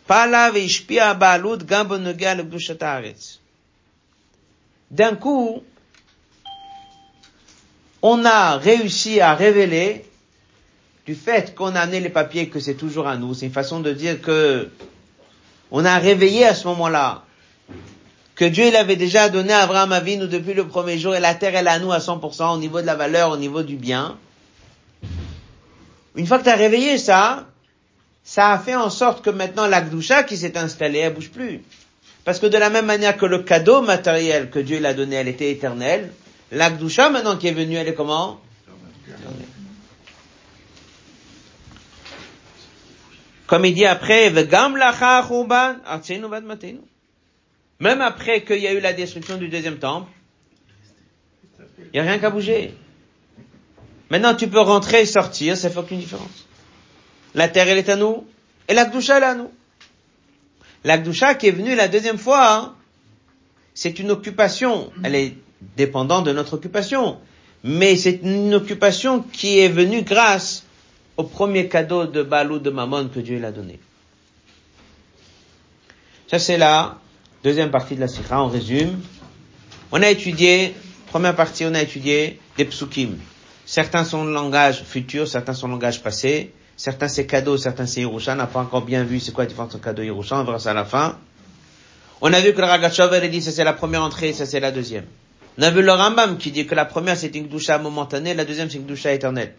Pala 0.06 0.50
veishpia 0.50 1.12
baalut 1.12 1.58
gambon 1.58 2.02
le 2.02 3.14
D'un 4.90 5.14
coup, 5.16 5.62
on 8.00 8.24
a 8.24 8.56
réussi 8.56 9.20
à 9.20 9.34
révéler 9.34 10.06
du 11.04 11.14
fait 11.14 11.54
qu'on 11.54 11.74
a 11.76 11.80
amené 11.80 12.00
les 12.00 12.08
papiers 12.08 12.48
que 12.48 12.58
c'est 12.58 12.74
toujours 12.74 13.06
à 13.06 13.18
nous. 13.18 13.34
C'est 13.34 13.46
une 13.46 13.52
façon 13.52 13.80
de 13.80 13.92
dire 13.92 14.22
que 14.22 14.70
on 15.70 15.84
a 15.84 15.98
réveillé 15.98 16.46
à 16.46 16.54
ce 16.54 16.66
moment-là 16.68 17.24
que 18.34 18.46
Dieu 18.46 18.66
il 18.66 18.76
avait 18.76 18.96
déjà 18.96 19.28
donné 19.28 19.52
à 19.52 19.60
Abraham 19.60 19.92
Avinu 19.92 20.26
depuis 20.26 20.54
le 20.54 20.66
premier 20.66 20.96
jour 20.96 21.14
et 21.14 21.20
la 21.20 21.34
terre 21.34 21.54
est 21.54 21.66
à 21.66 21.78
nous 21.80 21.92
à 21.92 21.98
100% 21.98 22.54
au 22.54 22.58
niveau 22.58 22.80
de 22.80 22.86
la 22.86 22.94
valeur, 22.94 23.30
au 23.30 23.36
niveau 23.36 23.62
du 23.62 23.76
bien. 23.76 24.16
Une 26.18 26.26
fois 26.26 26.38
que 26.38 26.44
tu 26.44 26.50
as 26.50 26.56
réveillé 26.56 26.98
ça, 26.98 27.46
ça 28.24 28.50
a 28.50 28.58
fait 28.58 28.74
en 28.74 28.90
sorte 28.90 29.24
que 29.24 29.30
maintenant 29.30 29.68
la 29.68 29.80
Gdusha 29.80 30.24
qui 30.24 30.36
s'est 30.36 30.58
installée, 30.58 30.98
elle 30.98 31.14
bouge 31.14 31.30
plus. 31.30 31.62
Parce 32.24 32.40
que 32.40 32.46
de 32.46 32.58
la 32.58 32.70
même 32.70 32.86
manière 32.86 33.16
que 33.16 33.24
le 33.24 33.38
cadeau 33.44 33.82
matériel 33.82 34.50
que 34.50 34.58
Dieu 34.58 34.80
l'a 34.80 34.94
donné, 34.94 35.14
elle 35.14 35.28
était 35.28 35.52
éternelle, 35.52 36.12
la 36.50 36.70
Gdusha 36.70 37.08
maintenant 37.08 37.36
qui 37.36 37.46
est 37.46 37.52
venue, 37.52 37.76
elle 37.76 37.86
est 37.86 37.94
comment? 37.94 38.40
Comme 43.46 43.64
il 43.64 43.74
dit 43.74 43.86
après, 43.86 44.30
même 47.80 48.00
après 48.00 48.42
qu'il 48.42 48.58
y 48.58 48.66
a 48.66 48.72
eu 48.72 48.80
la 48.80 48.92
destruction 48.92 49.36
du 49.36 49.48
deuxième 49.48 49.78
temple, 49.78 50.10
il 51.78 51.90
n'y 51.94 52.00
a 52.00 52.02
rien 52.02 52.18
qu'à 52.18 52.30
bouger. 52.30 52.74
Maintenant, 54.10 54.34
tu 54.34 54.48
peux 54.48 54.60
rentrer 54.60 55.02
et 55.02 55.06
sortir, 55.06 55.56
ça 55.56 55.70
fait 55.70 55.78
aucune 55.78 55.98
différence. 55.98 56.46
La 57.34 57.48
terre, 57.48 57.68
elle 57.68 57.78
est 57.78 57.88
à 57.88 57.96
nous, 57.96 58.26
et 58.68 58.74
la 58.74 58.84
elle 58.84 59.22
est 59.22 59.26
à 59.26 59.34
nous. 59.34 59.50
La 60.84 60.98
qui 60.98 61.46
est 61.48 61.50
venue 61.50 61.74
la 61.74 61.88
deuxième 61.88 62.18
fois, 62.18 62.52
hein, 62.52 62.74
c'est 63.74 63.98
une 63.98 64.10
occupation. 64.10 64.90
Elle 65.02 65.14
est 65.14 65.34
dépendante 65.76 66.24
de 66.24 66.32
notre 66.32 66.54
occupation. 66.54 67.18
Mais 67.64 67.96
c'est 67.96 68.20
une 68.22 68.54
occupation 68.54 69.22
qui 69.22 69.58
est 69.58 69.68
venue 69.68 70.02
grâce 70.02 70.64
au 71.16 71.24
premier 71.24 71.68
cadeau 71.68 72.06
de 72.06 72.22
Balou 72.22 72.58
de 72.60 72.70
Mammon 72.70 73.08
que 73.08 73.20
Dieu 73.20 73.38
l'a 73.38 73.50
donné. 73.50 73.80
Ça 76.30 76.38
c'est 76.38 76.58
la 76.58 76.98
deuxième 77.42 77.70
partie 77.70 77.96
de 77.96 78.00
la 78.00 78.08
Sikha, 78.08 78.40
on 78.40 78.48
résume. 78.48 79.00
On 79.90 80.02
a 80.02 80.10
étudié, 80.10 80.74
première 81.06 81.34
partie, 81.34 81.64
on 81.64 81.74
a 81.74 81.82
étudié 81.82 82.38
des 82.56 82.64
psukim. 82.64 83.16
Certains 83.70 84.04
sont 84.04 84.24
langage 84.24 84.82
futur, 84.82 85.28
certains 85.28 85.52
sont 85.52 85.68
langage 85.68 86.02
passé, 86.02 86.54
certains 86.74 87.06
c'est 87.06 87.26
cadeau, 87.26 87.58
certains 87.58 87.84
c'est 87.84 88.00
Yerusha, 88.00 88.32
on 88.32 88.36
n'a 88.36 88.46
pas 88.46 88.60
encore 88.60 88.80
bien 88.80 89.04
vu 89.04 89.20
c'est 89.20 89.30
quoi 89.30 89.44
la 89.44 89.48
différence 89.48 89.74
entre 89.74 89.84
cadeau 89.84 90.00
et 90.00 90.06
Yerusha, 90.06 90.40
on 90.40 90.44
verra 90.44 90.58
ça 90.58 90.70
à 90.70 90.72
la 90.72 90.86
fin. 90.86 91.18
On 92.22 92.32
a 92.32 92.40
vu 92.40 92.54
que 92.54 92.62
le 92.62 92.66
Ragachov, 92.66 93.12
elle 93.12 93.30
dit 93.30 93.42
ça 93.42 93.52
c'est 93.52 93.64
la 93.64 93.74
première 93.74 94.02
entrée, 94.02 94.32
ça 94.32 94.46
c'est 94.46 94.58
la 94.58 94.70
deuxième. 94.70 95.04
On 95.58 95.62
a 95.62 95.70
vu 95.70 95.82
le 95.82 95.92
Rambam 95.92 96.38
qui 96.38 96.50
dit 96.50 96.66
que 96.66 96.74
la 96.74 96.86
première 96.86 97.14
c'est 97.18 97.34
une 97.36 97.48
doucha 97.48 97.76
momentanée, 97.76 98.32
la 98.32 98.46
deuxième 98.46 98.70
c'est 98.70 98.78
une 98.78 98.86
doucha 98.86 99.12
éternelle. 99.12 99.54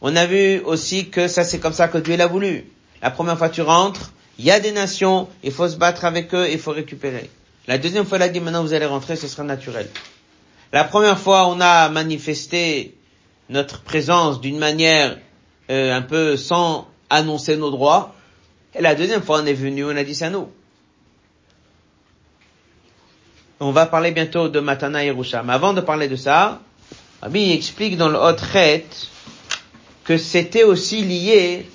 On 0.00 0.14
a 0.14 0.24
vu 0.24 0.60
aussi 0.60 1.08
que 1.08 1.26
ça 1.26 1.42
c'est 1.42 1.58
comme 1.58 1.72
ça 1.72 1.88
que 1.88 1.98
Dieu 1.98 2.16
l'a 2.16 2.28
voulu. 2.28 2.66
La 3.02 3.10
première 3.10 3.36
fois 3.36 3.48
tu 3.48 3.62
rentres, 3.62 4.12
il 4.38 4.44
y 4.44 4.52
a 4.52 4.60
des 4.60 4.70
nations, 4.70 5.28
il 5.42 5.50
faut 5.50 5.68
se 5.68 5.76
battre 5.76 6.04
avec 6.04 6.32
eux, 6.34 6.46
il 6.48 6.60
faut 6.60 6.70
récupérer. 6.70 7.28
La 7.66 7.78
deuxième 7.78 8.06
fois 8.06 8.18
il 8.18 8.22
a 8.22 8.28
dit 8.28 8.38
maintenant 8.38 8.62
vous 8.62 8.74
allez 8.74 8.86
rentrer, 8.86 9.16
ce 9.16 9.26
sera 9.26 9.42
naturel. 9.42 9.88
La 10.72 10.84
première 10.84 11.18
fois 11.18 11.48
on 11.48 11.60
a 11.60 11.88
manifesté 11.88 12.94
notre 13.48 13.80
présence 13.82 14.40
d'une 14.40 14.58
manière 14.58 15.18
euh, 15.70 15.94
un 15.94 16.02
peu 16.02 16.36
sans 16.36 16.88
annoncer 17.10 17.56
nos 17.56 17.70
droits. 17.70 18.14
Et 18.74 18.82
la 18.82 18.94
deuxième 18.94 19.22
fois 19.22 19.40
on 19.42 19.46
est 19.46 19.54
venu, 19.54 19.84
on 19.84 19.96
a 19.96 20.04
dit 20.04 20.22
à 20.22 20.30
nous. 20.30 20.48
On 23.60 23.72
va 23.72 23.86
parler 23.86 24.12
bientôt 24.12 24.48
de 24.48 24.60
Matana 24.60 25.04
Yerusha. 25.04 25.42
Mais 25.42 25.52
avant 25.52 25.72
de 25.72 25.80
parler 25.80 26.06
de 26.08 26.16
ça, 26.16 26.60
Rabbi 27.22 27.50
explique 27.52 27.96
dans 27.96 28.08
le 28.08 28.16
Hot 28.18 28.36
que 30.04 30.16
c'était 30.16 30.62
aussi 30.62 31.02
lié 31.02 31.68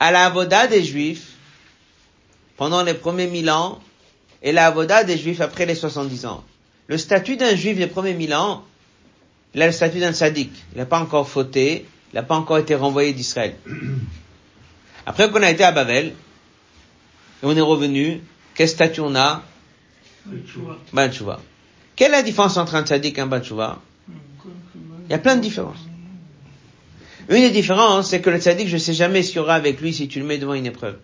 à 0.00 0.10
la 0.10 0.26
avoda 0.26 0.66
des 0.66 0.82
Juifs 0.82 1.32
pendant 2.56 2.82
les 2.82 2.94
premiers 2.94 3.28
mille 3.28 3.50
ans 3.50 3.78
et 4.42 4.52
la 4.52 4.66
avoda 4.66 5.04
des 5.04 5.16
Juifs 5.16 5.40
après 5.40 5.66
les 5.66 5.74
70 5.76 6.26
ans. 6.26 6.44
Le 6.88 6.98
statut 6.98 7.36
d'un 7.36 7.54
Juif 7.54 7.76
des 7.76 7.86
premiers 7.86 8.14
mille 8.14 8.34
ans, 8.34 8.64
il 9.54 9.62
a 9.62 9.66
le 9.66 9.72
statut 9.72 10.00
d'un 10.00 10.12
sadique. 10.12 10.52
Il 10.72 10.78
n'a 10.78 10.86
pas 10.86 11.00
encore 11.00 11.28
fauté, 11.28 11.86
il 12.12 12.16
n'a 12.16 12.22
pas 12.22 12.36
encore 12.36 12.58
été 12.58 12.74
renvoyé 12.74 13.12
d'Israël. 13.12 13.56
Après 15.06 15.30
qu'on 15.30 15.42
a 15.42 15.50
été 15.50 15.64
à 15.64 15.72
Babel, 15.72 16.06
et 16.08 16.12
on 17.44 17.56
est 17.56 17.60
revenu, 17.60 18.20
quel 18.54 18.68
statut 18.68 19.00
on 19.00 19.14
a? 19.14 19.42
Ben 20.92 21.10
Quelle 21.96 22.08
est 22.08 22.16
la 22.16 22.22
différence 22.22 22.56
entre 22.56 22.74
un 22.74 22.84
sadique 22.84 23.16
et 23.18 23.20
un 23.22 23.26
ban 23.26 23.40
il 25.08 25.12
y 25.12 25.14
a 25.14 25.18
plein 25.18 25.36
de 25.36 25.40
différences. 25.40 25.78
Une 27.28 27.40
des 27.40 27.50
différences, 27.50 28.10
c'est 28.10 28.20
que 28.20 28.30
le 28.30 28.38
tzaddik, 28.38 28.68
je 28.68 28.74
ne 28.74 28.78
sais 28.78 28.94
jamais 28.94 29.22
ce 29.22 29.28
qu'il 29.28 29.36
y 29.38 29.40
aura 29.40 29.54
avec 29.54 29.80
lui 29.80 29.92
si 29.92 30.08
tu 30.08 30.18
le 30.18 30.26
mets 30.26 30.38
devant 30.38 30.54
une 30.54 30.66
épreuve. 30.66 30.98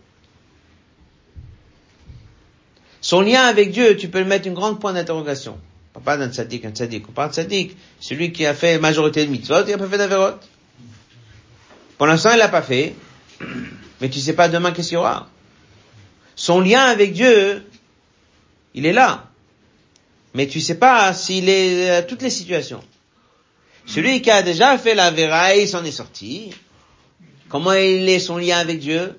Son 3.01 3.21
lien 3.21 3.43
avec 3.43 3.73
Dieu, 3.73 3.97
tu 3.97 4.09
peux 4.09 4.21
le 4.21 4.25
mettre 4.25 4.47
une 4.47 4.55
grande 4.55 4.81
point 4.81 4.93
d'interrogation. 4.93 5.59
Pas 6.03 6.17
d'un 6.17 6.31
tzaddik, 6.31 6.65
un 6.65 6.71
tzaddik. 6.71 7.09
On 7.09 7.13
parle 7.13 7.31
de 7.31 7.35
tzaddik, 7.35 7.77
celui 8.01 8.33
qui 8.33 8.45
a 8.47 8.55
fait 8.55 8.79
majorité 8.79 9.25
de 9.25 9.31
mitzvot, 9.31 9.65
il 9.65 9.71
n'a 9.71 9.79
pas 9.79 9.89
fait 9.89 9.99
d'averot. 9.99 10.39
Pour 11.97 12.07
l'instant, 12.07 12.31
il 12.33 12.39
l'a 12.39 12.49
pas 12.49 12.63
fait, 12.63 12.95
mais 14.01 14.11
tu 14.11 14.19
sais 14.19 14.33
pas 14.33 14.49
demain 14.49 14.73
qu'est-ce 14.73 14.89
qu'il 14.89 14.97
y 14.97 14.99
aura? 14.99 15.29
Son 16.37 16.61
lien 16.61 16.83
avec 16.83 17.13
Dieu, 17.13 17.65
il 18.75 18.87
est 18.87 18.93
là. 18.93 19.31
Mais 20.35 20.49
tu 20.49 20.61
sais 20.61 20.75
pas 20.75 21.15
s'il 21.15 21.49
est 21.49 21.91
à 21.91 22.03
toutes 22.03 22.23
les 22.23 22.31
situations. 22.31 22.83
Celui 23.87 24.21
qui 24.21 24.31
a 24.31 24.43
déjà 24.43 24.77
fait 24.79 24.95
la 24.95 25.11
vera, 25.11 25.55
il 25.55 25.69
s'en 25.69 25.85
est 25.85 25.93
sorti. 25.93 26.51
Comment 27.49 27.73
il 27.73 28.09
est 28.09 28.19
son 28.19 28.37
lien 28.37 28.59
avec 28.59 28.81
Dieu? 28.81 29.19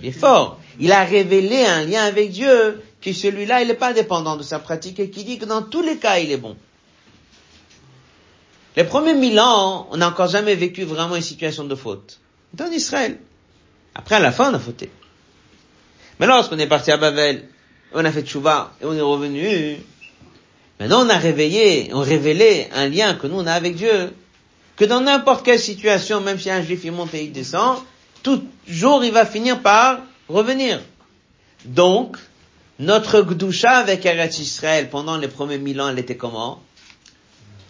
Il 0.00 0.08
est 0.08 0.12
fort. 0.12 0.60
Il 0.78 0.92
a 0.92 1.04
révélé 1.04 1.64
un 1.64 1.84
lien 1.84 2.04
avec 2.04 2.30
Dieu 2.30 2.80
qui 3.02 3.12
celui-là, 3.12 3.60
il 3.60 3.68
n'est 3.68 3.74
pas 3.74 3.92
dépendant 3.92 4.36
de 4.36 4.42
sa 4.42 4.58
pratique 4.58 5.00
et 5.00 5.10
qui 5.10 5.24
dit 5.24 5.38
que 5.38 5.44
dans 5.44 5.62
tous 5.62 5.82
les 5.82 5.98
cas, 5.98 6.18
il 6.18 6.30
est 6.30 6.36
bon. 6.36 6.56
Les 8.76 8.84
premiers 8.84 9.14
mille 9.14 9.38
ans, 9.38 9.88
on 9.90 9.98
n'a 9.98 10.08
encore 10.08 10.28
jamais 10.28 10.54
vécu 10.54 10.84
vraiment 10.84 11.16
une 11.16 11.22
situation 11.22 11.64
de 11.64 11.74
faute. 11.74 12.20
Dans 12.54 12.70
Israël. 12.70 13.18
Après, 13.94 14.14
à 14.14 14.20
la 14.20 14.32
fin, 14.32 14.50
on 14.50 14.54
a 14.54 14.58
fauté. 14.58 14.90
Mais 16.18 16.26
lorsqu'on 16.26 16.58
est 16.58 16.66
parti 16.66 16.90
à 16.90 16.96
Babel, 16.96 17.48
on 17.92 18.04
a 18.04 18.10
fait 18.10 18.22
tchouva 18.22 18.72
et 18.80 18.86
on 18.86 18.94
est 18.94 19.00
revenu, 19.00 19.76
Maintenant, 20.82 21.06
on 21.06 21.10
a 21.10 21.16
réveillé, 21.18 21.90
on 21.92 22.00
révélé 22.00 22.66
un 22.74 22.88
lien 22.88 23.14
que 23.14 23.28
nous 23.28 23.36
on 23.36 23.46
a 23.46 23.52
avec 23.52 23.76
Dieu, 23.76 24.12
que 24.74 24.84
dans 24.84 25.00
n'importe 25.00 25.44
quelle 25.44 25.60
situation, 25.60 26.20
même 26.20 26.40
si 26.40 26.50
un 26.50 26.60
juif 26.60 26.80
il 26.82 26.90
monte 26.90 27.14
et 27.14 27.22
il 27.22 27.30
descend, 27.30 27.78
tout 28.24 28.42
jour 28.66 29.04
il 29.04 29.12
va 29.12 29.24
finir 29.24 29.62
par 29.62 30.00
revenir. 30.28 30.80
Donc, 31.64 32.16
notre 32.78 33.22
Gdusha 33.22 33.70
avec 33.70 34.04
Eretz 34.06 34.38
Israël 34.38 34.88
pendant 34.90 35.16
les 35.16 35.28
premiers 35.28 35.58
mille 35.58 35.80
ans, 35.80 35.88
elle 35.88 35.98
était 35.98 36.16
comment? 36.16 36.62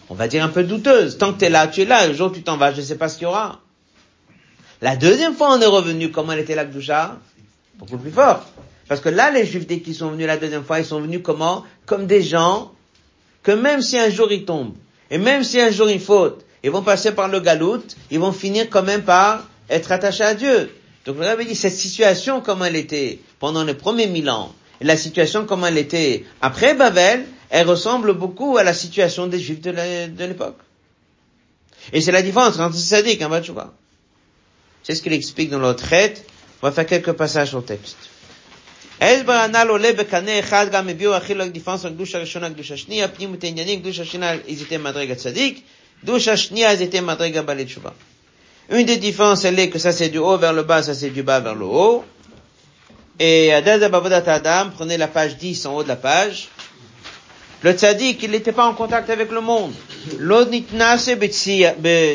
On 0.08 0.14
va 0.14 0.28
dire 0.28 0.44
un 0.44 0.48
peu 0.48 0.64
douteuse. 0.64 1.18
Tant 1.18 1.32
que 1.32 1.38
tu 1.38 1.44
es 1.46 1.50
là, 1.50 1.66
tu 1.68 1.82
es 1.82 1.84
là. 1.84 2.06
Le 2.06 2.14
jour 2.14 2.32
tu 2.32 2.42
t'en 2.42 2.56
vas, 2.56 2.72
je 2.72 2.80
ne 2.80 2.86
sais 2.86 2.96
pas 2.96 3.08
ce 3.08 3.16
qu'il 3.16 3.24
y 3.24 3.26
aura. 3.26 3.60
La 4.80 4.96
deuxième 4.96 5.34
fois, 5.34 5.54
on 5.56 5.60
est 5.60 5.66
revenu. 5.66 6.10
Comment 6.10 6.32
elle 6.32 6.40
était 6.40 6.54
la 6.54 6.64
Gdusha? 6.64 7.18
Beaucoup 7.76 7.98
plus 7.98 8.10
fort. 8.10 8.44
Parce 8.88 9.00
que 9.00 9.08
là, 9.08 9.30
les 9.30 9.46
Juifs, 9.46 9.66
dès 9.66 9.80
qu'ils 9.80 9.94
sont 9.94 10.10
venus 10.10 10.26
la 10.26 10.36
deuxième 10.36 10.64
fois, 10.64 10.80
ils 10.80 10.84
sont 10.84 11.00
venus 11.00 11.20
comment? 11.22 11.64
Comme 11.86 12.06
des 12.06 12.22
gens 12.22 12.72
que 13.42 13.52
même 13.52 13.82
si 13.82 13.98
un 13.98 14.10
jour 14.10 14.30
ils 14.30 14.44
tombent, 14.44 14.74
et 15.10 15.18
même 15.18 15.44
si 15.44 15.60
un 15.60 15.70
jour 15.70 15.90
ils 15.90 16.00
fautent, 16.00 16.44
ils 16.62 16.70
vont 16.70 16.82
passer 16.82 17.12
par 17.12 17.28
le 17.28 17.40
galout, 17.40 17.82
ils 18.10 18.20
vont 18.20 18.32
finir 18.32 18.68
quand 18.70 18.82
même 18.82 19.02
par 19.02 19.48
être 19.68 19.90
attachés 19.92 20.24
à 20.24 20.34
Dieu. 20.34 20.70
Donc 21.06 21.18
le 21.18 21.26
avait 21.26 21.44
dit, 21.44 21.56
cette 21.56 21.72
situation 21.72 22.40
comme 22.40 22.62
elle 22.62 22.76
était 22.76 23.18
pendant 23.40 23.64
les 23.64 23.74
premiers 23.74 24.06
mille 24.06 24.30
ans, 24.30 24.54
la 24.81 24.97
situation 24.97 25.45
comme 25.45 25.63
elle 25.65 25.77
était 25.77 26.25
après 26.41 26.73
Babel, 26.73 27.25
elle 27.49 27.67
ressemble 27.67 28.13
beaucoup 28.13 28.57
à 28.57 28.63
la 28.63 28.73
situation 28.73 29.27
des 29.27 29.39
Juifs 29.39 29.61
de 29.61 30.25
l'époque. 30.25 30.57
Et 31.93 32.01
c'est 32.01 32.11
la 32.11 32.21
différence 32.21 32.59
entre 32.59 32.75
sadique 32.75 33.21
et 33.21 33.23
un 33.23 33.29
Batchouba. 33.29 33.73
C'est 34.83 34.95
ce 34.95 35.01
qu'il 35.01 35.13
explique 35.13 35.49
dans 35.49 35.59
l'autre 35.59 35.83
traite. 35.85 36.25
On 36.61 36.67
va 36.67 36.71
faire 36.73 36.85
quelques 36.85 37.13
passages 37.13 37.53
au 37.53 37.61
texte. 37.61 37.97
ההסבר 39.01 39.33
הנ"ל 39.33 39.67
עולה 39.67 39.93
בקנה 39.93 40.39
אחד 40.39 40.67
גם 40.71 40.89
הביאו 40.89 41.15
הכי 41.15 41.33
דיפרנס 41.51 41.85
על 41.85 41.91
קדושה 41.91 42.19
ראשונה, 42.19 42.49
קדושה 42.49 42.77
שנייה, 42.77 43.07
פנימו 43.07 43.33
את 43.33 43.43
העניינים, 43.43 43.79
קדושה 43.79 44.05
שנייה 44.05 44.33
איזיתי 44.47 44.77
מדרגה 44.77 45.15
צדיק, 45.15 45.61
קדושה 46.01 46.37
שנייה 46.37 46.71
איזיתי 46.71 46.99
מדרגה 46.99 47.41
בעלי 47.41 47.65
תשובה. 47.65 47.89
Une 48.69 48.85
des 48.85 48.97
différences, 48.97 49.45
elle 49.45 49.59
est 49.59 49.69
que 49.69 49.79
ça 49.79 49.93
c'est 49.93 50.09
du 50.09 50.17
haut 50.17 50.37
vers 50.37 50.51
le 50.51 50.63
bas, 50.63 50.83
ça 50.83 50.93
c'est 50.93 51.09
du 51.09 51.23
bas 51.23 51.39
vers 51.39 51.55
le 51.55 51.65
haut. 51.65 52.03
Et 53.24 53.52
Adad 53.52 53.80
Abavodat 53.84 54.24
Adam, 54.26 54.70
prenez 54.76 54.96
la 54.96 55.06
page 55.06 55.36
10 55.36 55.66
en 55.66 55.76
haut 55.76 55.84
de 55.84 55.88
la 55.88 55.94
page. 55.94 56.48
Le 57.62 57.72
tzaddik, 57.72 58.20
il 58.24 58.32
n'était 58.32 58.50
pas 58.50 58.66
en 58.66 58.74
contact 58.74 59.10
avec 59.10 59.30
le 59.30 59.40
monde. 59.40 59.72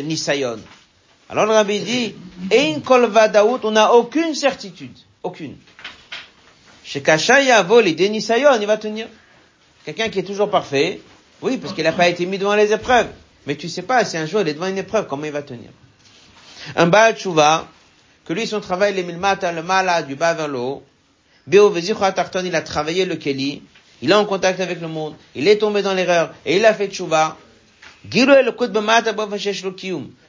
Nisayon. 0.04 0.60
Alors 1.30 1.46
le 1.46 1.54
rabbi 1.54 1.80
dit, 1.80 2.14
Ein 2.52 2.82
kol 2.82 3.10
on 3.64 3.72
n'a 3.72 3.94
aucune 3.94 4.36
certitude. 4.36 4.98
Aucune. 5.24 5.56
Chez 6.84 7.02
Kashaya 7.02 7.64
Voli 7.64 7.96
Denisayon, 7.96 8.60
il 8.60 8.68
va 8.68 8.76
tenir. 8.76 9.08
Quelqu'un 9.86 10.10
qui 10.10 10.20
est 10.20 10.24
toujours 10.24 10.50
parfait, 10.50 11.00
oui, 11.42 11.56
parce 11.56 11.74
qu'il 11.74 11.86
n'a 11.86 11.94
pas 11.94 12.10
été 12.10 12.26
mis 12.26 12.38
devant 12.38 12.56
les 12.56 12.74
épreuves. 12.74 13.08
Mais 13.46 13.56
tu 13.56 13.70
sais 13.70 13.84
pas 13.84 14.04
si 14.04 14.18
un 14.18 14.26
jour 14.26 14.42
il 14.42 14.50
est 14.50 14.56
devant 14.56 14.68
une 14.68 14.78
épreuve, 14.78 15.08
comment 15.08 15.24
il 15.24 15.32
va 15.32 15.42
tenir? 15.42 15.70
Un 16.76 16.88
Baal 16.88 17.16
que 17.16 18.34
lui, 18.34 18.46
son 18.46 18.60
travail, 18.60 18.94
les 18.94 19.04
milmata, 19.04 19.54
le 19.54 19.64
mala, 19.64 20.02
du 20.04 20.16
bas 20.16 20.34
vers 20.34 20.50
le 20.50 20.58
haut. 20.58 20.84
Tarton, 21.50 22.44
il 22.46 22.56
a 22.56 22.62
travaillé 22.62 23.06
le 23.06 23.16
Keli, 23.16 23.62
il 24.02 24.12
est 24.12 24.16
en 24.16 24.26
contact 24.26 24.60
avec 24.60 24.82
le 24.82 24.88
monde, 24.88 25.16
il 25.36 25.48
est 25.48 25.58
tombé 25.58 25.82
dans 25.82 25.94
l'erreur, 25.94 26.34
et 26.46 26.58
il 26.58 26.66
a 26.66 26.74
fait 26.74 26.88
tchouva. 26.88 27.38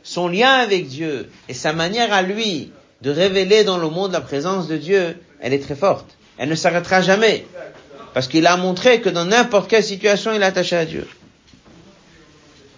Son 0.02 0.28
lien 0.28 0.50
avec 0.50 0.88
Dieu 0.88 1.30
et 1.48 1.54
sa 1.54 1.72
manière 1.72 2.12
à 2.12 2.22
lui 2.22 2.72
de 3.02 3.10
révéler 3.10 3.64
dans 3.64 3.78
le 3.78 3.88
monde 3.88 4.12
la 4.12 4.20
présence 4.20 4.66
de 4.66 4.76
Dieu, 4.76 5.16
elle 5.40 5.52
est 5.52 5.60
très 5.60 5.76
forte. 5.76 6.16
Elle 6.38 6.48
ne 6.48 6.54
s'arrêtera 6.54 7.02
jamais. 7.02 7.46
Parce 8.14 8.26
qu'il 8.26 8.46
a 8.46 8.56
montré 8.56 9.00
que 9.00 9.08
dans 9.08 9.24
n'importe 9.24 9.68
quelle 9.70 9.84
situation, 9.84 10.32
il 10.32 10.42
est 10.42 10.46
attaché 10.46 10.76
à 10.76 10.84
Dieu. 10.84 11.06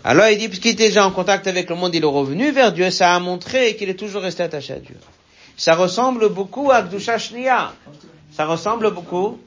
Alors 0.03 0.26
il 0.28 0.38
dit, 0.38 0.49
puisqu'il 0.49 0.72
était 0.72 0.88
déjà 0.88 1.07
en 1.07 1.11
contact 1.11 1.47
avec 1.47 1.68
le 1.68 1.76
monde, 1.76 1.95
il 1.95 2.03
est 2.03 2.07
revenu 2.07 2.51
vers 2.51 2.72
Dieu, 2.72 2.91
ça 2.91 3.14
a 3.14 3.20
montré 3.20 3.76
qu'il 3.76 3.88
est 3.91 3.95
toujours 3.95 4.22
resté 4.22 4.43
attaché 4.43 4.72
à 4.74 4.78
Dieu. 4.78 4.97
Ça 5.57 5.74
ressemble 5.74 6.30
beaucoup 6.30 6.70
à 6.70 6.82
Gdusha 6.82 7.18
Shnia. 7.18 7.74
Ça 8.33 8.47
ressemble 8.47 8.93
beaucoup. 8.93 9.39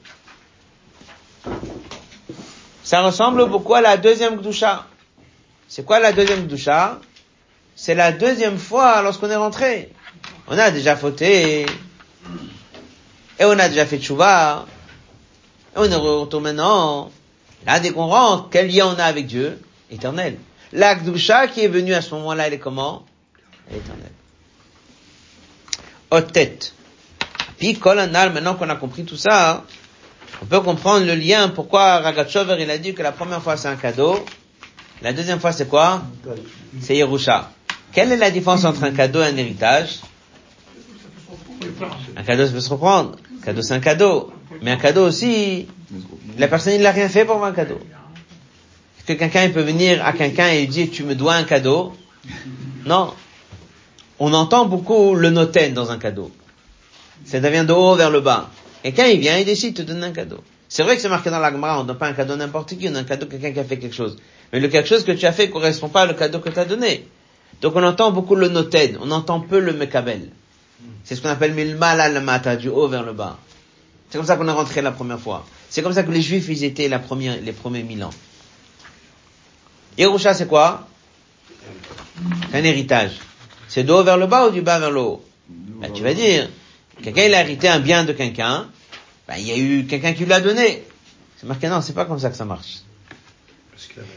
Ça 2.82 3.02
ressemble 3.02 3.48
beaucoup 3.48 3.74
à 3.74 3.80
la 3.80 3.96
deuxième 3.96 4.36
Gdusha. 4.36 4.86
C'est 5.68 5.84
quoi 5.84 6.00
la 6.00 6.12
deuxième 6.12 6.46
Gdusha? 6.46 7.00
C'est 7.76 7.94
la 7.94 8.12
deuxième 8.12 8.58
fois 8.58 9.02
lorsqu'on 9.02 9.30
est 9.30 9.36
rentré. 9.36 9.90
On 10.48 10.58
a 10.58 10.70
déjà 10.70 10.94
fauté. 10.96 11.66
Et 13.38 13.44
on 13.44 13.58
a 13.58 13.68
déjà 13.68 13.86
fait 13.86 13.98
tchouva. 13.98 14.66
Et 15.74 15.78
on 15.78 15.84
est 15.84 15.94
retourné 15.94 16.52
maintenant. 16.52 17.10
Là, 17.66 17.80
dès 17.80 17.90
qu'on 17.90 18.06
rentre, 18.06 18.48
quel 18.50 18.70
lien 18.70 18.86
on 18.86 18.98
a 18.98 19.04
avec 19.04 19.26
Dieu? 19.26 19.60
Éternel. 19.90 20.38
La 20.72 20.94
Gdusha 20.94 21.48
qui 21.48 21.62
est 21.62 21.68
venue 21.68 21.94
à 21.94 22.02
ce 22.02 22.14
moment-là, 22.14 22.46
elle 22.46 22.54
est 22.54 22.58
comment? 22.58 23.04
Elle 23.68 23.76
est 23.76 23.78
éternelle. 23.78 24.12
Haute 26.10 26.32
tête. 26.32 26.74
Puis, 27.58 27.74
Kolanal, 27.74 28.32
maintenant 28.32 28.54
qu'on 28.54 28.68
a 28.68 28.76
compris 28.76 29.04
tout 29.04 29.16
ça, 29.16 29.64
on 30.42 30.46
peut 30.46 30.60
comprendre 30.60 31.06
le 31.06 31.14
lien, 31.14 31.48
pourquoi 31.48 32.00
Ragachover, 32.00 32.56
il 32.60 32.70
a 32.70 32.78
dit 32.78 32.94
que 32.94 33.02
la 33.02 33.12
première 33.12 33.42
fois 33.42 33.56
c'est 33.56 33.68
un 33.68 33.76
cadeau, 33.76 34.24
la 35.02 35.12
deuxième 35.12 35.38
fois 35.38 35.52
c'est 35.52 35.68
quoi? 35.68 36.02
C'est 36.80 36.96
Yerusha. 36.96 37.50
Quelle 37.92 38.10
est 38.10 38.16
la 38.16 38.30
différence 38.30 38.64
entre 38.64 38.82
un 38.84 38.90
cadeau 38.90 39.22
et 39.22 39.26
un 39.26 39.36
héritage? 39.36 40.00
Un 42.16 42.22
cadeau, 42.24 42.46
ça 42.46 42.52
peut 42.52 42.60
se 42.60 42.70
reprendre. 42.70 43.16
Un 43.40 43.44
cadeau, 43.44 43.62
c'est 43.62 43.74
un 43.74 43.80
cadeau. 43.80 44.32
Mais 44.62 44.72
un 44.72 44.76
cadeau 44.76 45.06
aussi, 45.06 45.68
la 46.36 46.48
personne, 46.48 46.74
il 46.74 46.82
n'a 46.82 46.90
rien 46.90 47.08
fait 47.08 47.24
pour 47.24 47.42
un 47.44 47.52
cadeau. 47.52 47.78
Est-ce 48.98 49.06
que 49.06 49.12
quelqu'un 49.12 49.48
peut 49.50 49.62
venir 49.62 50.04
à 50.04 50.12
quelqu'un 50.12 50.48
et 50.48 50.60
lui 50.60 50.68
dire, 50.68 50.88
tu 50.92 51.04
me 51.04 51.14
dois 51.14 51.34
un 51.34 51.44
cadeau? 51.44 51.94
Non. 52.84 53.14
On 54.18 54.32
entend 54.32 54.66
beaucoup 54.66 55.14
le 55.14 55.30
noten 55.30 55.72
dans 55.72 55.90
un 55.90 55.98
cadeau. 55.98 56.30
Ça 57.24 57.40
devient 57.40 57.64
de 57.66 57.72
haut 57.72 57.94
vers 57.96 58.10
le 58.10 58.20
bas. 58.20 58.50
Quelqu'un, 58.82 59.06
il 59.06 59.20
vient, 59.20 59.38
il 59.38 59.44
décide 59.44 59.74
de 59.74 59.82
te 59.82 59.88
donner 59.88 60.06
un 60.06 60.12
cadeau. 60.12 60.40
C'est 60.68 60.82
vrai 60.82 60.96
que 60.96 61.02
c'est 61.02 61.08
marqué 61.08 61.30
dans 61.30 61.38
la 61.38 61.50
Gemara, 61.50 61.78
on 61.78 61.82
ne 61.82 61.88
donne 61.88 61.98
pas 61.98 62.08
un 62.08 62.12
cadeau 62.12 62.36
n'importe 62.36 62.76
qui, 62.76 62.88
on 62.88 62.92
donne 62.92 63.02
un 63.02 63.04
cadeau 63.04 63.26
à 63.26 63.30
quelqu'un 63.30 63.52
qui 63.52 63.60
a 63.60 63.64
fait 63.64 63.78
quelque 63.78 63.94
chose. 63.94 64.16
Mais 64.52 64.60
le 64.60 64.68
quelque 64.68 64.88
chose 64.88 65.04
que 65.04 65.12
tu 65.12 65.24
as 65.24 65.32
fait 65.32 65.48
correspond 65.48 65.88
pas 65.88 66.10
au 66.10 66.14
cadeau 66.14 66.40
que 66.40 66.50
tu 66.50 66.58
as 66.58 66.64
donné. 66.64 67.06
Donc 67.62 67.76
on 67.76 67.82
entend 67.82 68.10
beaucoup 68.10 68.34
le 68.34 68.48
noten, 68.48 68.98
on 69.00 69.10
entend 69.10 69.40
peu 69.40 69.58
le 69.58 69.72
mekabel. 69.72 70.30
C'est 71.04 71.14
ce 71.14 71.22
qu'on 71.22 71.28
appelle 71.28 71.54
milmal 71.54 72.00
al 72.00 72.20
mata, 72.22 72.56
du 72.56 72.68
haut 72.68 72.88
vers 72.88 73.04
le 73.04 73.12
bas. 73.12 73.38
C'est 74.10 74.18
comme 74.18 74.26
ça 74.26 74.36
qu'on 74.36 74.48
est 74.48 74.52
rentré 74.52 74.82
la 74.82 74.92
première 74.92 75.20
fois. 75.20 75.46
C'est 75.70 75.82
comme 75.82 75.92
ça 75.92 76.02
que 76.02 76.10
les 76.10 76.22
juifs, 76.22 76.46
ils 76.48 76.64
étaient 76.64 76.88
les 76.88 77.52
premiers 77.52 77.82
mille 77.82 78.04
ans. 78.04 78.10
Yerusha, 79.98 80.34
c'est 80.34 80.46
quoi? 80.46 80.86
Un 82.52 82.64
héritage. 82.64 83.12
C'est 83.68 83.84
du 83.84 83.90
haut 83.90 84.02
vers 84.02 84.16
le 84.16 84.26
bas 84.26 84.48
ou 84.48 84.50
du 84.50 84.62
bas 84.62 84.78
vers 84.78 84.90
le 84.90 85.00
haut? 85.00 85.24
Ben, 85.48 85.92
tu 85.92 86.02
vas 86.02 86.14
dire, 86.14 86.48
quelqu'un, 87.02 87.24
il 87.24 87.34
a 87.34 87.40
hérité 87.40 87.68
un 87.68 87.80
bien 87.80 88.04
de 88.04 88.12
quelqu'un, 88.12 88.68
ben, 89.28 89.36
il 89.38 89.46
y 89.46 89.52
a 89.52 89.56
eu 89.56 89.86
quelqu'un 89.86 90.12
qui 90.12 90.24
lui 90.24 90.32
a 90.32 90.40
donné. 90.40 90.84
C'est 91.36 91.46
marqué, 91.46 91.68
non, 91.68 91.80
c'est 91.80 91.94
pas 91.94 92.04
comme 92.04 92.18
ça 92.18 92.30
que 92.30 92.36
ça 92.36 92.44
marche. 92.44 92.78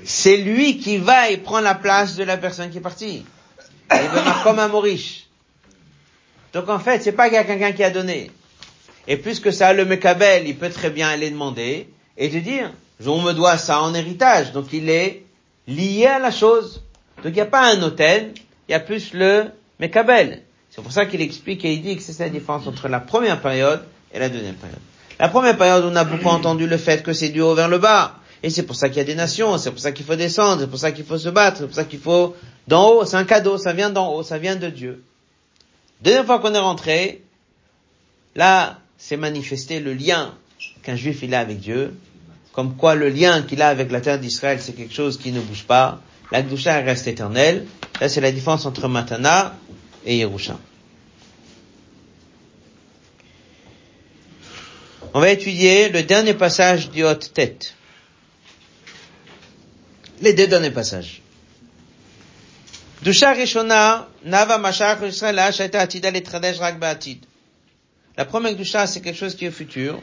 C'est 0.04 0.38
lui 0.38 0.78
qui 0.78 0.98
va 0.98 1.30
et 1.30 1.38
prend 1.38 1.60
la 1.60 1.76
place 1.76 2.16
de 2.16 2.24
la 2.24 2.38
personne 2.38 2.70
qui 2.70 2.78
est 2.78 2.82
partie. 2.82 3.26
Il 3.92 4.08
va 4.10 4.42
comme 4.44 4.60
un 4.60 4.68
Maurice. 4.68 5.24
Donc 6.54 6.70
en 6.70 6.80
fait, 6.80 7.02
c'est 7.02 7.12
pas 7.12 7.26
qu'il 7.26 7.36
y 7.36 7.38
a 7.38 7.44
quelqu'un 7.44 7.72
qui 7.72 7.84
a 7.84 7.90
donné. 7.90 8.32
Et 9.08 9.18
puisque 9.18 9.54
ça, 9.54 9.74
le 9.74 9.86
Mekabel, 9.86 10.48
il 10.48 10.58
peut 10.58 10.70
très 10.70 10.90
bien 10.90 11.08
aller 11.08 11.30
demander 11.30 11.90
et 12.18 12.30
te 12.30 12.38
dire, 12.38 12.74
on 13.06 13.22
me 13.22 13.34
doit 13.34 13.58
ça 13.58 13.82
en 13.82 13.94
héritage. 13.94 14.52
Donc 14.52 14.74
il 14.74 14.90
est 14.90 15.24
lié 15.68 16.08
à 16.08 16.20
la 16.20 16.32
chose. 16.32 16.84
Donc 17.18 17.28
il 17.28 17.34
n'y 17.34 17.42
a 17.42 17.46
pas 17.46 17.72
un 17.72 17.82
hôtel, 17.82 18.34
il 18.68 18.72
y 18.72 18.76
a 18.76 18.80
plus 18.80 19.14
le 19.14 19.52
Mekabel. 19.80 20.44
C'est 20.78 20.84
pour 20.84 20.92
ça 20.92 21.08
qu'il 21.08 21.22
explique 21.22 21.66
et 21.66 21.74
il 21.74 21.82
dit 21.82 21.96
que 21.96 22.04
c'est 22.04 22.20
la 22.20 22.30
différence 22.30 22.68
entre 22.68 22.88
la 22.88 23.00
première 23.00 23.42
période 23.42 23.82
et 24.14 24.20
la 24.20 24.30
deuxième 24.30 24.54
période. 24.54 24.78
La 25.20 25.28
première 25.28 25.58
période, 25.58 25.84
on 25.84 25.96
a 25.96 26.04
beaucoup 26.04 26.28
entendu 26.28 26.68
le 26.68 26.78
fait 26.78 27.02
que 27.02 27.14
c'est 27.14 27.30
du 27.30 27.42
haut 27.42 27.56
vers 27.56 27.68
le 27.68 27.80
bas. 27.80 28.20
Et 28.44 28.52
c'est 28.52 28.62
pour 28.62 28.76
ça 28.76 28.88
qu'il 28.88 29.00
y 29.00 29.02
a 29.02 29.04
des 29.04 29.16
nations, 29.16 29.58
c'est 29.58 29.72
pour 29.72 29.80
ça 29.80 29.92
qu'il 29.92 30.06
faut 30.06 30.16
descendre, 30.16 30.62
c'est 30.62 30.70
pour 30.70 30.78
ça 30.78 30.92
qu'il 30.92 31.04
faut 31.04 31.18
se 31.18 31.30
battre, 31.30 31.58
c'est 31.58 31.66
pour 31.66 31.74
ça 31.74 31.84
qu'il 31.84 31.98
faut 31.98 32.36
d'en 32.68 32.92
haut, 32.92 33.06
c'est 33.06 33.16
un 33.16 33.24
cadeau, 33.24 33.58
ça 33.58 33.74
vient 33.74 33.90
d'en 33.90 34.14
haut, 34.14 34.22
ça 34.22 34.38
vient 34.38 34.56
de 34.56 34.70
Dieu. 34.70 35.04
Deuxième 36.04 36.28
fois 36.28 36.38
qu'on 36.38 36.54
est 36.54 36.60
rentré, 36.60 37.24
là, 38.36 38.78
c'est 39.00 39.18
manifesté 39.18 39.80
le 39.80 39.96
lien 39.96 40.36
qu'un 40.84 40.96
juif 40.96 41.24
il 41.24 41.34
a 41.34 41.40
avec 41.40 41.60
Dieu, 41.60 41.96
comme 42.54 42.76
quoi 42.76 42.94
le 42.94 43.10
lien 43.10 43.42
qu'il 43.42 43.64
a 43.64 43.70
avec 43.70 43.92
la 43.92 44.00
terre 44.00 44.20
d'Israël, 44.20 44.60
c'est 44.62 44.74
quelque 44.74 44.94
chose 44.94 45.18
qui 45.18 45.32
ne 45.32 45.42
bouge 45.42 45.64
pas. 45.64 46.02
La 46.32 46.44
Gdusha 46.44 46.82
reste 46.82 47.08
éternelle. 47.08 47.66
Là, 48.00 48.10
c'est 48.10 48.22
la 48.22 48.32
différence 48.32 48.68
entre 48.68 48.88
Matana 48.88 49.56
et 50.08 50.18
Yerusha. 50.18 50.58
On 55.14 55.20
va 55.20 55.30
étudier 55.32 55.90
le 55.90 56.02
dernier 56.04 56.34
passage 56.34 56.90
du 56.90 57.04
Haute 57.04 57.34
Tête. 57.34 57.76
Les 60.22 60.34
deux 60.34 60.48
derniers 60.48 60.72
passages. 60.72 61.22
La 63.04 63.14
première 68.26 68.56
Dusha, 68.56 68.88
c'est 68.88 69.02
quelque 69.02 69.16
chose 69.18 69.36
qui 69.36 69.46
est 69.46 69.52
futur. 69.52 70.02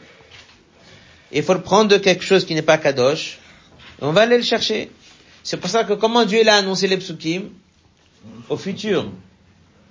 Il 1.31 1.43
faut 1.43 1.53
le 1.53 1.61
prendre 1.61 1.89
de 1.89 1.97
quelque 1.97 2.23
chose 2.23 2.45
qui 2.45 2.55
n'est 2.55 2.61
pas 2.61 2.77
Kadosh. 2.77 3.39
On 4.01 4.11
va 4.11 4.21
aller 4.21 4.37
le 4.37 4.43
chercher. 4.43 4.91
C'est 5.43 5.57
pour 5.57 5.69
ça 5.69 5.83
que 5.83 5.93
comment 5.93 6.25
Dieu 6.25 6.43
l'a 6.43 6.55
annoncé 6.57 6.87
les 6.87 6.97
psukim 6.97 7.49
Au 8.49 8.57
futur. 8.57 9.11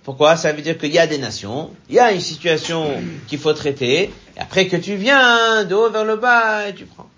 Pourquoi? 0.05 0.37
Ça 0.37 0.53
veut 0.53 0.61
dire 0.61 0.77
qu'il 0.77 0.93
y 0.93 0.99
a 0.99 1.07
des 1.07 1.17
nations, 1.19 1.71
il 1.89 1.95
y 1.97 1.99
a 1.99 2.13
une 2.13 2.21
situation 2.21 3.03
qu'il 3.27 3.39
faut 3.39 3.55
traiter, 3.55 4.11
et 4.37 4.41
après 4.41 4.69
que 4.69 4.77
tu 4.77 4.97
viens 4.97 5.65
de 5.65 5.75
haut 5.75 5.91
vers 5.91 6.05
le 6.05 6.17
bas, 6.17 6.69
et 6.69 6.75
tu 6.75 6.85
prends. 6.85 7.09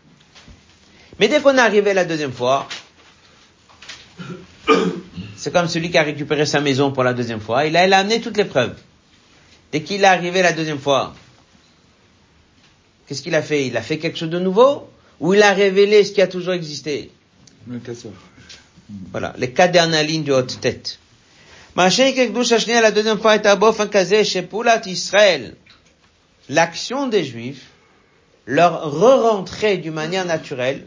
Mais 1.19 1.27
dès 1.27 1.41
qu'on 1.41 1.57
est 1.57 1.61
arrivé 1.61 1.95
la 1.95 2.05
deuxième 2.05 2.33
fois, 2.33 2.69
c'est 5.37 5.53
comme 5.53 5.67
celui 5.67 5.91
qui 5.91 5.99
a 5.99 6.05
récupéré 6.05 6.47
sa 6.47 6.61
maison 6.61 6.93
pour 6.93 7.03
la 7.03 7.13
deuxième 7.13 7.41
fois. 7.41 7.67
Il 7.67 7.77
a, 7.77 7.99
amené 7.99 8.21
toutes 8.21 8.37
les 8.37 8.45
preuves. 8.45 8.77
Dès 9.73 9.83
qu'il 9.83 10.03
est 10.03 10.07
arrivé 10.07 10.41
la 10.43 10.53
deuxième 10.53 10.79
fois, 10.79 11.13
qu'est-ce 13.07 13.23
qu'il 13.23 13.35
a 13.35 13.43
fait? 13.43 13.67
Il 13.67 13.77
a 13.77 13.83
fait 13.83 13.99
quelque 13.99 14.17
chose 14.17 14.31
de 14.31 14.39
nouveau? 14.39 14.89
Ou 15.19 15.35
il 15.35 15.43
a 15.43 15.53
révélé 15.53 16.05
ce 16.05 16.13
qui 16.13 16.23
a 16.23 16.29
toujours 16.29 16.53
existé? 16.53 17.11
Voilà, 19.11 19.35
les 19.39 19.51
quatre 19.51 19.73
dernières 19.73 20.05
lignes 20.05 20.23
de 20.23 20.33
haute 20.33 20.61
tête. 20.61 21.01
La 21.77 22.91
deuxième 22.91 23.21
fois 23.21 23.37
est 23.37 24.25
chez 24.25 24.49
Israël. 24.87 25.55
L'action 26.49 27.07
des 27.07 27.23
Juifs, 27.23 27.67
leur 28.47 28.91
re-rentrer 28.91 29.77
d'une 29.77 29.93
manière 29.93 30.25
naturelle, 30.25 30.87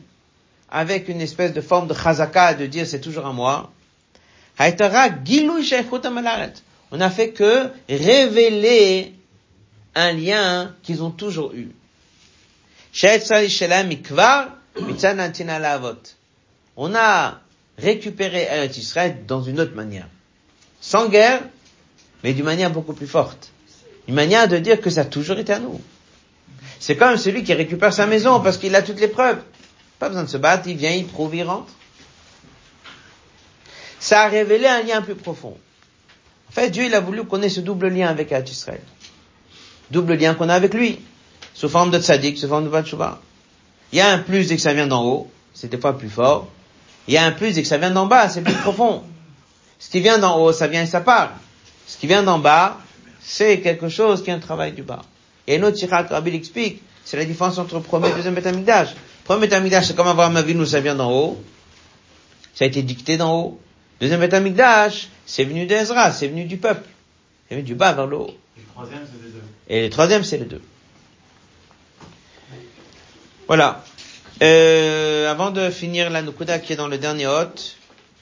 avec 0.72 1.08
une 1.08 1.22
espèce 1.22 1.54
de 1.54 1.62
forme 1.62 1.88
de 1.88 1.94
chazaka, 1.94 2.56
de 2.56 2.66
dire 2.66 2.88
c'est 2.88 3.02
toujours 3.02 3.28
à 3.28 3.34
moi, 3.34 3.72
on 6.92 7.02
a 7.02 7.10
fait 7.12 7.30
que 7.30 7.70
révéler 7.88 9.14
un 9.94 10.12
lien 10.14 10.74
qu'ils 10.82 11.04
ont 11.04 11.12
toujours 11.12 11.54
eu. 11.54 11.70
On 16.78 16.96
a 16.96 17.40
récupéré 17.78 18.48
Eretz 18.52 18.78
Israël 18.78 19.18
dans 19.28 19.44
une 19.44 19.60
autre 19.60 19.76
manière. 19.76 20.08
Sans 20.82 21.10
guerre, 21.10 21.42
mais 22.24 22.34
d'une 22.34 22.46
manière 22.46 22.72
beaucoup 22.72 22.94
plus 22.94 23.08
forte. 23.08 23.52
Une 24.08 24.16
manière 24.16 24.48
de 24.48 24.58
dire 24.58 24.82
que 24.82 24.90
ça 24.90 25.02
a 25.02 25.06
toujours 25.06 25.38
été 25.38 25.54
à 25.54 25.60
nous. 25.60 25.80
C'est 26.80 26.96
comme 26.96 27.18
celui 27.18 27.44
qui 27.44 27.54
récupère 27.54 27.94
sa 27.94 28.08
maison 28.08 28.40
parce 28.40 28.58
qu'il 28.58 28.74
a 28.76 28.82
toutes 28.82 29.00
les 29.00 29.08
preuves. 29.08 29.42
Pas 30.00 30.08
besoin 30.08 30.24
de 30.24 30.30
se 30.30 30.38
battre, 30.38 30.68
il 30.68 30.78
vient, 30.78 30.92
il 30.92 31.06
prouve, 31.06 31.36
il 31.36 31.44
rentre. 31.44 31.72
Ça 34.00 34.22
a 34.22 34.28
révélé 34.30 34.66
un 34.66 34.82
lien 34.82 35.02
plus 35.02 35.16
profond. 35.16 35.58
En 36.50 36.52
fait, 36.52 36.70
Dieu, 36.70 36.86
il 36.86 36.96
a 36.96 37.02
voulu 37.02 37.26
qu'on 37.26 37.42
ait 37.42 37.50
ce 37.50 37.60
double 37.60 37.90
lien 37.90 38.08
avec 38.08 38.34
Israël. 38.48 38.82
Double 39.92 40.14
lien 40.14 40.34
qu'on 40.34 40.50
a 40.50 40.56
avec 40.56 40.74
lui. 40.74 41.00
Sous 41.54 41.68
forme 41.68 41.92
de 41.92 42.00
tzaddik, 42.00 42.38
sous 42.38 42.48
forme 42.48 42.64
de 42.64 42.70
batchouba. 42.70 43.20
Il 43.92 43.98
y 43.98 44.02
a 44.02 44.10
un 44.10 44.20
plus 44.20 44.48
dès 44.48 44.56
que 44.56 44.62
ça 44.62 44.74
vient 44.74 44.88
d'en 44.88 45.04
haut, 45.04 45.30
c'est 45.54 45.70
des 45.70 45.78
fois 45.78 45.98
plus 45.98 46.10
fort. 46.10 46.48
Il 47.08 47.14
y 47.14 47.18
a 47.18 47.26
un 47.26 47.32
plus 47.32 47.54
dès 47.56 47.62
que 47.62 47.68
ça 47.68 47.78
vient 47.78 47.92
d'en 47.92 48.06
bas, 48.06 48.30
c'est 48.30 48.42
plus 48.42 48.54
profond. 48.54 49.04
Ce 49.80 49.90
qui 49.90 50.02
vient 50.02 50.20
d'en 50.20 50.38
haut, 50.40 50.52
ça 50.52 50.68
vient 50.68 50.84
et 50.84 50.86
ça 50.86 51.02
part. 51.02 51.32
Ce 51.88 51.98
qui 51.98 52.06
vient 52.06 52.22
d'en 52.22 52.38
bas, 52.38 52.78
c'est 53.22 53.62
quelque 53.62 53.90
chose 53.90 54.22
qui 54.24 54.30
est 54.30 54.34
un 54.34 54.40
travail 54.40 54.74
du 54.74 54.84
bas. 54.84 55.02
Et 55.48 55.56
une 55.56 55.64
autre 55.64 55.80
Rabbi 55.88 56.32
l'explique, 56.32 56.82
c'est 57.06 57.18
la 57.18 57.26
différence 57.26 57.58
entre 57.58 57.80
premier 57.80 58.10
et 58.10 58.14
deuxième 58.14 58.36
Betamikdash. 58.36 58.90
Le 58.90 58.96
premier 59.24 59.48
Betamikdash, 59.48 59.88
c'est 59.88 59.96
comme 59.96 60.08
avoir 60.08 60.30
ma 60.30 60.42
vie, 60.42 60.54
nous, 60.54 60.66
ça 60.66 60.80
vient 60.80 60.96
d'en 60.96 61.12
haut. 61.12 61.42
Ça 62.54 62.66
a 62.66 62.68
été 62.68 62.84
dicté 62.84 63.18
d'en 63.18 63.36
haut. 63.36 63.60
Deuxième 64.02 64.20
Betamikdash, 64.20 65.08
c'est 65.26 65.46
venu 65.46 65.66
d'Ezra, 65.66 66.12
c'est 66.12 66.28
venu 66.28 66.46
du 66.46 66.58
peuple. 66.58 66.88
C'est 67.48 67.56
venu 67.56 67.64
du 67.66 67.74
bas 67.74 67.94
vers 67.94 68.06
le 68.06 68.18
haut. 68.18 68.36
Et 68.58 68.62
le 68.62 68.68
troisième, 68.70 69.02
c'est 69.06 69.24
les 69.24 69.32
deux. 69.32 69.44
Et 69.70 69.84
le 69.84 69.90
troisième, 69.90 70.24
c'est 70.24 70.38
les 70.38 70.46
deux. 70.46 70.62
Voilà. 73.48 73.84
Euh, 74.44 75.32
avant 75.32 75.52
de 75.52 75.70
finir 75.70 76.10
la 76.10 76.22
Nukuda 76.22 76.60
qui 76.60 76.74
est 76.74 76.76
dans 76.76 76.88
le 76.88 76.98
dernier 76.98 77.28
hôte, 77.28 77.76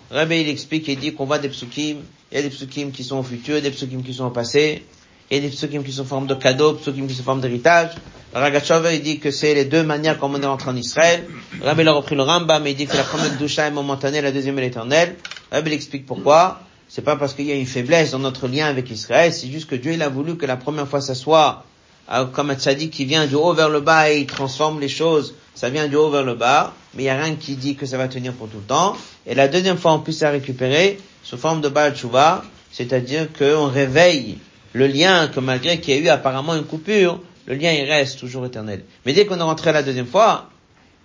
Rabbi 0.09 0.41
il 0.41 0.49
explique 0.49 0.87
et 0.89 0.95
dit 0.95 1.13
qu'on 1.13 1.25
voit 1.25 1.39
des 1.39 1.49
psukim, 1.49 1.97
il 2.31 2.35
y 2.35 2.37
a 2.37 2.41
des 2.41 2.49
psukim 2.49 2.91
qui 2.91 3.03
sont 3.03 3.17
au 3.17 3.23
futur, 3.23 3.61
des 3.61 3.71
psukim 3.71 4.01
qui 4.03 4.13
sont 4.13 4.25
au 4.25 4.29
passé, 4.29 4.85
il 5.29 5.37
y 5.37 5.39
a 5.39 5.43
des 5.43 5.49
psukim 5.49 5.83
qui 5.83 5.91
sont 5.91 6.03
en 6.03 6.05
forme 6.05 6.27
de 6.27 6.35
cadeau, 6.35 6.73
psukim 6.75 7.07
qui 7.07 7.13
sont 7.13 7.21
en 7.21 7.25
forme 7.25 7.41
d'héritage. 7.41 7.91
Ragachov 8.33 8.87
il 8.93 9.01
dit 9.01 9.19
que 9.19 9.31
c'est 9.31 9.53
les 9.53 9.65
deux 9.65 9.83
manières 9.83 10.17
comme 10.19 10.35
on 10.35 10.41
est 10.41 10.45
rentré 10.45 10.69
en 10.69 10.75
Israël. 10.75 11.25
Rabbi 11.61 11.81
il 11.81 11.87
a 11.87 11.93
repris 11.93 12.15
le 12.15 12.23
Rambam 12.23 12.63
mais 12.63 12.71
il 12.71 12.75
dit 12.75 12.87
que 12.87 12.95
la 12.95 13.03
première 13.03 13.31
doucha 13.37 13.67
est 13.67 13.71
momentanée, 13.71 14.21
la 14.21 14.31
deuxième 14.31 14.57
est 14.59 14.67
éternelle. 14.67 15.15
Rabbi 15.51 15.71
il 15.71 15.73
explique 15.73 16.05
pourquoi. 16.05 16.61
C'est 16.89 17.01
pas 17.01 17.17
parce 17.17 17.33
qu'il 17.33 17.45
y 17.45 17.51
a 17.51 17.55
une 17.55 17.65
faiblesse 17.65 18.11
dans 18.11 18.19
notre 18.19 18.47
lien 18.47 18.67
avec 18.67 18.89
Israël, 18.89 19.33
c'est 19.33 19.47
juste 19.47 19.69
que 19.69 19.75
Dieu 19.75 19.91
il 19.91 20.01
a 20.01 20.07
voulu 20.09 20.37
que 20.37 20.45
la 20.45 20.55
première 20.55 20.87
fois 20.87 21.01
ça 21.01 21.15
soit 21.15 21.65
euh, 22.09 22.25
comme 22.25 22.49
un 22.49 22.55
tzaddik 22.55 22.91
qui 22.91 23.03
vient 23.03 23.25
du 23.27 23.35
haut 23.35 23.53
vers 23.53 23.69
le 23.69 23.81
bas 23.81 24.09
et 24.09 24.19
il 24.19 24.25
transforme 24.25 24.79
les 24.79 24.87
choses, 24.87 25.35
ça 25.57 25.71
vient 25.71 25.87
du 25.87 25.95
haut 25.95 26.11
vers 26.11 26.23
le 26.23 26.35
bas, 26.35 26.75
mais 26.93 27.01
il 27.01 27.05
n'y 27.05 27.09
a 27.09 27.19
rien 27.19 27.35
qui 27.35 27.55
dit 27.55 27.75
que 27.75 27.87
ça 27.87 27.97
va 27.97 28.07
tenir 28.07 28.31
pour 28.33 28.47
tout 28.47 28.57
le 28.57 28.63
temps. 28.63 28.95
Et 29.25 29.33
la 29.33 29.47
deuxième 29.47 29.79
fois, 29.79 29.93
on 29.93 29.99
puisse 29.99 30.21
la 30.21 30.29
récupérer 30.29 30.99
sous 31.23 31.35
forme 31.35 31.61
de 31.61 31.67
Baal 31.67 31.95
Tshuva, 31.95 32.43
c'est-à-dire 32.71 33.33
qu'on 33.33 33.65
réveille 33.65 34.37
le 34.73 34.85
lien 34.85 35.27
que 35.27 35.39
malgré 35.39 35.79
qu'il 35.79 35.95
y 35.95 35.97
a 35.97 35.99
eu 35.99 36.09
apparemment 36.09 36.53
une 36.53 36.65
coupure, 36.65 37.19
le 37.47 37.55
lien 37.55 37.71
il 37.71 37.89
reste 37.89 38.19
toujours 38.19 38.45
éternel. 38.45 38.83
Mais 39.03 39.13
dès 39.13 39.25
qu'on 39.25 39.39
est 39.39 39.41
rentré 39.41 39.71
la 39.73 39.81
deuxième 39.81 40.05
fois, 40.05 40.47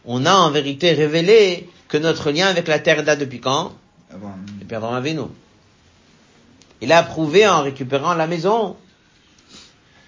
on 0.05 0.27
a 0.27 0.35
en 0.35 0.51
vérité 0.51 0.93
révélé 0.93 1.71
que 1.89 1.97
notre 1.97 2.31
lien 2.31 2.49
avec 2.49 2.69
la 2.69 2.79
terre 2.79 3.05
date 3.05 3.21
depuis 3.21 3.41
quand? 3.41 3.73
Abraham 4.13 4.95
Avinu. 4.95 5.23
Il 6.83 6.93
a 6.93 7.03
prouvé 7.03 7.49
en 7.49 7.63
récupérant 7.63 8.13
la 8.13 8.27
maison 8.27 8.77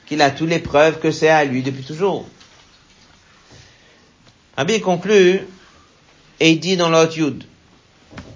qu'il 0.05 0.21
a 0.21 0.31
toutes 0.31 0.51
les 0.51 0.59
preuves 0.59 1.01
que 1.01 1.11
c'est 1.11 1.31
à 1.31 1.47
lui 1.47 1.63
depuis 1.63 1.85
toujours. 1.85 2.27
Rabbi 4.57 4.81
conclut 4.81 5.41
et 6.41 6.51
il 6.51 6.61
dit 6.61 6.77
dans 6.77 6.89
l'autre 6.89 7.17
Yud 7.19 7.45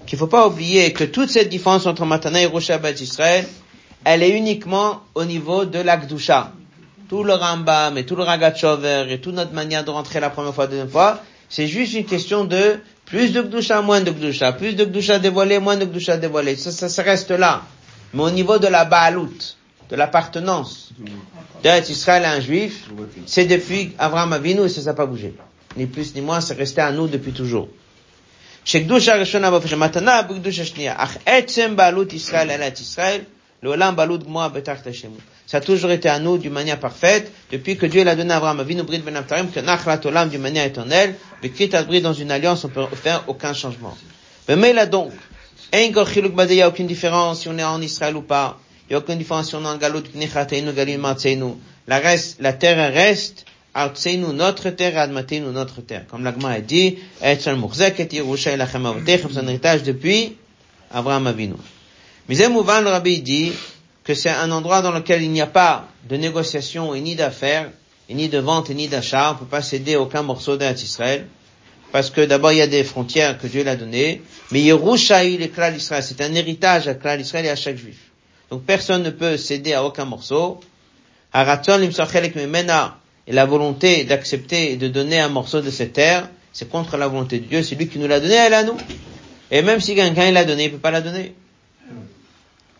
qu'il 0.05 0.17
faut 0.17 0.27
pas 0.27 0.47
oublier 0.47 0.91
que 0.91 1.03
toute 1.03 1.29
cette 1.29 1.49
différence 1.49 1.85
entre 1.85 2.05
Matana 2.05 2.41
et 2.41 2.45
Rosh 2.45 2.69
Hashanah 2.69 2.91
Israël, 2.91 3.45
elle 4.03 4.23
est 4.23 4.35
uniquement 4.37 5.01
au 5.15 5.23
niveau 5.23 5.65
de 5.65 5.79
l'Akdusha. 5.79 6.51
Tout 7.07 7.23
le 7.23 7.33
Rambam 7.33 7.97
et 7.97 8.05
tout 8.05 8.15
le 8.15 8.23
Ragachover 8.23 9.05
et 9.09 9.19
toute 9.19 9.35
notre 9.35 9.53
manière 9.53 9.83
de 9.83 9.91
rentrer 9.91 10.19
la 10.19 10.29
première 10.29 10.53
fois, 10.53 10.65
la 10.65 10.71
deuxième 10.71 10.89
fois, 10.89 11.21
c'est 11.47 11.67
juste 11.67 11.93
une 11.93 12.05
question 12.05 12.43
de 12.45 12.79
plus 13.05 13.33
de 13.33 13.41
Gdusha, 13.41 13.81
moins 13.81 14.01
de 14.01 14.11
Gdusha, 14.11 14.51
plus 14.53 14.75
de 14.75 14.85
Gdusha 14.85 15.19
dévoilé, 15.19 15.59
moins 15.59 15.77
de 15.77 15.85
Gdusha 15.85 16.17
dévoilé. 16.17 16.55
Ça, 16.55 16.71
ça, 16.71 16.89
ça 16.89 17.01
reste 17.01 17.31
là. 17.31 17.63
Mais 18.13 18.23
au 18.23 18.29
niveau 18.29 18.57
de 18.59 18.67
la 18.67 18.85
Baalout, 18.85 19.55
de 19.89 19.95
l'appartenance 19.95 20.89
d'être 21.63 21.89
Israël 21.89 22.25
à 22.25 22.33
un 22.33 22.39
juif, 22.39 22.89
c'est 23.25 23.45
depuis 23.45 23.93
Abraham 23.97 24.33
Avinu 24.33 24.61
et 24.65 24.69
ça 24.69 24.81
n'a 24.83 24.93
pas 24.93 25.05
bougé 25.07 25.33
Ni 25.76 25.86
plus 25.86 26.14
ni 26.14 26.20
moins, 26.20 26.40
c'est 26.40 26.54
resté 26.54 26.80
à 26.80 26.92
nous 26.92 27.08
depuis 27.08 27.32
toujours. 27.32 27.68
שקדושה 28.64 29.14
הראשונה 29.14 29.50
באופן 29.50 29.68
של 29.68 29.76
מתנה, 29.76 30.22
בקדושה 30.22 30.62
השנייה. 30.62 30.94
אך 30.96 31.16
עצם 31.26 31.76
בעלות 31.76 32.12
ישראל 32.12 32.50
על 32.50 32.62
ארץ 32.62 32.80
ישראל, 32.80 33.20
לעולם 33.62 33.96
בעלות 33.96 34.24
גמורה 34.24 34.48
בתחת 34.48 34.86
השמות. 34.86 35.20
Ça 35.46 35.58
a 35.58 35.60
toujours 35.60 35.90
été 35.90 36.08
à 36.08 36.18
nous 36.18 36.38
d'une 36.38 36.54
manière 36.54 36.80
parfaite, 36.80 37.30
depuis 37.52 37.76
que 37.76 37.84
Dieu 37.84 38.02
l'a 38.02 38.16
donné 38.16 38.32
à 38.32 38.38
Abraham 38.38 38.60
Avinu, 38.60 38.82
Brit 38.82 39.00
Ben 39.00 39.14
Abtarim, 39.14 39.50
que 39.50 39.60
Nachlat 39.60 40.00
Olam 40.06 40.30
d'une 40.30 40.40
manière 40.40 40.64
éternelle, 40.64 41.16
Bekrit 41.42 41.68
Brit 41.86 42.00
dans 42.00 42.14
une 42.14 42.30
alliance, 42.30 42.64
on 42.64 42.70
peut 42.70 42.86
faire 42.94 43.24
aucun 43.26 43.52
changement. 43.52 43.94
Mais 44.48 44.72
là 44.72 44.86
donc, 44.86 45.12
il 45.72 45.92
n'y 45.92 46.62
a 46.62 46.68
aucune 46.68 46.86
différence 46.86 47.40
si 47.40 47.48
on 47.48 47.58
est 47.58 47.64
en 47.64 47.80
Israël 47.82 48.16
ou 48.16 48.22
pas. 48.22 48.58
Il 48.88 48.92
n'y 48.92 48.96
a 48.96 48.98
aucune 48.98 49.18
différence 49.18 49.48
si 49.48 49.54
on 49.54 49.62
est 49.64 49.68
en 49.68 49.76
Galut, 49.76 50.02
Knechateinu, 50.14 50.72
Galim, 50.72 51.00
Matseinu. 51.00 51.54
La 51.86 51.98
reste, 51.98 52.36
la 52.40 52.52
terre 52.52 52.92
reste, 52.92 53.44
Artseinu, 53.73 54.33
notre 54.33 54.69
terre, 54.71 54.97
Admatenu, 54.97 55.47
notre 55.51 55.81
terre. 55.81 56.05
Comme 56.07 56.23
l'Agma 56.23 56.51
a 56.51 56.59
dit, 56.59 56.97
Etzal 57.21 57.57
Murzeket, 57.57 58.11
Yerusha 58.13 58.51
Elachem 58.51 58.85
Avotechem, 58.85 59.29
un 59.37 59.47
héritage 59.47 59.83
depuis 59.83 60.37
Abraham 60.91 61.27
Avinu. 61.27 61.55
Mizem 62.27 62.51
Mouvan, 62.53 62.81
le 62.81 62.89
Rabbi 62.89 63.21
dit 63.21 63.51
que 64.03 64.13
c'est 64.13 64.29
un 64.29 64.51
endroit 64.51 64.81
dans 64.81 64.91
lequel 64.91 65.21
il 65.21 65.31
n'y 65.31 65.41
a 65.41 65.47
pas 65.47 65.87
de 66.07 66.15
négociation 66.15 66.95
et 66.95 67.01
ni 67.01 67.15
d'affaires, 67.15 67.69
et 68.09 68.13
ni 68.15 68.27
de 68.27 68.39
vente 68.39 68.69
et 68.69 68.73
ni 68.73 68.87
d'achat. 68.87 69.31
On 69.31 69.33
ne 69.33 69.39
peut 69.39 69.45
pas 69.45 69.61
céder 69.61 69.95
aucun 69.95 70.23
morceau 70.23 70.57
d'Eretz 70.57 70.81
Israël. 70.83 71.27
Parce 71.91 72.09
que 72.09 72.21
d'abord, 72.21 72.51
il 72.51 72.57
y 72.57 72.61
a 72.61 72.67
des 72.67 72.83
frontières 72.83 73.37
que 73.37 73.47
Dieu 73.47 73.63
l'a 73.63 73.75
données. 73.75 74.21
Mais 74.51 74.61
Yerushaï, 74.61 75.37
le 75.37 75.47
Klal 75.47 75.75
Israël, 75.75 76.03
c'est 76.03 76.21
un 76.21 76.33
héritage 76.33 76.87
à 76.87 76.95
Klal 76.95 77.21
Israël 77.21 77.45
et 77.45 77.49
à 77.49 77.55
chaque 77.55 77.77
juif. 77.77 77.97
Donc 78.49 78.63
personne 78.63 79.03
ne 79.03 79.09
peut 79.11 79.37
céder 79.37 79.73
à 79.73 79.83
aucun 79.83 80.05
morceau. 80.05 80.59
Haraton 81.31 81.77
limsachelek 81.77 82.35
memena, 82.35 82.97
et 83.29 83.31
la 83.31 83.45
volonté 83.45 84.03
d'accepter 84.05 84.71
et 84.71 84.75
de 84.75 84.87
donner 84.87 85.19
un 85.19 85.29
morceau 85.29 85.61
de 85.61 85.69
cette 85.69 85.93
terre, 85.93 86.27
c'est 86.51 86.67
contre 86.67 86.97
la 86.97 87.07
volonté 87.07 87.37
de 87.37 87.45
Dieu, 87.45 87.61
c'est 87.61 87.75
lui 87.75 87.87
qui 87.87 87.99
nous 87.99 88.07
l'a 88.07 88.19
donné, 88.19 88.33
elle 88.33 88.53
est 88.53 88.55
à 88.55 88.63
nous. 88.63 88.77
Et 89.51 89.61
même 89.61 89.79
si 89.79 89.93
quelqu'un 89.93 90.31
l'a 90.31 90.45
donné, 90.45 90.65
il 90.65 90.71
peut 90.71 90.79
pas 90.79 90.89
la 90.89 91.01
donner. 91.01 91.35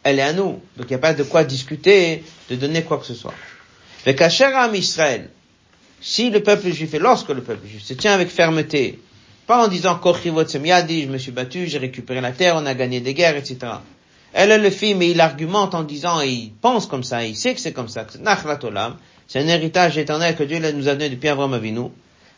Elle 0.02 0.18
est 0.18 0.24
à 0.24 0.34
nous. 0.34 0.60
Donc 0.76 0.86
il 0.86 0.90
n'y 0.90 0.96
a 0.96 1.00
pas 1.00 1.14
de 1.14 1.22
quoi 1.22 1.44
discuter, 1.44 2.24
de 2.50 2.56
donner 2.56 2.82
quoi 2.82 2.98
que 2.98 3.06
ce 3.06 3.14
soit. 3.14 3.34
Kacher 4.04 4.46
à 4.46 4.68
Israël, 4.74 5.30
si 6.02 6.32
le 6.32 6.42
peuple 6.42 6.72
juif, 6.72 6.96
et 6.96 7.00
lorsque 7.00 7.30
le 7.30 7.42
peuple 7.42 7.68
juif 7.68 7.84
se 7.84 7.94
tient 7.94 8.14
avec 8.14 8.30
fermeté, 8.30 9.00
pas 9.46 9.64
en 9.64 9.68
disant 9.68 10.00
je 10.04 11.08
me 11.08 11.18
suis 11.20 11.32
battu, 11.32 11.68
j'ai 11.68 11.78
récupéré 11.78 12.22
la 12.22 12.32
terre, 12.32 12.56
on 12.56 12.66
a 12.66 12.74
gagné 12.74 13.02
des 13.02 13.14
guerres, 13.14 13.38
etc. 13.38 13.58
Elle, 14.34 14.60
le 14.62 14.70
fait, 14.72 14.96
mais 14.96 15.12
il 15.12 15.22
argumente 15.22 15.76
en 15.76 15.84
disant, 15.84 16.22
et 16.22 16.30
il 16.30 16.52
pense 16.54 16.88
comme 16.88 17.04
ça, 17.04 17.24
il 17.24 17.36
sait 17.36 17.54
que 17.54 17.60
c'est 17.60 17.74
comme 17.74 17.88
ça, 17.88 18.04
que 18.06 18.14
c'est 19.30 19.38
Olam, 19.38 19.48
un 19.48 19.54
héritage 19.54 19.98
éternel 20.00 20.36
que 20.36 20.44
Dieu 20.44 20.60
nous 20.72 20.88
a 20.88 20.94
donné 20.94 21.10
depuis 21.10 21.30
Abraham 21.30 21.54
Avinu. 21.54 21.92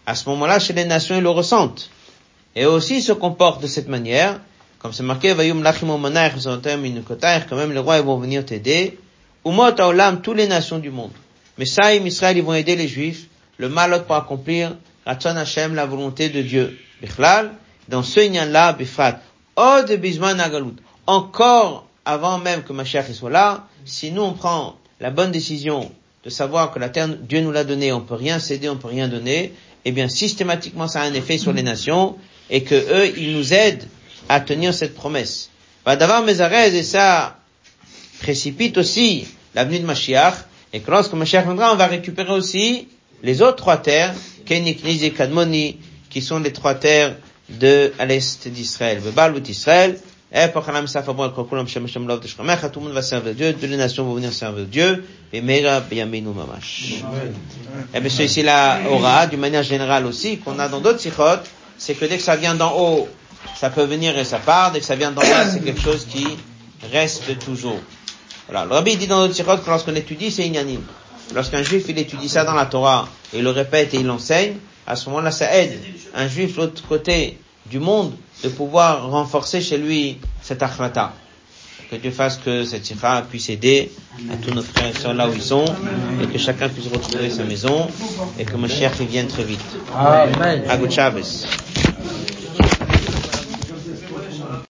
À 0.06 0.14
ce 0.14 0.28
moment-là, 0.28 0.60
chez 0.60 0.74
les 0.74 0.84
nations, 0.84 1.16
ils 1.16 1.24
le 1.24 1.30
ressentent. 1.30 1.90
Et 2.54 2.66
aussi 2.66 3.02
se 3.02 3.14
comportent 3.14 3.62
de 3.62 3.68
cette 3.68 3.88
manière, 3.88 4.42
comme 4.80 4.92
c'est 4.92 5.02
marqué, 5.02 5.34
Vayum 5.34 5.64
quand 5.64 7.56
même 7.56 7.72
les 7.72 7.80
rois 7.80 7.98
ils 7.98 8.04
vont 8.04 8.18
venir 8.18 8.46
t'aider. 8.46 9.00
Umot 9.46 9.80
haolam, 9.80 10.22
toutes 10.22 10.36
les 10.36 10.48
nations 10.48 10.80
du 10.80 10.92
monde. 10.92 11.14
Mais 11.58 11.66
ça, 11.66 11.96
Israël, 11.96 12.36
ils 12.36 12.44
vont 12.44 12.54
aider 12.54 12.76
les 12.76 12.90
juifs, 12.90 13.28
le 13.58 13.70
malot 13.70 14.02
pour 14.02 14.18
accomplir, 14.18 14.76
Ratzon 15.06 15.38
Hashem, 15.38 15.76
la 15.76 15.86
volonté 15.86 16.28
de 16.28 16.42
Dieu. 16.42 16.78
Bichlal, 17.02 17.54
dans 17.88 18.04
ce 18.04 18.20
lien-là, 18.20 18.74
Bifrat, 18.74 19.20
Od 19.56 19.90
Bizman 19.94 20.42
Agalut. 20.42 20.76
Encore 21.08 21.88
avant 22.04 22.38
même 22.38 22.64
que 22.64 22.74
Mashiach 22.74 23.10
soit 23.14 23.30
là, 23.30 23.68
si 23.86 24.12
nous 24.12 24.24
on 24.24 24.34
prend 24.34 24.76
la 25.00 25.10
bonne 25.10 25.32
décision 25.32 25.90
de 26.24 26.30
savoir 26.30 26.72
que 26.72 26.80
la 26.80 26.90
terre, 26.90 27.10
Dieu 27.10 27.42
nous 27.42 27.52
l'a 27.52 27.64
donnée, 27.64 27.92
on 27.92 28.02
peut 28.02 28.16
rien 28.16 28.40
céder, 28.40 28.70
on 28.70 28.78
peut 28.78 28.88
rien 28.88 29.08
donner, 29.08 29.54
eh 29.86 29.92
bien 29.92 30.08
systématiquement 30.08 30.88
ça 30.88 31.02
a 31.02 31.06
un 31.06 31.14
effet 31.14 31.38
sur 31.38 31.54
les 31.54 31.64
nations 31.64 32.18
et 32.50 32.64
que 32.64 32.76
eux 32.76 33.14
ils 33.18 33.36
nous 33.36 33.54
aident 33.54 33.88
à 34.30 34.40
tenir 34.40 34.74
cette 34.74 34.94
promesse. 34.94 35.50
Vadavar 35.86 36.24
Mezarez 36.24 36.78
et 36.78 36.84
ça 36.84 37.38
précipite 38.20 38.78
aussi 38.78 39.26
l'avenue 39.56 39.80
de 39.80 39.86
Mashiach 39.86 40.36
et 40.74 40.80
que 40.80 40.92
lorsque 40.92 41.14
Mashiach 41.14 41.46
viendra, 41.46 41.74
on 41.74 41.76
va 41.76 41.88
récupérer 41.88 42.32
aussi 42.32 42.88
les 43.24 43.42
autres 43.42 43.58
trois 43.58 43.78
terres, 43.78 44.14
Kenik, 44.46 44.84
Niz 44.84 45.04
et 45.04 45.12
Kadmoni, 45.12 45.78
qui 46.10 46.22
sont 46.22 46.40
les 46.40 46.54
trois 46.54 46.76
terres 46.76 47.16
de 47.50 47.92
à 48.00 48.06
l'est 48.06 48.48
d'Israël. 48.48 49.00
Bebalut 49.00 49.42
Israël, 49.50 50.00
Shkamecha, 52.28 52.70
tout 52.70 52.80
le 52.80 52.86
monde 52.86 52.94
va 52.94 53.02
venir 53.02 54.32
et. 55.34 55.42
Et 57.94 58.00
bien, 58.00 58.10
c'est 58.10 58.26
ici 58.26 58.42
la 58.42 58.80
aura, 58.90 59.28
d'une 59.28 59.42
manière 59.42 59.64
générale 59.64 60.06
aussi, 60.06 60.38
qu'on 60.38 60.58
a 60.58 60.70
dans 60.70 60.80
d'autres 60.80 61.02
sikhot, 61.02 61.42
c'est 61.78 61.96
que 61.96 62.06
dès 62.06 62.16
que 62.16 62.24
ça 62.24 62.38
vient 62.38 62.56
d'en 62.56 62.74
haut, 62.78 63.10
ça 63.56 63.70
peut 63.70 63.84
venir 63.84 64.18
et 64.18 64.24
ça 64.24 64.40
part, 64.40 64.72
dès 64.72 64.80
que 64.80 64.86
ça 64.86 64.96
vient 64.96 65.12
d'en 65.12 65.22
bas, 65.22 65.50
c'est 65.52 65.62
quelque 65.62 65.82
chose 65.82 66.08
qui 66.10 66.26
reste 66.92 67.38
toujours. 67.40 67.80
Voilà. 68.48 68.66
Le 68.66 68.74
rabbi 68.74 68.96
dit 68.96 69.08
dans 69.08 69.20
d'autres 69.20 69.36
sikhot 69.36 69.58
que 69.58 69.70
lorsqu'on 69.70 69.96
étudie, 69.96 70.32
c'est 70.32 70.48
inyanim. 70.48 70.82
Lorsqu'un 71.36 71.62
juif, 71.62 71.86
il 71.90 72.00
étudie 72.00 72.30
ça 72.30 72.46
dans 72.46 72.54
la 72.54 72.68
Torah, 72.68 73.10
et 73.34 73.40
il 73.40 73.44
le 73.44 73.50
répète 73.50 73.94
et 73.94 73.98
il 73.98 74.06
l'enseigne, 74.06 74.56
à 74.88 74.96
ce 74.96 75.10
moment-là, 75.10 75.32
ça 75.32 75.54
aide 75.58 75.78
un 76.16 76.28
juif 76.28 76.56
l'autre 76.56 76.88
côté 76.88 77.38
du 77.66 77.80
monde 77.80 78.14
de 78.44 78.50
pouvoir 78.50 79.10
renforcer 79.10 79.62
chez 79.62 79.78
lui 79.78 80.18
cette 80.42 80.64
akhlata. 80.64 81.14
Que 81.90 81.98
Dieu 81.98 82.12
fasse 82.12 82.38
que 82.38 82.64
cette 82.64 82.86
sikha 82.86 83.22
puisse 83.30 83.50
aider 83.50 83.92
à 84.32 84.38
tous 84.38 84.54
nos 84.54 84.62
frères 84.62 84.88
et 84.96 84.98
sœurs 84.98 85.14
là 85.14 85.28
où 85.28 85.34
ils 85.34 85.42
sont, 85.42 85.66
et 86.24 86.26
que 86.26 86.38
chacun 86.38 86.70
puisse 86.70 86.88
retrouver 86.88 87.30
sa 87.30 87.44
maison, 87.44 87.88
et 88.40 88.46
que 88.46 88.56
Mashiach 88.56 89.02
vienne 89.02 89.28
très 89.28 89.44
vite. 89.44 89.60
Amen. 89.94 90.64
Shabbos. 90.90 91.46